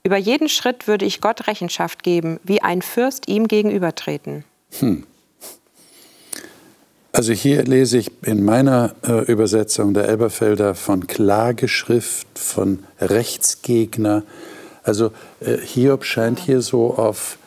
Über 0.03 0.17
jeden 0.17 0.49
Schritt 0.49 0.87
würde 0.87 1.05
ich 1.05 1.21
Gott 1.21 1.47
Rechenschaft 1.47 2.03
geben, 2.03 2.39
wie 2.43 2.61
ein 2.61 2.83
Fürst 2.83 3.27
ihm 3.27 3.47
gegenübertreten. 3.47 4.43
Hm. 4.77 5.07
Also 7.13 7.33
hier 7.33 7.63
lese 7.63 7.97
ich 7.97 8.11
in 8.21 8.45
meiner 8.45 8.93
äh, 9.07 9.23
Übersetzung 9.23 9.95
der 9.95 10.07
Elberfelder 10.07 10.75
von 10.75 11.07
Klageschrift, 11.07 12.27
von 12.37 12.83
Rechtsgegner. 13.01 14.21
Also 14.83 15.13
äh, 15.39 15.57
Hiob 15.57 16.05
scheint 16.05 16.37
hier 16.37 16.61
so 16.61 16.93
auf 16.93 17.39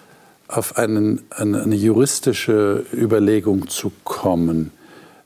auf 0.49 0.77
einen, 0.77 1.23
eine, 1.31 1.63
eine 1.63 1.75
juristische 1.75 2.85
Überlegung 2.93 3.69
zu 3.69 3.93
kommen. 4.05 4.71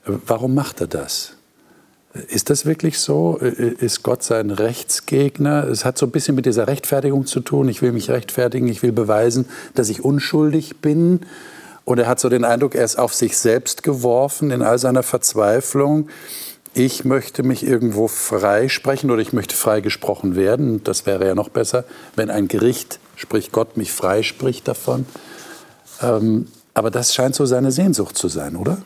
Warum 0.05 0.55
macht 0.55 0.81
er 0.81 0.87
das? 0.87 1.33
Ist 2.27 2.49
das 2.49 2.65
wirklich 2.65 2.99
so? 2.99 3.37
Ist 3.37 4.03
Gott 4.03 4.23
sein 4.23 4.51
Rechtsgegner? 4.51 5.67
Es 5.67 5.85
hat 5.85 5.97
so 5.97 6.05
ein 6.05 6.11
bisschen 6.11 6.35
mit 6.35 6.45
dieser 6.45 6.67
Rechtfertigung 6.67 7.25
zu 7.25 7.39
tun. 7.39 7.69
Ich 7.69 7.81
will 7.81 7.93
mich 7.93 8.09
rechtfertigen, 8.09 8.67
ich 8.67 8.83
will 8.83 8.91
beweisen, 8.91 9.45
dass 9.75 9.89
ich 9.89 10.03
unschuldig 10.03 10.79
bin. 10.81 11.21
Und 11.85 11.99
er 11.99 12.07
hat 12.07 12.19
so 12.19 12.27
den 12.27 12.43
Eindruck, 12.43 12.75
er 12.75 12.83
ist 12.83 12.99
auf 12.99 13.13
sich 13.13 13.37
selbst 13.37 13.83
geworfen 13.83 14.51
in 14.51 14.61
all 14.61 14.77
seiner 14.77 15.03
Verzweiflung. 15.03 16.09
Ich 16.73 17.05
möchte 17.05 17.43
mich 17.43 17.65
irgendwo 17.65 18.07
freisprechen 18.07 19.09
oder 19.09 19.21
ich 19.21 19.33
möchte 19.33 19.55
freigesprochen 19.55 20.35
werden. 20.35 20.83
Das 20.83 21.05
wäre 21.05 21.27
ja 21.27 21.35
noch 21.35 21.49
besser, 21.49 21.85
wenn 22.15 22.29
ein 22.29 22.47
Gericht 22.47 22.99
sprich 23.21 23.51
Gott 23.51 23.77
mich 23.77 23.91
freispricht 23.91 24.67
davon. 24.67 25.05
Ähm, 26.01 26.47
aber 26.73 26.89
das 26.89 27.13
scheint 27.13 27.35
so 27.35 27.45
seine 27.45 27.71
Sehnsucht 27.71 28.17
zu 28.17 28.27
sein, 28.27 28.55
oder? 28.55 28.79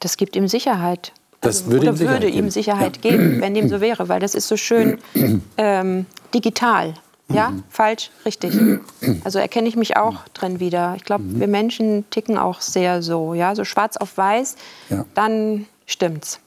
Das 0.00 0.16
gibt 0.16 0.36
ihm 0.36 0.46
Sicherheit. 0.46 1.12
Das 1.40 1.62
also, 1.62 1.72
würde, 1.72 1.86
ihm 1.86 1.96
Sicherheit, 1.96 2.22
würde 2.22 2.36
ihm 2.36 2.50
Sicherheit 2.50 2.96
ja. 3.02 3.10
geben, 3.10 3.40
wenn 3.40 3.54
dem 3.54 3.68
so 3.68 3.80
wäre, 3.80 4.08
weil 4.08 4.20
das 4.20 4.34
ist 4.34 4.46
so 4.46 4.56
schön 4.56 4.98
ähm, 5.56 6.06
digital. 6.34 6.94
Ja, 7.28 7.50
mhm. 7.50 7.64
falsch, 7.68 8.10
richtig. 8.24 8.54
Also 9.24 9.38
erkenne 9.38 9.68
ich 9.68 9.76
mich 9.76 9.96
auch 9.96 10.28
drin 10.34 10.60
wieder. 10.60 10.94
Ich 10.96 11.04
glaube, 11.04 11.24
mhm. 11.24 11.40
wir 11.40 11.48
Menschen 11.48 12.04
ticken 12.10 12.38
auch 12.38 12.60
sehr 12.60 13.02
so, 13.02 13.34
ja, 13.34 13.54
so 13.54 13.64
schwarz 13.64 13.96
auf 13.96 14.16
weiß, 14.16 14.56
ja. 14.90 15.04
dann 15.14 15.66
stimmt's. 15.86 16.40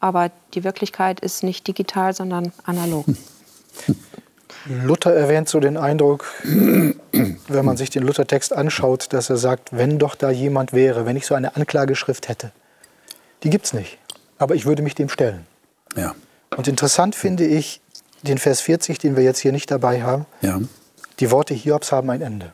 Aber 0.00 0.30
die 0.54 0.64
Wirklichkeit 0.64 1.20
ist 1.20 1.42
nicht 1.42 1.66
digital, 1.66 2.14
sondern 2.14 2.52
analog. 2.64 3.06
Luther 4.68 5.14
erwähnt 5.14 5.48
so 5.48 5.60
den 5.60 5.76
Eindruck, 5.76 6.26
wenn 6.42 7.64
man 7.64 7.76
sich 7.76 7.90
den 7.90 8.02
Luthertext 8.02 8.52
anschaut, 8.52 9.12
dass 9.12 9.30
er 9.30 9.36
sagt, 9.36 9.76
wenn 9.76 9.98
doch 9.98 10.14
da 10.14 10.30
jemand 10.30 10.72
wäre, 10.72 11.06
wenn 11.06 11.16
ich 11.16 11.26
so 11.26 11.34
eine 11.34 11.56
Anklageschrift 11.56 12.28
hätte. 12.28 12.52
Die 13.42 13.50
gibt 13.50 13.66
es 13.66 13.72
nicht, 13.72 13.98
aber 14.38 14.54
ich 14.54 14.66
würde 14.66 14.82
mich 14.82 14.94
dem 14.94 15.08
stellen. 15.08 15.46
Ja. 15.94 16.14
Und 16.56 16.68
interessant 16.68 17.14
finde 17.14 17.44
ich 17.46 17.80
den 18.22 18.38
Vers 18.38 18.60
40, 18.60 18.98
den 18.98 19.16
wir 19.16 19.22
jetzt 19.22 19.38
hier 19.38 19.52
nicht 19.52 19.70
dabei 19.70 20.02
haben. 20.02 20.26
Ja. 20.40 20.60
Die 21.20 21.30
Worte 21.30 21.54
Hiobs 21.54 21.92
haben 21.92 22.10
ein 22.10 22.22
Ende. 22.22 22.52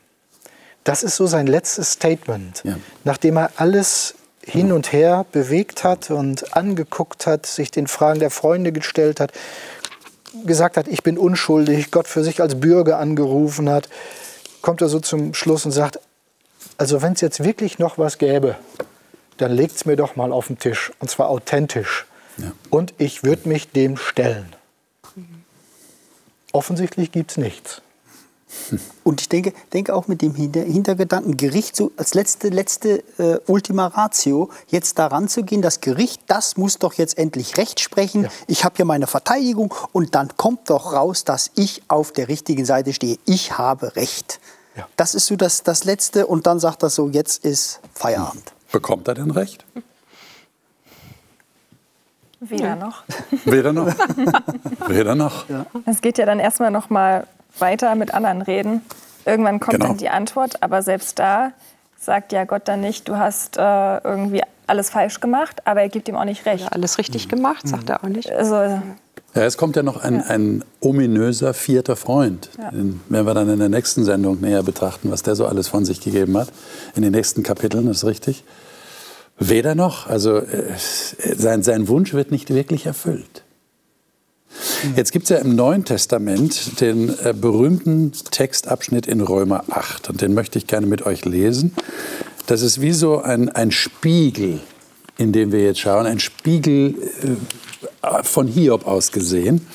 Das 0.85 1.03
ist 1.03 1.17
so 1.17 1.27
sein 1.27 1.47
letztes 1.47 1.93
Statement, 1.93 2.63
ja. 2.65 2.77
nachdem 3.05 3.37
er 3.39 3.53
alles 3.57 4.15
hin 4.45 4.73
und 4.73 4.93
her 4.93 5.25
bewegt 5.31 5.85
hat 5.85 6.11
und 6.11 6.57
angeguckt 6.57 7.27
hat, 7.27 7.47
sich 7.47 7.71
den 7.71 7.87
Fragen 7.87 8.19
der 8.19 8.31
Freunde 8.31 8.73
gestellt 8.73 9.21
hat, 9.21 9.33
gesagt 10.45 10.77
hat, 10.77 10.89
ich 10.89 11.03
bin 11.03 11.19
unschuldig, 11.19 11.91
Gott 11.91 12.09
für 12.09 12.25
sich 12.25 12.41
als 12.41 12.59
Bürger 12.59 12.99
angerufen 12.99 13.69
hat, 13.69 13.89
kommt 14.61 14.81
er 14.81 14.89
so 14.89 15.01
zum 15.01 15.35
Schluss 15.35 15.65
und 15.65 15.73
sagt, 15.73 15.99
also 16.79 17.03
wenn 17.03 17.13
es 17.13 17.21
jetzt 17.21 17.45
wirklich 17.45 17.79
noch 17.79 17.99
was 17.99 18.19
gäbe, 18.19 18.57
dann 19.37 19.53
legt 19.53 19.77
es 19.77 19.85
mir 19.87 19.97
doch 19.97 20.17
mal 20.17 20.33
auf 20.33 20.47
den 20.47 20.59
Tisch, 20.59 20.93
und 21.01 21.11
zwar 21.11 21.29
authentisch. 21.29 22.07
Ja. 22.39 22.53
Und 22.71 22.95
ich 22.99 23.25
würde 23.25 23.49
mich 23.49 23.71
dem 23.71 23.97
stellen. 23.97 24.55
Offensichtlich 26.53 27.13
gibt 27.13 27.33
es 27.33 27.37
nichts. 27.37 27.83
Und 29.05 29.21
ich 29.21 29.29
denke, 29.29 29.53
denke 29.73 29.95
auch 29.95 30.09
mit 30.09 30.23
dem 30.23 30.35
Hinter 30.35 30.61
Hintergedanken, 30.61 31.37
Gericht 31.37 31.77
so 31.77 31.93
als 31.97 32.15
letzte, 32.15 32.49
letzte 32.49 33.03
äh, 33.19 33.39
Ultima 33.47 33.89
Ratio, 33.89 34.51
jetzt 34.69 34.99
daran 34.99 35.29
zu 35.29 35.43
gehen, 35.45 35.63
das 35.63 35.81
Gericht, 35.81 36.23
das 36.27 36.57
muss 36.57 36.79
doch 36.79 36.95
jetzt 36.95 37.19
endlich 37.19 37.57
Recht 37.57 37.81
sprechen. 37.81 38.25
Ja. 38.25 38.31
Ich 38.47 38.65
habe 38.65 38.77
hier 38.77 38.85
meine 38.85 39.07
Verteidigung 39.07 39.75
und 39.93 40.15
dann 40.15 40.37
kommt 40.37 40.71
doch 40.71 40.93
raus, 40.93 41.25
dass 41.25 41.51
ich 41.55 41.83
auf 41.89 42.13
der 42.13 42.29
richtigen 42.29 42.65
Seite 42.65 42.93
stehe. 42.93 43.19
Ich 43.25 43.59
habe 43.59 43.97
Recht. 43.97 44.41
Ja. 44.77 44.87
Das 44.97 45.15
ist 45.15 45.27
so 45.27 45.37
das, 45.37 45.63
das 45.63 45.85
Letzte 45.85 46.27
und 46.27 46.47
dann 46.47 46.59
sagt 46.59 46.83
er 46.83 46.91
so, 46.91 47.09
jetzt 47.09 47.45
ist 47.45 47.81
Feierabend. 47.95 48.53
Bekommt 48.71 49.09
er 49.09 49.15
denn 49.15 49.31
Recht? 49.31 49.67
Weder 52.41 52.75
noch. 52.75 53.05
Weder 53.45 53.73
noch. 53.73 53.87
Weder 54.89 55.15
noch. 55.15 55.45
Es 55.87 56.01
geht 56.01 56.19
ja 56.19 56.27
dann 56.27 56.41
erstmal 56.41 56.73
noch 56.73 56.91
mal 56.91 57.27
weiter 57.59 57.95
mit 57.95 58.15
anderen 58.15 58.43
reden. 58.43 58.83
Irgendwann 59.25 59.61
kommt 59.61 59.77
genau. 59.77 59.89
dann 59.89 59.99
die 59.99 60.09
Antwort, 60.09 60.63
aber 60.63 60.83
selbst 60.83 61.19
da 61.19 61.53
sagt 61.99 62.33
ja 62.33 62.45
Gott 62.45 62.63
dann 62.67 62.81
nicht, 62.81 63.09
du 63.09 63.17
hast 63.17 63.57
äh, 63.57 63.99
irgendwie 63.99 64.43
alles 64.67 64.91
falsch 64.91 65.21
gemacht, 65.21 65.67
aber 65.67 65.83
er 65.83 65.89
gibt 65.89 66.09
ihm 66.09 66.17
auch 66.17 66.25
nicht 66.25 66.47
recht. 66.47 66.65
Ja, 66.65 66.69
alles 66.69 66.99
richtig 66.99 67.29
gemacht, 67.29 67.69
sagt 67.69 67.91
er 67.91 68.03
auch 68.03 68.09
nicht. 68.09 68.31
Also, 68.31 68.55
ja, 69.35 69.45
es 69.45 69.57
kommt 69.57 69.77
ja 69.77 69.83
noch 69.83 70.03
ein, 70.03 70.17
ja. 70.17 70.27
ein 70.27 70.65
ominöser 70.81 71.55
vierter 71.55 71.97
Freund. 71.97 72.51
Ja. 72.59 72.71
Den 72.71 73.01
werden 73.09 73.27
wir 73.27 73.35
dann 73.35 73.49
in 73.49 73.59
der 73.59 73.69
nächsten 73.69 74.05
Sendung 74.05 74.41
näher 74.41 74.63
betrachten, 74.63 75.11
was 75.11 75.23
der 75.23 75.37
so 75.37 75.47
alles 75.47 75.69
von 75.69 75.85
sich 75.85 76.01
gegeben 76.01 76.37
hat. 76.37 76.49
In 76.95 77.03
den 77.03 77.13
nächsten 77.13 77.43
Kapiteln, 77.43 77.87
ist 77.87 78.05
richtig. 78.05 78.45
Weder 79.39 79.75
noch. 79.75 80.07
Also 80.07 80.37
äh, 80.37 80.75
sein, 80.77 81.63
sein 81.63 81.89
Wunsch 81.89 82.13
wird 82.13 82.31
nicht 82.31 82.53
wirklich 82.53 82.87
erfüllt. 82.87 83.43
Jetzt 84.97 85.13
gibt 85.13 85.25
es 85.25 85.31
ja 85.31 85.39
im 85.39 85.55
Neuen 85.55 85.85
Testament 85.85 86.81
den 86.81 87.09
äh, 87.09 87.33
berühmten 87.33 88.13
Textabschnitt 88.13 89.07
in 89.07 89.21
Römer 89.21 89.65
8 89.71 90.11
und 90.11 90.21
den 90.21 90.35
möchte 90.35 90.59
ich 90.59 90.67
gerne 90.67 90.87
mit 90.87 91.07
euch 91.07 91.25
lesen. 91.25 91.75
Das 92.47 92.63
ist 92.63 92.81
wie 92.81 92.93
so 92.93 93.23
ein, 93.23 93.49
ein 93.49 93.71
Spiegel, 93.71 94.61
in 95.17 95.33
dem 95.33 95.53
wir 95.53 95.63
jetzt 95.63 95.81
schauen, 95.81 96.07
ein 96.07 96.19
Spiegel 96.19 96.95
äh, 98.03 98.23
von 98.23 98.49
Hiob 98.49 98.87
aus 98.87 99.13
gesehen, 99.13 99.67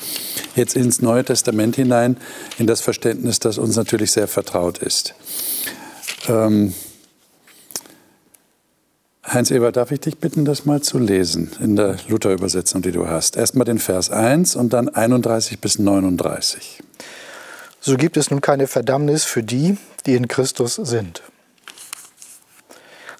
jetzt 0.54 0.76
ins 0.76 1.00
Neue 1.00 1.24
Testament 1.24 1.76
hinein, 1.76 2.18
in 2.58 2.66
das 2.66 2.80
Verständnis, 2.80 3.38
das 3.40 3.58
uns 3.58 3.76
natürlich 3.76 4.12
sehr 4.12 4.28
vertraut 4.28 4.78
ist. 4.78 5.14
Ähm, 6.28 6.74
Heinz-Eber, 9.30 9.72
darf 9.72 9.90
ich 9.92 10.00
dich 10.00 10.16
bitten, 10.16 10.46
das 10.46 10.64
mal 10.64 10.80
zu 10.80 10.98
lesen 10.98 11.50
in 11.60 11.76
der 11.76 11.96
Luther-Übersetzung, 12.08 12.80
die 12.80 12.92
du 12.92 13.08
hast? 13.08 13.36
Erstmal 13.36 13.66
den 13.66 13.78
Vers 13.78 14.10
1 14.10 14.56
und 14.56 14.72
dann 14.72 14.88
31 14.88 15.60
bis 15.60 15.78
39. 15.78 16.82
So 17.78 17.98
gibt 17.98 18.16
es 18.16 18.30
nun 18.30 18.40
keine 18.40 18.66
Verdammnis 18.66 19.24
für 19.24 19.42
die, 19.42 19.76
die 20.06 20.14
in 20.14 20.28
Christus 20.28 20.76
sind. 20.76 21.22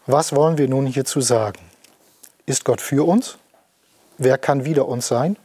Was 0.07 0.35
wollen 0.35 0.57
wir 0.57 0.67
nun 0.67 0.87
hierzu 0.87 1.21
sagen? 1.21 1.61
Ist 2.47 2.65
Gott 2.65 2.81
für 2.81 3.07
uns? 3.07 3.37
Wer 4.17 4.39
kann 4.39 4.65
wider 4.65 4.89
uns 4.89 5.09
sein? 5.09 5.37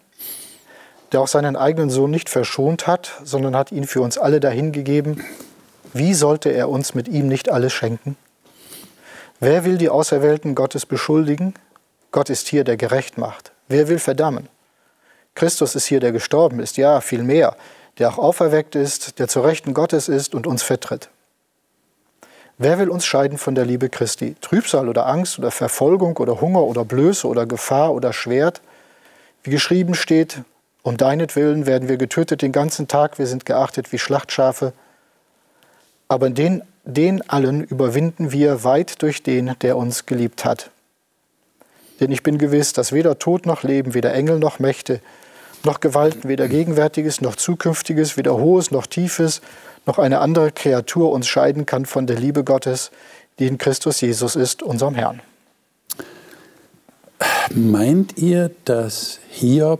Der 1.12 1.20
auch 1.20 1.28
seinen 1.28 1.58
eigenen 1.58 1.90
Sohn 1.90 2.10
nicht 2.10 2.30
verschont 2.30 2.88
hat, 2.88 3.12
sondern 3.26 3.58
hat 3.58 3.74
ihn 3.74 3.86
für 3.86 4.00
uns 4.00 4.18
alle 4.18 4.40
dahingegeben. 4.40 5.26
Wie 5.92 6.14
sollte 6.14 6.52
er 6.52 6.70
uns 6.70 6.96
mit 6.96 7.10
ihm 7.10 7.28
nicht 7.28 7.52
alles 7.52 7.74
schenken? 7.74 8.16
Wer 9.46 9.66
will 9.66 9.78
die 9.78 9.90
Auserwählten 9.90 10.56
Gottes 10.56 10.86
beschuldigen? 10.86 11.54
Gott 12.14 12.30
ist 12.30 12.48
hier, 12.48 12.64
der 12.64 12.78
gerecht 12.78 13.18
macht. 13.18 13.52
Wer 13.68 13.90
will 13.90 14.00
verdammen? 14.00 14.48
Christus 15.36 15.76
ist 15.76 15.86
hier, 15.86 16.00
der 16.00 16.14
gestorben 16.14 16.62
ist, 16.62 16.78
ja, 16.78 17.02
viel 17.02 17.24
mehr, 17.24 17.58
der 18.00 18.08
auch 18.08 18.20
auferweckt 18.20 18.76
ist, 18.76 19.20
der 19.20 19.28
zur 19.28 19.44
Rechten 19.44 19.74
Gottes 19.74 20.08
ist 20.08 20.34
und 20.34 20.48
uns 20.48 20.64
vertritt. 20.64 21.10
Wer 22.58 22.80
will 22.80 22.88
uns 22.88 23.06
scheiden 23.06 23.38
von 23.38 23.54
der 23.54 23.66
Liebe 23.66 23.90
Christi? 23.90 24.38
Trübsal 24.40 24.88
oder 24.88 25.08
Angst 25.08 25.38
oder 25.38 25.52
Verfolgung 25.52 26.16
oder 26.16 26.40
Hunger 26.40 26.64
oder 26.64 26.86
Blöße 26.86 27.28
oder 27.28 27.46
Gefahr 27.46 27.94
oder 27.94 28.14
Schwert? 28.14 28.62
Wie 29.44 29.52
geschrieben 29.52 29.94
steht, 29.94 30.38
um 30.84 30.96
deinetwillen 30.96 31.66
werden 31.66 31.90
wir 31.90 31.98
getötet 31.98 32.42
den 32.42 32.54
ganzen 32.54 32.88
Tag, 32.88 33.20
wir 33.20 33.28
sind 33.28 33.46
geachtet 33.46 33.92
wie 33.92 34.00
Schlachtschafe. 34.00 34.72
Aber 36.08 36.30
den 36.30 36.64
den 36.84 37.28
allen 37.30 37.64
überwinden 37.64 38.32
wir 38.32 38.64
weit 38.64 39.02
durch 39.02 39.24
den, 39.24 39.56
der 39.62 39.78
uns 39.78 40.06
geliebt 40.06 40.46
hat. 40.46 40.70
Denn 42.00 42.12
ich 42.12 42.24
bin 42.24 42.38
gewiss, 42.38 42.74
dass 42.74 42.92
weder 42.92 43.20
Tod 43.20 43.46
noch 43.46 43.64
Leben, 43.64 43.94
weder 43.94 44.14
Engel 44.14 44.40
noch 44.40 44.60
Mächte, 44.60 45.00
noch 45.64 45.80
Gewalten, 45.80 46.28
weder 46.28 46.48
Gegenwärtiges 46.50 47.22
noch 47.22 47.36
Zukünftiges, 47.36 48.18
weder 48.18 48.36
Hohes 48.36 48.72
noch 48.72 48.86
Tiefes, 48.86 49.42
noch 49.86 50.00
eine 50.00 50.20
andere 50.20 50.52
Kreatur 50.52 51.12
uns 51.12 51.28
scheiden 51.28 51.66
kann 51.66 51.86
von 51.86 52.08
der 52.08 52.20
Liebe 52.20 52.44
Gottes, 52.44 52.92
die 53.40 53.48
in 53.48 53.58
Christus 53.58 54.02
Jesus 54.02 54.36
ist, 54.36 54.62
unserem 54.64 54.96
Herrn. 54.96 55.22
Meint 57.54 58.18
ihr, 58.18 58.52
dass 58.66 59.20
Hiob 59.30 59.80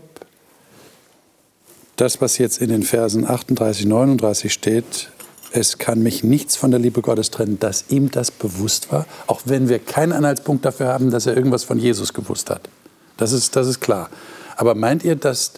das, 1.96 2.22
was 2.22 2.38
jetzt 2.38 2.62
in 2.62 2.70
den 2.70 2.84
Versen 2.84 3.28
38, 3.28 3.86
39 3.86 4.52
steht, 4.52 5.10
es 5.54 5.78
kann 5.78 6.02
mich 6.02 6.24
nichts 6.24 6.56
von 6.56 6.72
der 6.72 6.80
Liebe 6.80 7.02
Gottes 7.02 7.30
trennen, 7.30 7.60
dass 7.60 7.86
ihm 7.90 8.10
das 8.10 8.32
bewusst 8.32 8.92
war, 8.92 9.06
auch 9.28 9.42
wenn 9.46 9.70
wir 9.70 9.80
keinen 9.80 10.12
Anhaltspunkt 10.12 10.66
dafür 10.66 10.88
haben, 10.88 11.12
dass 11.12 11.28
er 11.28 11.38
irgendwas 11.38 11.64
von 11.64 11.78
Jesus 11.78 12.14
gewusst 12.14 12.50
hat. 12.50 12.62
Das 13.18 13.32
ist, 13.32 13.56
das 13.56 13.68
ist 13.68 13.80
klar. 13.80 14.10
Aber 14.56 14.74
meint 14.74 15.04
ihr, 15.04 15.16
dass, 15.16 15.54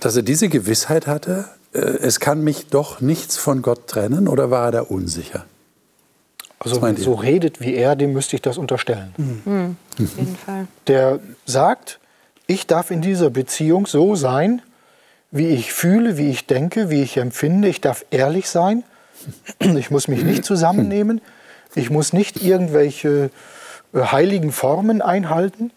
dass 0.00 0.16
er 0.16 0.22
diese 0.22 0.48
Gewissheit 0.48 1.06
hatte, 1.06 1.44
äh, 1.72 1.78
es 1.78 2.18
kann 2.18 2.42
mich 2.42 2.66
doch 2.66 3.00
nichts 3.00 3.36
von 3.36 3.62
Gott 3.62 3.86
trennen, 3.86 4.26
oder 4.26 4.50
war 4.50 4.66
er 4.66 4.72
da 4.72 4.80
unsicher? 4.82 5.44
Also 6.58 6.82
wenn 6.82 6.96
so 6.96 7.14
redet 7.14 7.60
wie 7.60 7.74
er, 7.74 7.96
dem 7.96 8.12
müsste 8.12 8.36
ich 8.36 8.42
das 8.42 8.58
unterstellen. 8.58 9.14
Mhm. 9.16 9.42
Mhm. 9.46 9.76
Auf 10.04 10.18
jeden 10.18 10.36
Fall. 10.36 10.66
Der 10.88 11.20
sagt, 11.46 12.00
ich 12.46 12.66
darf 12.66 12.90
in 12.90 13.00
dieser 13.00 13.30
Beziehung 13.30 13.86
so 13.86 14.16
sein, 14.16 14.60
wie 15.30 15.48
ich 15.48 15.72
fühle, 15.72 16.16
wie 16.16 16.30
ich 16.30 16.46
denke, 16.46 16.90
wie 16.90 17.02
ich 17.02 17.16
empfinde. 17.16 17.68
Ich 17.68 17.80
darf 17.80 18.04
ehrlich 18.10 18.48
sein. 18.48 18.84
Ich 19.60 19.90
muss 19.90 20.08
mich 20.08 20.24
nicht 20.24 20.44
zusammennehmen. 20.44 21.20
Ich 21.74 21.90
muss 21.90 22.12
nicht 22.12 22.42
irgendwelche 22.42 23.30
äh, 23.92 24.00
heiligen 24.00 24.50
Formen 24.50 25.02
einhalten. 25.02 25.72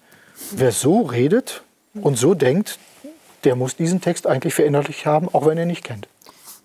Wer 0.52 0.72
so 0.72 1.02
redet 1.02 1.64
und 1.94 2.18
so 2.18 2.34
denkt, 2.34 2.80
der 3.44 3.56
muss 3.56 3.76
diesen 3.76 4.02
Text 4.02 4.26
eigentlich 4.26 4.54
verinnerlicht 4.54 5.06
haben, 5.06 5.30
auch 5.34 5.46
wenn 5.46 5.58
er 5.58 5.66
nicht 5.66 5.84
kennt. 5.84 6.08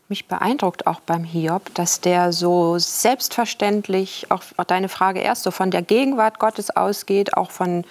Mich 0.08 0.26
beeindruckt 0.26 0.86
auch 0.86 1.00
beim 1.00 1.24
Hiob, 1.24 1.74
dass 1.74 2.00
der 2.00 2.32
so 2.32 2.78
selbstverständlich, 2.78 4.26
auch 4.30 4.42
deine 4.66 4.88
Frage 4.88 5.20
erst, 5.20 5.42
so 5.42 5.50
von 5.50 5.70
der 5.70 5.82
Gegenwart 5.82 6.38
Gottes 6.38 6.70
ausgeht, 6.70 7.36
auch 7.36 7.50
von 7.50 7.84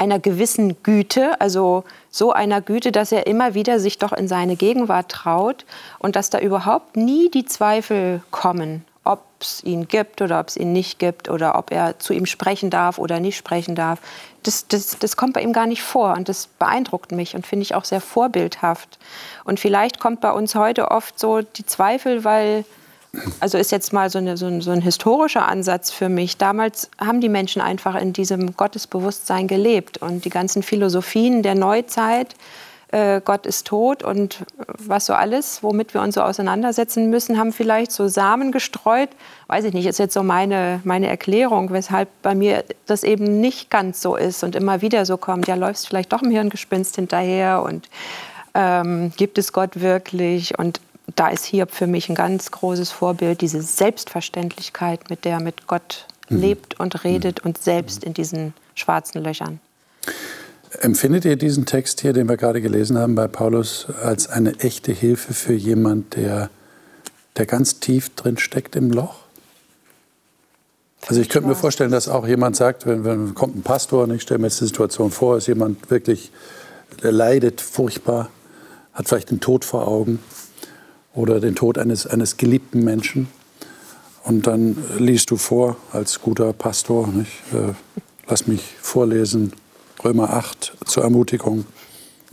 einer 0.00 0.18
gewissen 0.18 0.82
Güte, 0.82 1.38
also 1.40 1.84
so 2.10 2.32
einer 2.32 2.62
Güte, 2.62 2.90
dass 2.90 3.12
er 3.12 3.26
immer 3.26 3.54
wieder 3.54 3.78
sich 3.78 3.98
doch 3.98 4.12
in 4.12 4.28
seine 4.28 4.56
Gegenwart 4.56 5.10
traut 5.10 5.66
und 5.98 6.16
dass 6.16 6.30
da 6.30 6.38
überhaupt 6.40 6.96
nie 6.96 7.30
die 7.30 7.44
Zweifel 7.44 8.22
kommen, 8.30 8.86
ob 9.04 9.22
es 9.40 9.62
ihn 9.62 9.88
gibt 9.88 10.22
oder 10.22 10.40
ob 10.40 10.48
es 10.48 10.56
ihn 10.56 10.72
nicht 10.72 10.98
gibt 10.98 11.28
oder 11.28 11.58
ob 11.58 11.70
er 11.70 11.98
zu 11.98 12.14
ihm 12.14 12.24
sprechen 12.24 12.70
darf 12.70 12.96
oder 12.96 13.20
nicht 13.20 13.36
sprechen 13.36 13.74
darf. 13.74 14.00
Das, 14.42 14.66
das, 14.68 14.98
das 14.98 15.18
kommt 15.18 15.34
bei 15.34 15.42
ihm 15.42 15.52
gar 15.52 15.66
nicht 15.66 15.82
vor 15.82 16.14
und 16.14 16.30
das 16.30 16.46
beeindruckt 16.46 17.12
mich 17.12 17.34
und 17.34 17.46
finde 17.46 17.64
ich 17.64 17.74
auch 17.74 17.84
sehr 17.84 18.00
vorbildhaft. 18.00 18.98
Und 19.44 19.60
vielleicht 19.60 20.00
kommt 20.00 20.22
bei 20.22 20.32
uns 20.32 20.54
heute 20.54 20.90
oft 20.90 21.18
so 21.18 21.42
die 21.42 21.66
Zweifel, 21.66 22.24
weil 22.24 22.64
also 23.40 23.58
ist 23.58 23.72
jetzt 23.72 23.92
mal 23.92 24.10
so, 24.10 24.18
eine, 24.18 24.36
so, 24.36 24.46
ein, 24.46 24.60
so, 24.60 24.70
ein, 24.70 24.82
historischer 24.82 25.48
Ansatz 25.48 25.90
für 25.90 26.08
mich. 26.08 26.36
Damals 26.36 26.90
haben 26.98 27.20
die 27.20 27.28
Menschen 27.28 27.60
einfach 27.60 27.96
in 27.96 28.12
diesem 28.12 28.56
Gottesbewusstsein 28.56 29.48
gelebt 29.48 29.98
und 29.98 30.24
die 30.24 30.30
ganzen 30.30 30.62
Philosophien 30.62 31.42
der 31.42 31.56
Neuzeit, 31.56 32.36
äh, 32.92 33.20
Gott 33.24 33.46
ist 33.46 33.66
tot 33.66 34.02
und 34.02 34.44
was 34.66 35.06
so 35.06 35.14
alles, 35.14 35.62
womit 35.62 35.94
wir 35.94 36.02
uns 36.02 36.16
so 36.16 36.22
auseinandersetzen 36.22 37.10
müssen, 37.10 37.38
haben 37.38 37.52
vielleicht 37.52 37.92
so 37.92 38.08
Samen 38.08 38.52
gestreut. 38.52 39.10
Weiß 39.46 39.64
ich 39.64 39.72
nicht, 39.72 39.86
ist 39.86 39.98
jetzt 39.98 40.14
so 40.14 40.22
meine, 40.22 40.80
meine 40.84 41.08
Erklärung, 41.08 41.72
weshalb 41.72 42.08
bei 42.22 42.34
mir 42.34 42.64
das 42.86 43.04
eben 43.04 43.40
nicht 43.40 43.70
ganz 43.70 44.00
so 44.00 44.16
ist 44.16 44.42
und 44.42 44.56
immer 44.56 44.82
wieder 44.82 45.04
so 45.06 45.16
kommt, 45.16 45.46
ja, 45.46 45.54
läufst 45.54 45.88
vielleicht 45.88 46.12
doch 46.12 46.22
im 46.22 46.30
Hirngespinst 46.30 46.96
hinterher 46.96 47.62
und 47.62 47.88
ähm, 48.54 49.12
gibt 49.16 49.38
es 49.38 49.52
Gott 49.52 49.80
wirklich? 49.80 50.58
Und 50.58 50.80
da 51.16 51.28
ist 51.28 51.44
Hiob 51.44 51.70
für 51.70 51.86
mich 51.86 52.08
ein 52.08 52.14
ganz 52.14 52.50
großes 52.50 52.90
Vorbild, 52.90 53.40
diese 53.40 53.62
Selbstverständlichkeit, 53.62 55.10
mit 55.10 55.24
der 55.24 55.34
er 55.34 55.42
mit 55.42 55.66
Gott 55.66 56.06
mhm. 56.28 56.40
lebt 56.40 56.80
und 56.80 57.04
redet 57.04 57.44
mhm. 57.44 57.50
und 57.50 57.58
selbst 57.58 58.04
in 58.04 58.14
diesen 58.14 58.54
schwarzen 58.74 59.22
Löchern. 59.22 59.60
Empfindet 60.80 61.24
ihr 61.24 61.36
diesen 61.36 61.66
Text 61.66 62.00
hier, 62.00 62.12
den 62.12 62.28
wir 62.28 62.36
gerade 62.36 62.60
gelesen 62.60 62.96
haben 62.96 63.14
bei 63.14 63.26
Paulus, 63.26 63.86
als 64.02 64.28
eine 64.28 64.58
echte 64.60 64.92
Hilfe 64.92 65.34
für 65.34 65.52
jemand, 65.52 66.14
der, 66.14 66.48
der 67.36 67.46
ganz 67.46 67.80
tief 67.80 68.14
drin 68.14 68.38
steckt 68.38 68.76
im 68.76 68.90
Loch? 68.90 69.16
Also 71.08 71.20
ich 71.20 71.28
könnte 71.28 71.48
mir 71.48 71.54
vorstellen, 71.54 71.90
dass 71.90 72.08
auch 72.08 72.26
jemand 72.26 72.56
sagt, 72.56 72.86
wenn, 72.86 73.04
wenn 73.04 73.34
kommt 73.34 73.56
ein 73.56 73.62
Pastor 73.62 74.04
und 74.04 74.12
ich 74.12 74.22
stelle 74.22 74.38
mir 74.38 74.46
jetzt 74.46 74.60
die 74.60 74.66
Situation 74.66 75.10
vor, 75.10 75.38
ist 75.38 75.48
jemand 75.48 75.90
wirklich, 75.90 76.30
der 77.02 77.10
leidet 77.10 77.60
furchtbar, 77.60 78.28
hat 78.92 79.08
vielleicht 79.08 79.30
den 79.30 79.40
Tod 79.40 79.64
vor 79.64 79.88
Augen 79.88 80.20
oder 81.20 81.38
den 81.38 81.54
Tod 81.54 81.76
eines, 81.76 82.06
eines 82.06 82.38
geliebten 82.38 82.82
Menschen. 82.82 83.28
Und 84.24 84.46
dann 84.46 84.76
liest 84.98 85.30
du 85.30 85.36
vor 85.36 85.76
als 85.92 86.20
guter 86.20 86.52
Pastor, 86.52 87.06
nicht? 87.08 87.30
Äh, 87.52 87.74
lass 88.26 88.46
mich 88.46 88.62
vorlesen, 88.80 89.52
Römer 90.02 90.30
8 90.30 90.76
zur 90.86 91.04
Ermutigung. 91.04 91.66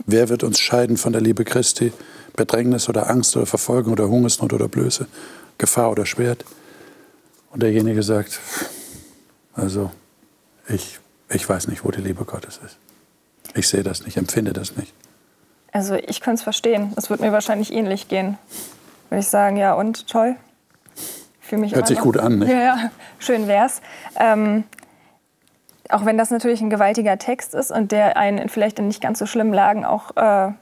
Wer 0.06 0.28
wird 0.28 0.42
uns 0.42 0.58
scheiden 0.58 0.96
von 0.96 1.12
der 1.12 1.20
Liebe 1.20 1.44
Christi? 1.44 1.92
Bedrängnis 2.34 2.88
oder 2.88 3.10
Angst 3.10 3.36
oder 3.36 3.46
Verfolgung 3.46 3.92
oder 3.92 4.08
Hungersnot 4.08 4.52
oder 4.52 4.68
Blöße, 4.68 5.06
Gefahr 5.58 5.90
oder 5.90 6.06
Schwert? 6.06 6.44
Und 7.50 7.62
derjenige 7.62 8.02
sagt, 8.02 8.40
also 9.54 9.90
ich, 10.68 10.98
ich 11.30 11.46
weiß 11.48 11.68
nicht, 11.68 11.84
wo 11.84 11.90
die 11.90 12.00
Liebe 12.00 12.24
Gottes 12.24 12.60
ist. 12.64 12.78
Ich 13.54 13.68
sehe 13.68 13.82
das 13.82 14.04
nicht, 14.04 14.16
empfinde 14.16 14.52
das 14.52 14.76
nicht. 14.76 14.92
Also 15.72 15.94
ich 15.94 16.20
kann 16.20 16.34
es 16.34 16.42
verstehen. 16.42 16.92
Es 16.96 17.10
wird 17.10 17.20
mir 17.20 17.32
wahrscheinlich 17.32 17.72
ähnlich 17.72 18.08
gehen. 18.08 18.38
Würde 19.08 19.20
ich 19.20 19.28
sagen, 19.28 19.56
ja 19.56 19.74
und 19.74 20.06
toll. 20.08 20.36
Fühle 21.40 21.62
mich 21.62 21.74
Hört 21.74 21.86
sich 21.86 21.98
noch, 21.98 22.04
gut 22.04 22.18
an, 22.18 22.38
nicht? 22.38 22.48
Ja, 22.52 22.60
ja 22.60 22.90
schön 23.18 23.48
wär's. 23.48 23.80
Ähm, 24.18 24.64
auch 25.88 26.04
wenn 26.04 26.18
das 26.18 26.30
natürlich 26.30 26.60
ein 26.60 26.70
gewaltiger 26.70 27.18
Text 27.18 27.54
ist 27.54 27.70
und 27.70 27.92
der 27.92 28.16
einen 28.16 28.48
vielleicht 28.48 28.78
in 28.78 28.88
nicht 28.88 29.00
ganz 29.00 29.18
so 29.18 29.26
schlimmen 29.26 29.54
Lagen 29.54 29.84
auch 29.84 30.16
äh, 30.16 30.52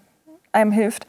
einem 0.52 0.72
hilft. 0.72 1.06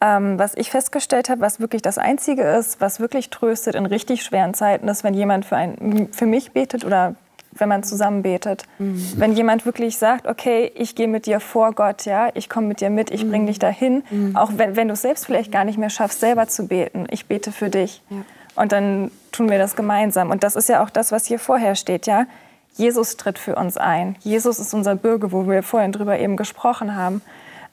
Ähm, 0.00 0.38
was 0.38 0.54
ich 0.56 0.70
festgestellt 0.70 1.28
habe, 1.28 1.40
was 1.40 1.58
wirklich 1.58 1.82
das 1.82 1.98
Einzige 1.98 2.42
ist, 2.42 2.80
was 2.80 3.00
wirklich 3.00 3.30
tröstet 3.30 3.74
in 3.74 3.84
richtig 3.84 4.22
schweren 4.22 4.54
Zeiten, 4.54 4.86
ist, 4.88 5.02
wenn 5.02 5.12
jemand 5.12 5.44
für, 5.44 5.56
ein, 5.56 6.08
für 6.12 6.26
mich 6.26 6.52
betet 6.52 6.84
oder 6.84 7.16
wenn 7.60 7.68
man 7.68 7.82
zusammen 7.82 8.22
betet. 8.22 8.64
Mhm. 8.78 9.12
Wenn 9.16 9.32
jemand 9.32 9.66
wirklich 9.66 9.98
sagt, 9.98 10.26
okay, 10.26 10.70
ich 10.74 10.94
gehe 10.94 11.08
mit 11.08 11.26
dir 11.26 11.40
vor 11.40 11.72
Gott, 11.72 12.04
ja, 12.04 12.28
ich 12.34 12.48
komme 12.48 12.68
mit 12.68 12.80
dir 12.80 12.90
mit, 12.90 13.10
ich 13.10 13.28
bringe 13.28 13.44
mhm. 13.44 13.46
dich 13.46 13.58
dahin, 13.58 14.02
mhm. 14.10 14.36
auch 14.36 14.52
wenn, 14.56 14.76
wenn 14.76 14.88
du 14.88 14.94
es 14.94 15.02
selbst 15.02 15.26
vielleicht 15.26 15.52
gar 15.52 15.64
nicht 15.64 15.78
mehr 15.78 15.90
schaffst, 15.90 16.20
selber 16.20 16.48
zu 16.48 16.66
beten, 16.66 17.06
ich 17.10 17.26
bete 17.26 17.52
für 17.52 17.70
dich. 17.70 18.02
Ja. 18.10 18.18
Und 18.54 18.72
dann 18.72 19.10
tun 19.30 19.50
wir 19.50 19.58
das 19.58 19.76
gemeinsam. 19.76 20.30
Und 20.30 20.42
das 20.42 20.56
ist 20.56 20.68
ja 20.68 20.82
auch 20.82 20.90
das, 20.90 21.12
was 21.12 21.26
hier 21.26 21.38
vorher 21.38 21.74
steht, 21.76 22.06
ja. 22.06 22.26
Jesus 22.74 23.16
tritt 23.16 23.38
für 23.38 23.56
uns 23.56 23.76
ein. 23.76 24.16
Jesus 24.20 24.58
ist 24.58 24.72
unser 24.72 24.94
Bürger, 24.94 25.32
wo 25.32 25.48
wir 25.48 25.62
vorhin 25.62 25.92
drüber 25.92 26.18
eben 26.18 26.36
gesprochen 26.36 26.94
haben, 26.94 27.22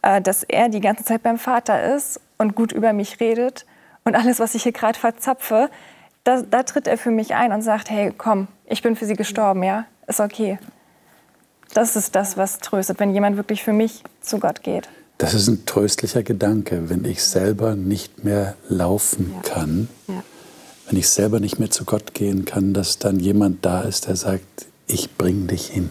äh, 0.02 0.22
dass 0.22 0.44
er 0.44 0.70
die 0.70 0.82
ganze 0.82 1.04
Zeit 1.04 1.22
beim 1.24 1.38
Vater 1.38 1.96
ist 1.96 2.20
und 2.38 2.56
gut 2.56 2.72
über 2.72 2.94
mich 2.94 3.20
redet. 3.20 3.66
Und 4.04 4.16
alles, 4.16 4.40
was 4.40 4.56
ich 4.56 4.64
hier 4.64 4.72
gerade 4.72 4.98
verzapfe, 4.98 5.70
da, 6.24 6.42
da 6.42 6.64
tritt 6.64 6.88
er 6.88 6.98
für 6.98 7.12
mich 7.12 7.36
ein 7.36 7.52
und 7.52 7.62
sagt, 7.62 7.90
hey, 7.90 8.12
komm, 8.16 8.48
ich 8.68 8.82
bin 8.82 8.96
für 8.96 9.06
sie 9.06 9.16
gestorben, 9.16 9.64
ja, 9.64 9.86
ist 10.08 10.20
okay. 10.20 10.60
Das 11.74 11.96
ist 11.96 12.16
das, 12.16 12.38
was 12.38 12.60
tröstet, 12.60 13.00
wenn 13.00 13.14
jemand 13.14 13.38
wirklich 13.38 13.64
für 13.64 13.74
mich 13.74 14.04
zu 14.22 14.40
Gott 14.40 14.64
geht. 14.64 14.88
Das 15.18 15.34
ist 15.34 15.48
ein 15.48 15.66
tröstlicher 15.66 16.24
Gedanke, 16.24 16.90
wenn 16.90 17.06
ich 17.06 17.24
selber 17.24 17.76
nicht 17.76 18.24
mehr 18.24 18.56
laufen 18.68 19.34
ja. 19.34 19.42
kann, 19.42 19.88
ja. 20.08 20.24
wenn 20.88 21.00
ich 21.00 21.10
selber 21.10 21.40
nicht 21.40 21.60
mehr 21.60 21.72
zu 21.72 21.86
Gott 21.86 22.14
gehen 22.14 22.46
kann, 22.46 22.74
dass 22.74 23.00
dann 23.00 23.20
jemand 23.20 23.66
da 23.66 23.82
ist, 23.82 24.08
der 24.08 24.16
sagt, 24.16 24.66
ich 24.88 25.16
bring 25.18 25.48
dich 25.48 25.68
hin. 25.68 25.90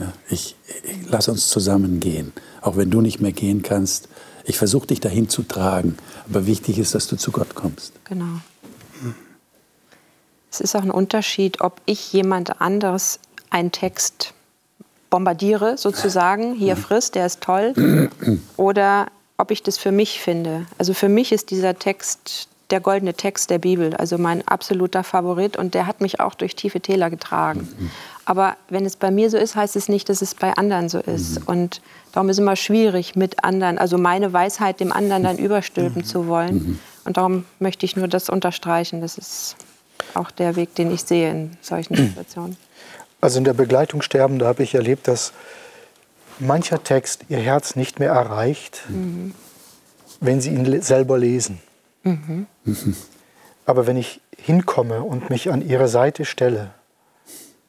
Ja, 0.00 0.12
ich, 0.28 0.56
ich, 0.82 1.08
lass 1.08 1.28
uns 1.28 1.48
zusammen 1.48 2.00
gehen. 2.00 2.32
Auch 2.60 2.76
wenn 2.76 2.90
du 2.90 3.00
nicht 3.00 3.20
mehr 3.20 3.32
gehen 3.32 3.62
kannst, 3.62 4.08
ich 4.44 4.58
versuche 4.58 4.88
dich 4.88 5.00
dahin 5.00 5.28
zu 5.28 5.44
tragen. 5.44 5.96
Aber 6.28 6.46
wichtig 6.46 6.78
ist, 6.78 6.94
dass 6.94 7.06
du 7.06 7.16
zu 7.16 7.30
Gott 7.30 7.54
kommst. 7.54 7.92
Genau. 8.04 8.40
Es 10.54 10.60
ist 10.60 10.76
auch 10.76 10.82
ein 10.82 10.92
Unterschied, 10.92 11.60
ob 11.60 11.80
ich 11.84 12.12
jemand 12.12 12.60
anderes 12.60 13.18
einen 13.50 13.72
Text 13.72 14.34
bombardiere, 15.10 15.76
sozusagen, 15.76 16.54
hier 16.54 16.76
frisst, 16.76 17.16
der 17.16 17.26
ist 17.26 17.40
toll, 17.40 18.08
oder 18.56 19.08
ob 19.36 19.50
ich 19.50 19.64
das 19.64 19.78
für 19.78 19.90
mich 19.90 20.20
finde. 20.20 20.66
Also 20.78 20.94
für 20.94 21.08
mich 21.08 21.32
ist 21.32 21.50
dieser 21.50 21.76
Text 21.76 22.48
der 22.70 22.80
goldene 22.80 23.14
Text 23.14 23.50
der 23.50 23.58
Bibel, 23.58 23.96
also 23.96 24.16
mein 24.16 24.46
absoluter 24.46 25.02
Favorit 25.02 25.56
und 25.56 25.74
der 25.74 25.88
hat 25.88 26.00
mich 26.00 26.20
auch 26.20 26.34
durch 26.34 26.54
tiefe 26.54 26.80
Täler 26.80 27.10
getragen. 27.10 27.68
Aber 28.24 28.56
wenn 28.68 28.86
es 28.86 28.94
bei 28.94 29.10
mir 29.10 29.30
so 29.30 29.36
ist, 29.36 29.56
heißt 29.56 29.74
es 29.74 29.88
nicht, 29.88 30.08
dass 30.08 30.22
es 30.22 30.36
bei 30.36 30.54
anderen 30.54 30.88
so 30.88 31.00
ist. 31.00 31.46
Und 31.46 31.82
darum 32.12 32.28
ist 32.28 32.36
es 32.36 32.42
immer 32.42 32.56
schwierig 32.56 33.16
mit 33.16 33.42
anderen, 33.42 33.76
also 33.76 33.98
meine 33.98 34.32
Weisheit 34.32 34.78
dem 34.78 34.92
anderen 34.92 35.24
dann 35.24 35.38
überstülpen 35.38 36.04
zu 36.04 36.28
wollen. 36.28 36.80
Und 37.04 37.16
darum 37.16 37.44
möchte 37.58 37.86
ich 37.86 37.96
nur 37.96 38.06
das 38.06 38.30
unterstreichen. 38.30 39.00
Das 39.00 39.18
ist 39.18 39.56
auch 40.16 40.30
der 40.30 40.56
Weg, 40.56 40.74
den 40.74 40.92
ich 40.92 41.02
sehe 41.02 41.30
in 41.30 41.56
solchen 41.60 41.96
Situationen. 41.96 42.56
Also 43.20 43.38
in 43.38 43.44
der 43.44 43.54
Begleitung 43.54 44.02
Sterbender 44.02 44.46
habe 44.46 44.62
ich 44.62 44.74
erlebt, 44.74 45.08
dass 45.08 45.32
mancher 46.38 46.82
Text 46.82 47.24
ihr 47.28 47.38
Herz 47.38 47.76
nicht 47.76 47.98
mehr 47.98 48.10
erreicht, 48.10 48.82
mhm. 48.88 49.34
wenn 50.20 50.40
sie 50.40 50.50
ihn 50.50 50.82
selber 50.82 51.18
lesen. 51.18 51.58
Mhm. 52.02 52.46
Aber 53.66 53.86
wenn 53.86 53.96
ich 53.96 54.20
hinkomme 54.36 55.02
und 55.02 55.30
mich 55.30 55.50
an 55.50 55.66
ihre 55.66 55.88
Seite 55.88 56.24
stelle, 56.24 56.70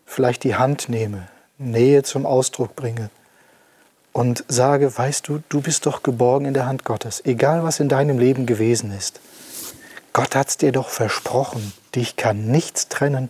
vielleicht 0.06 0.44
die 0.44 0.56
Hand 0.56 0.90
nehme, 0.90 1.28
Nähe 1.58 2.04
zum 2.04 2.26
Ausdruck 2.26 2.76
bringe 2.76 3.10
und 4.12 4.44
sage, 4.48 4.98
weißt 4.98 5.28
du, 5.28 5.42
du 5.48 5.62
bist 5.62 5.86
doch 5.86 6.04
geborgen 6.04 6.46
in 6.46 6.54
der 6.54 6.66
Hand 6.66 6.84
Gottes, 6.84 7.24
egal 7.26 7.64
was 7.64 7.80
in 7.80 7.88
deinem 7.88 8.20
Leben 8.20 8.46
gewesen 8.46 8.92
ist. 8.92 9.22
Gott 10.16 10.34
hat 10.34 10.48
es 10.48 10.56
dir 10.56 10.72
doch 10.72 10.88
versprochen, 10.88 11.74
dich 11.94 12.16
kann 12.16 12.48
nichts 12.48 12.88
trennen. 12.88 13.30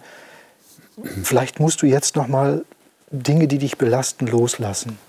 Vielleicht 1.23 1.59
musst 1.59 1.81
du 1.81 1.87
jetzt 1.87 2.15
noch 2.15 2.27
mal 2.27 2.63
Dinge, 3.09 3.47
die 3.47 3.57
dich 3.57 3.79
belasten, 3.79 4.27
loslassen. 4.27 4.99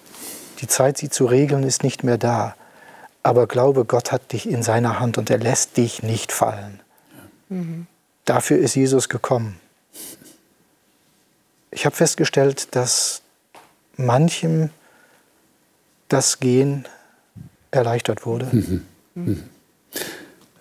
Die 0.63 0.69
Zeit, 0.69 0.97
sie 0.97 1.11
zu 1.11 1.27
regeln, 1.27 1.65
ist 1.65 1.83
nicht 1.83 2.03
mehr 2.03 2.17
da. 2.17 2.57
Aber 3.23 3.47
glaube, 3.47 3.85
Gott 3.85 4.11
hat 4.11 4.33
dich 4.33 4.49
in 4.49 4.63
seiner 4.63 5.01
Hand 5.01 5.19
und 5.19 5.29
er 5.29 5.37
lässt 5.37 5.77
dich 5.77 6.03
nicht 6.03 6.33
fallen. 6.33 6.81
Mhm. 7.51 7.87
Dafür 8.25 8.57
ist 8.57 8.75
Jesus 8.75 9.11
gekommen. 9.11 9.61
Ich 11.71 11.85
habe 11.85 11.95
festgestellt, 11.95 12.75
dass 12.75 13.21
manchem 13.99 14.71
das 16.09 16.41
Gehen 16.41 16.89
erleichtert 17.71 18.25
wurde. 18.25 18.47
Mhm. 18.51 18.87
Mhm. 19.15 19.51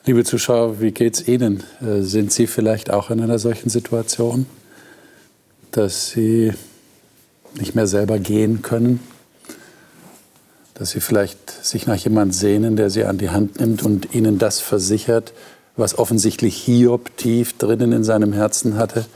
Liebe 0.08 0.24
Zuschauer, 0.24 0.82
wie 0.82 0.92
geht 0.92 1.16
es 1.16 1.28
Ihnen? 1.28 1.64
Äh, 1.82 2.02
sind 2.02 2.32
Sie 2.32 2.46
vielleicht 2.46 2.92
auch 2.92 3.10
in 3.10 3.20
einer 3.22 3.40
solchen 3.40 3.72
Situation, 3.72 4.46
dass 5.72 6.12
Sie 6.12 6.54
nicht 7.60 7.74
mehr 7.74 7.88
selber 7.88 8.20
gehen 8.20 8.62
können? 8.62 9.00
Dass 10.76 10.92
Sie 10.92 11.00
vielleicht 11.00 11.50
sich 11.66 11.88
nach 11.88 11.96
jemandem 11.96 12.34
sehnen, 12.34 12.76
der 12.76 12.92
Sie 12.92 13.04
an 13.04 13.18
die 13.18 13.32
Hand 13.32 13.60
nimmt 13.60 13.82
und 13.82 14.14
Ihnen 14.14 14.38
das 14.38 14.60
versichert, 14.60 15.34
was 15.76 15.98
offensichtlich 15.98 16.56
Hiob 16.56 17.18
tief 17.18 17.58
drinnen 17.58 17.92
in 17.92 18.04
seinem 18.04 18.32
Herzen 18.32 18.78
hatte? 18.78 19.08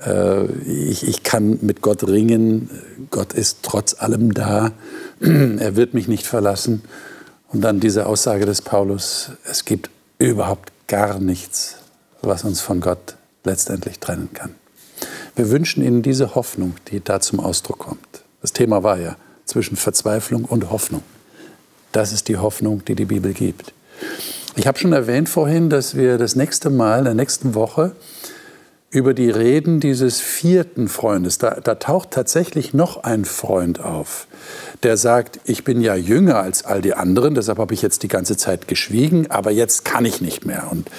Äh, 0.00 0.44
ich, 0.62 1.08
ich 1.08 1.24
kann 1.24 1.58
mit 1.60 1.82
Gott 1.82 2.06
ringen, 2.06 2.70
Gott 3.10 3.32
ist 3.32 3.58
trotz 3.62 4.00
allem 4.00 4.32
da, 4.32 4.70
er 5.20 5.74
wird 5.74 5.92
mich 5.92 6.06
nicht 6.06 6.28
verlassen. 6.28 6.82
Und 7.48 7.62
dann 7.62 7.80
diese 7.80 8.06
Aussage 8.06 8.46
des 8.46 8.62
Paulus, 8.62 9.30
es 9.44 9.64
gibt 9.64 9.90
überhaupt 10.28 10.72
gar 10.86 11.18
nichts, 11.18 11.76
was 12.22 12.44
uns 12.44 12.60
von 12.60 12.80
Gott 12.80 13.16
letztendlich 13.44 13.98
trennen 13.98 14.30
kann. 14.32 14.54
Wir 15.36 15.50
wünschen 15.50 15.82
Ihnen 15.82 16.02
diese 16.02 16.34
Hoffnung, 16.34 16.74
die 16.88 17.02
da 17.02 17.20
zum 17.20 17.40
Ausdruck 17.40 17.80
kommt. 17.80 18.24
Das 18.40 18.52
Thema 18.52 18.82
war 18.82 18.98
ja 18.98 19.16
zwischen 19.44 19.76
Verzweiflung 19.76 20.44
und 20.44 20.70
Hoffnung. 20.70 21.02
Das 21.92 22.12
ist 22.12 22.28
die 22.28 22.36
Hoffnung, 22.36 22.84
die 22.84 22.94
die 22.94 23.04
Bibel 23.04 23.32
gibt. 23.32 23.72
Ich 24.56 24.66
habe 24.66 24.78
schon 24.78 24.92
erwähnt 24.92 25.28
vorhin, 25.28 25.70
dass 25.70 25.96
wir 25.96 26.18
das 26.18 26.36
nächste 26.36 26.70
Mal, 26.70 27.00
in 27.00 27.04
der 27.04 27.14
nächsten 27.14 27.54
Woche, 27.54 27.96
über 28.90 29.12
die 29.12 29.30
Reden 29.30 29.80
dieses 29.80 30.20
vierten 30.20 30.88
Freundes. 30.88 31.38
Da, 31.38 31.58
da, 31.60 31.74
taucht 31.74 32.12
tatsächlich 32.12 32.72
noch 32.72 33.02
ein 33.02 33.24
Freund 33.24 33.80
auf, 33.80 34.28
der 34.82 34.96
sagt, 34.96 35.40
ich 35.44 35.64
bin 35.64 35.80
ja 35.80 35.94
jünger 35.94 36.36
als 36.36 36.64
all 36.64 36.80
die 36.80 36.94
anderen, 36.94 37.34
deshalb 37.34 37.58
habe 37.58 37.74
ich 37.74 37.82
jetzt 37.82 38.02
die 38.02 38.08
ganze 38.08 38.36
Zeit 38.36 38.68
geschwiegen, 38.68 39.30
aber 39.30 39.50
jetzt 39.50 39.84
kann 39.84 40.04
ich 40.04 40.20
nicht 40.20 40.44
mehr. 40.44 40.68
Und 40.70 40.90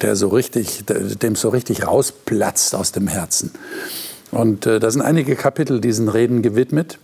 der 0.00 0.16
so 0.16 0.28
richtig, 0.28 0.84
dem 0.86 1.36
so 1.36 1.48
richtig 1.48 1.86
rausplatzt 1.86 2.74
aus 2.74 2.92
dem 2.92 3.08
Herzen. 3.08 3.52
Und 4.30 4.66
äh, 4.66 4.80
da 4.80 4.90
sind 4.90 5.02
einige 5.02 5.36
Kapitel 5.36 5.80
diesen 5.80 6.08
Reden 6.08 6.42
gewidmet. 6.42 6.98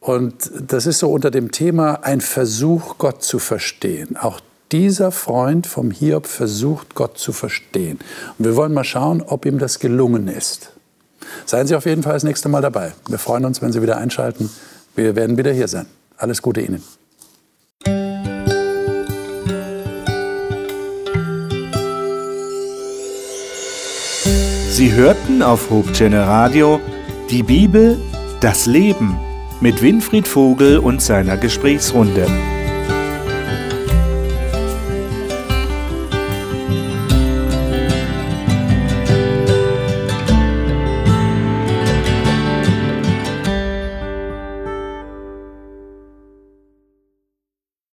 Und 0.00 0.50
das 0.58 0.86
ist 0.86 1.00
so 1.00 1.10
unter 1.10 1.30
dem 1.30 1.50
Thema 1.50 2.04
ein 2.04 2.20
Versuch, 2.20 2.98
Gott 2.98 3.22
zu 3.22 3.38
verstehen. 3.38 4.16
Auch 4.16 4.40
dieser 4.70 5.10
Freund 5.10 5.66
vom 5.66 5.90
Hiob 5.90 6.26
versucht, 6.26 6.94
Gott 6.94 7.18
zu 7.18 7.32
verstehen. 7.32 7.98
Und 8.38 8.44
wir 8.44 8.56
wollen 8.56 8.72
mal 8.72 8.84
schauen, 8.84 9.22
ob 9.22 9.46
ihm 9.46 9.58
das 9.58 9.78
gelungen 9.78 10.28
ist. 10.28 10.70
Seien 11.46 11.66
Sie 11.66 11.74
auf 11.74 11.86
jeden 11.86 12.02
Fall 12.02 12.14
das 12.14 12.22
nächste 12.22 12.48
Mal 12.48 12.62
dabei. 12.62 12.92
Wir 13.08 13.18
freuen 13.18 13.44
uns, 13.44 13.60
wenn 13.60 13.72
Sie 13.72 13.82
wieder 13.82 13.96
einschalten. 13.96 14.50
Wir 14.98 15.14
werden 15.14 15.38
wieder 15.38 15.52
hier 15.52 15.68
sein. 15.68 15.86
Alles 16.16 16.42
Gute 16.42 16.60
Ihnen. 16.60 16.82
Sie 24.72 24.92
hörten 24.92 25.44
auf 25.44 25.70
Hope 25.70 25.92
Channel 25.92 26.22
Radio 26.22 26.80
die 27.30 27.44
Bibel, 27.44 27.96
das 28.40 28.66
Leben 28.66 29.16
mit 29.60 29.82
Winfried 29.82 30.26
Vogel 30.26 30.78
und 30.78 31.00
seiner 31.00 31.36
Gesprächsrunde. 31.36 32.26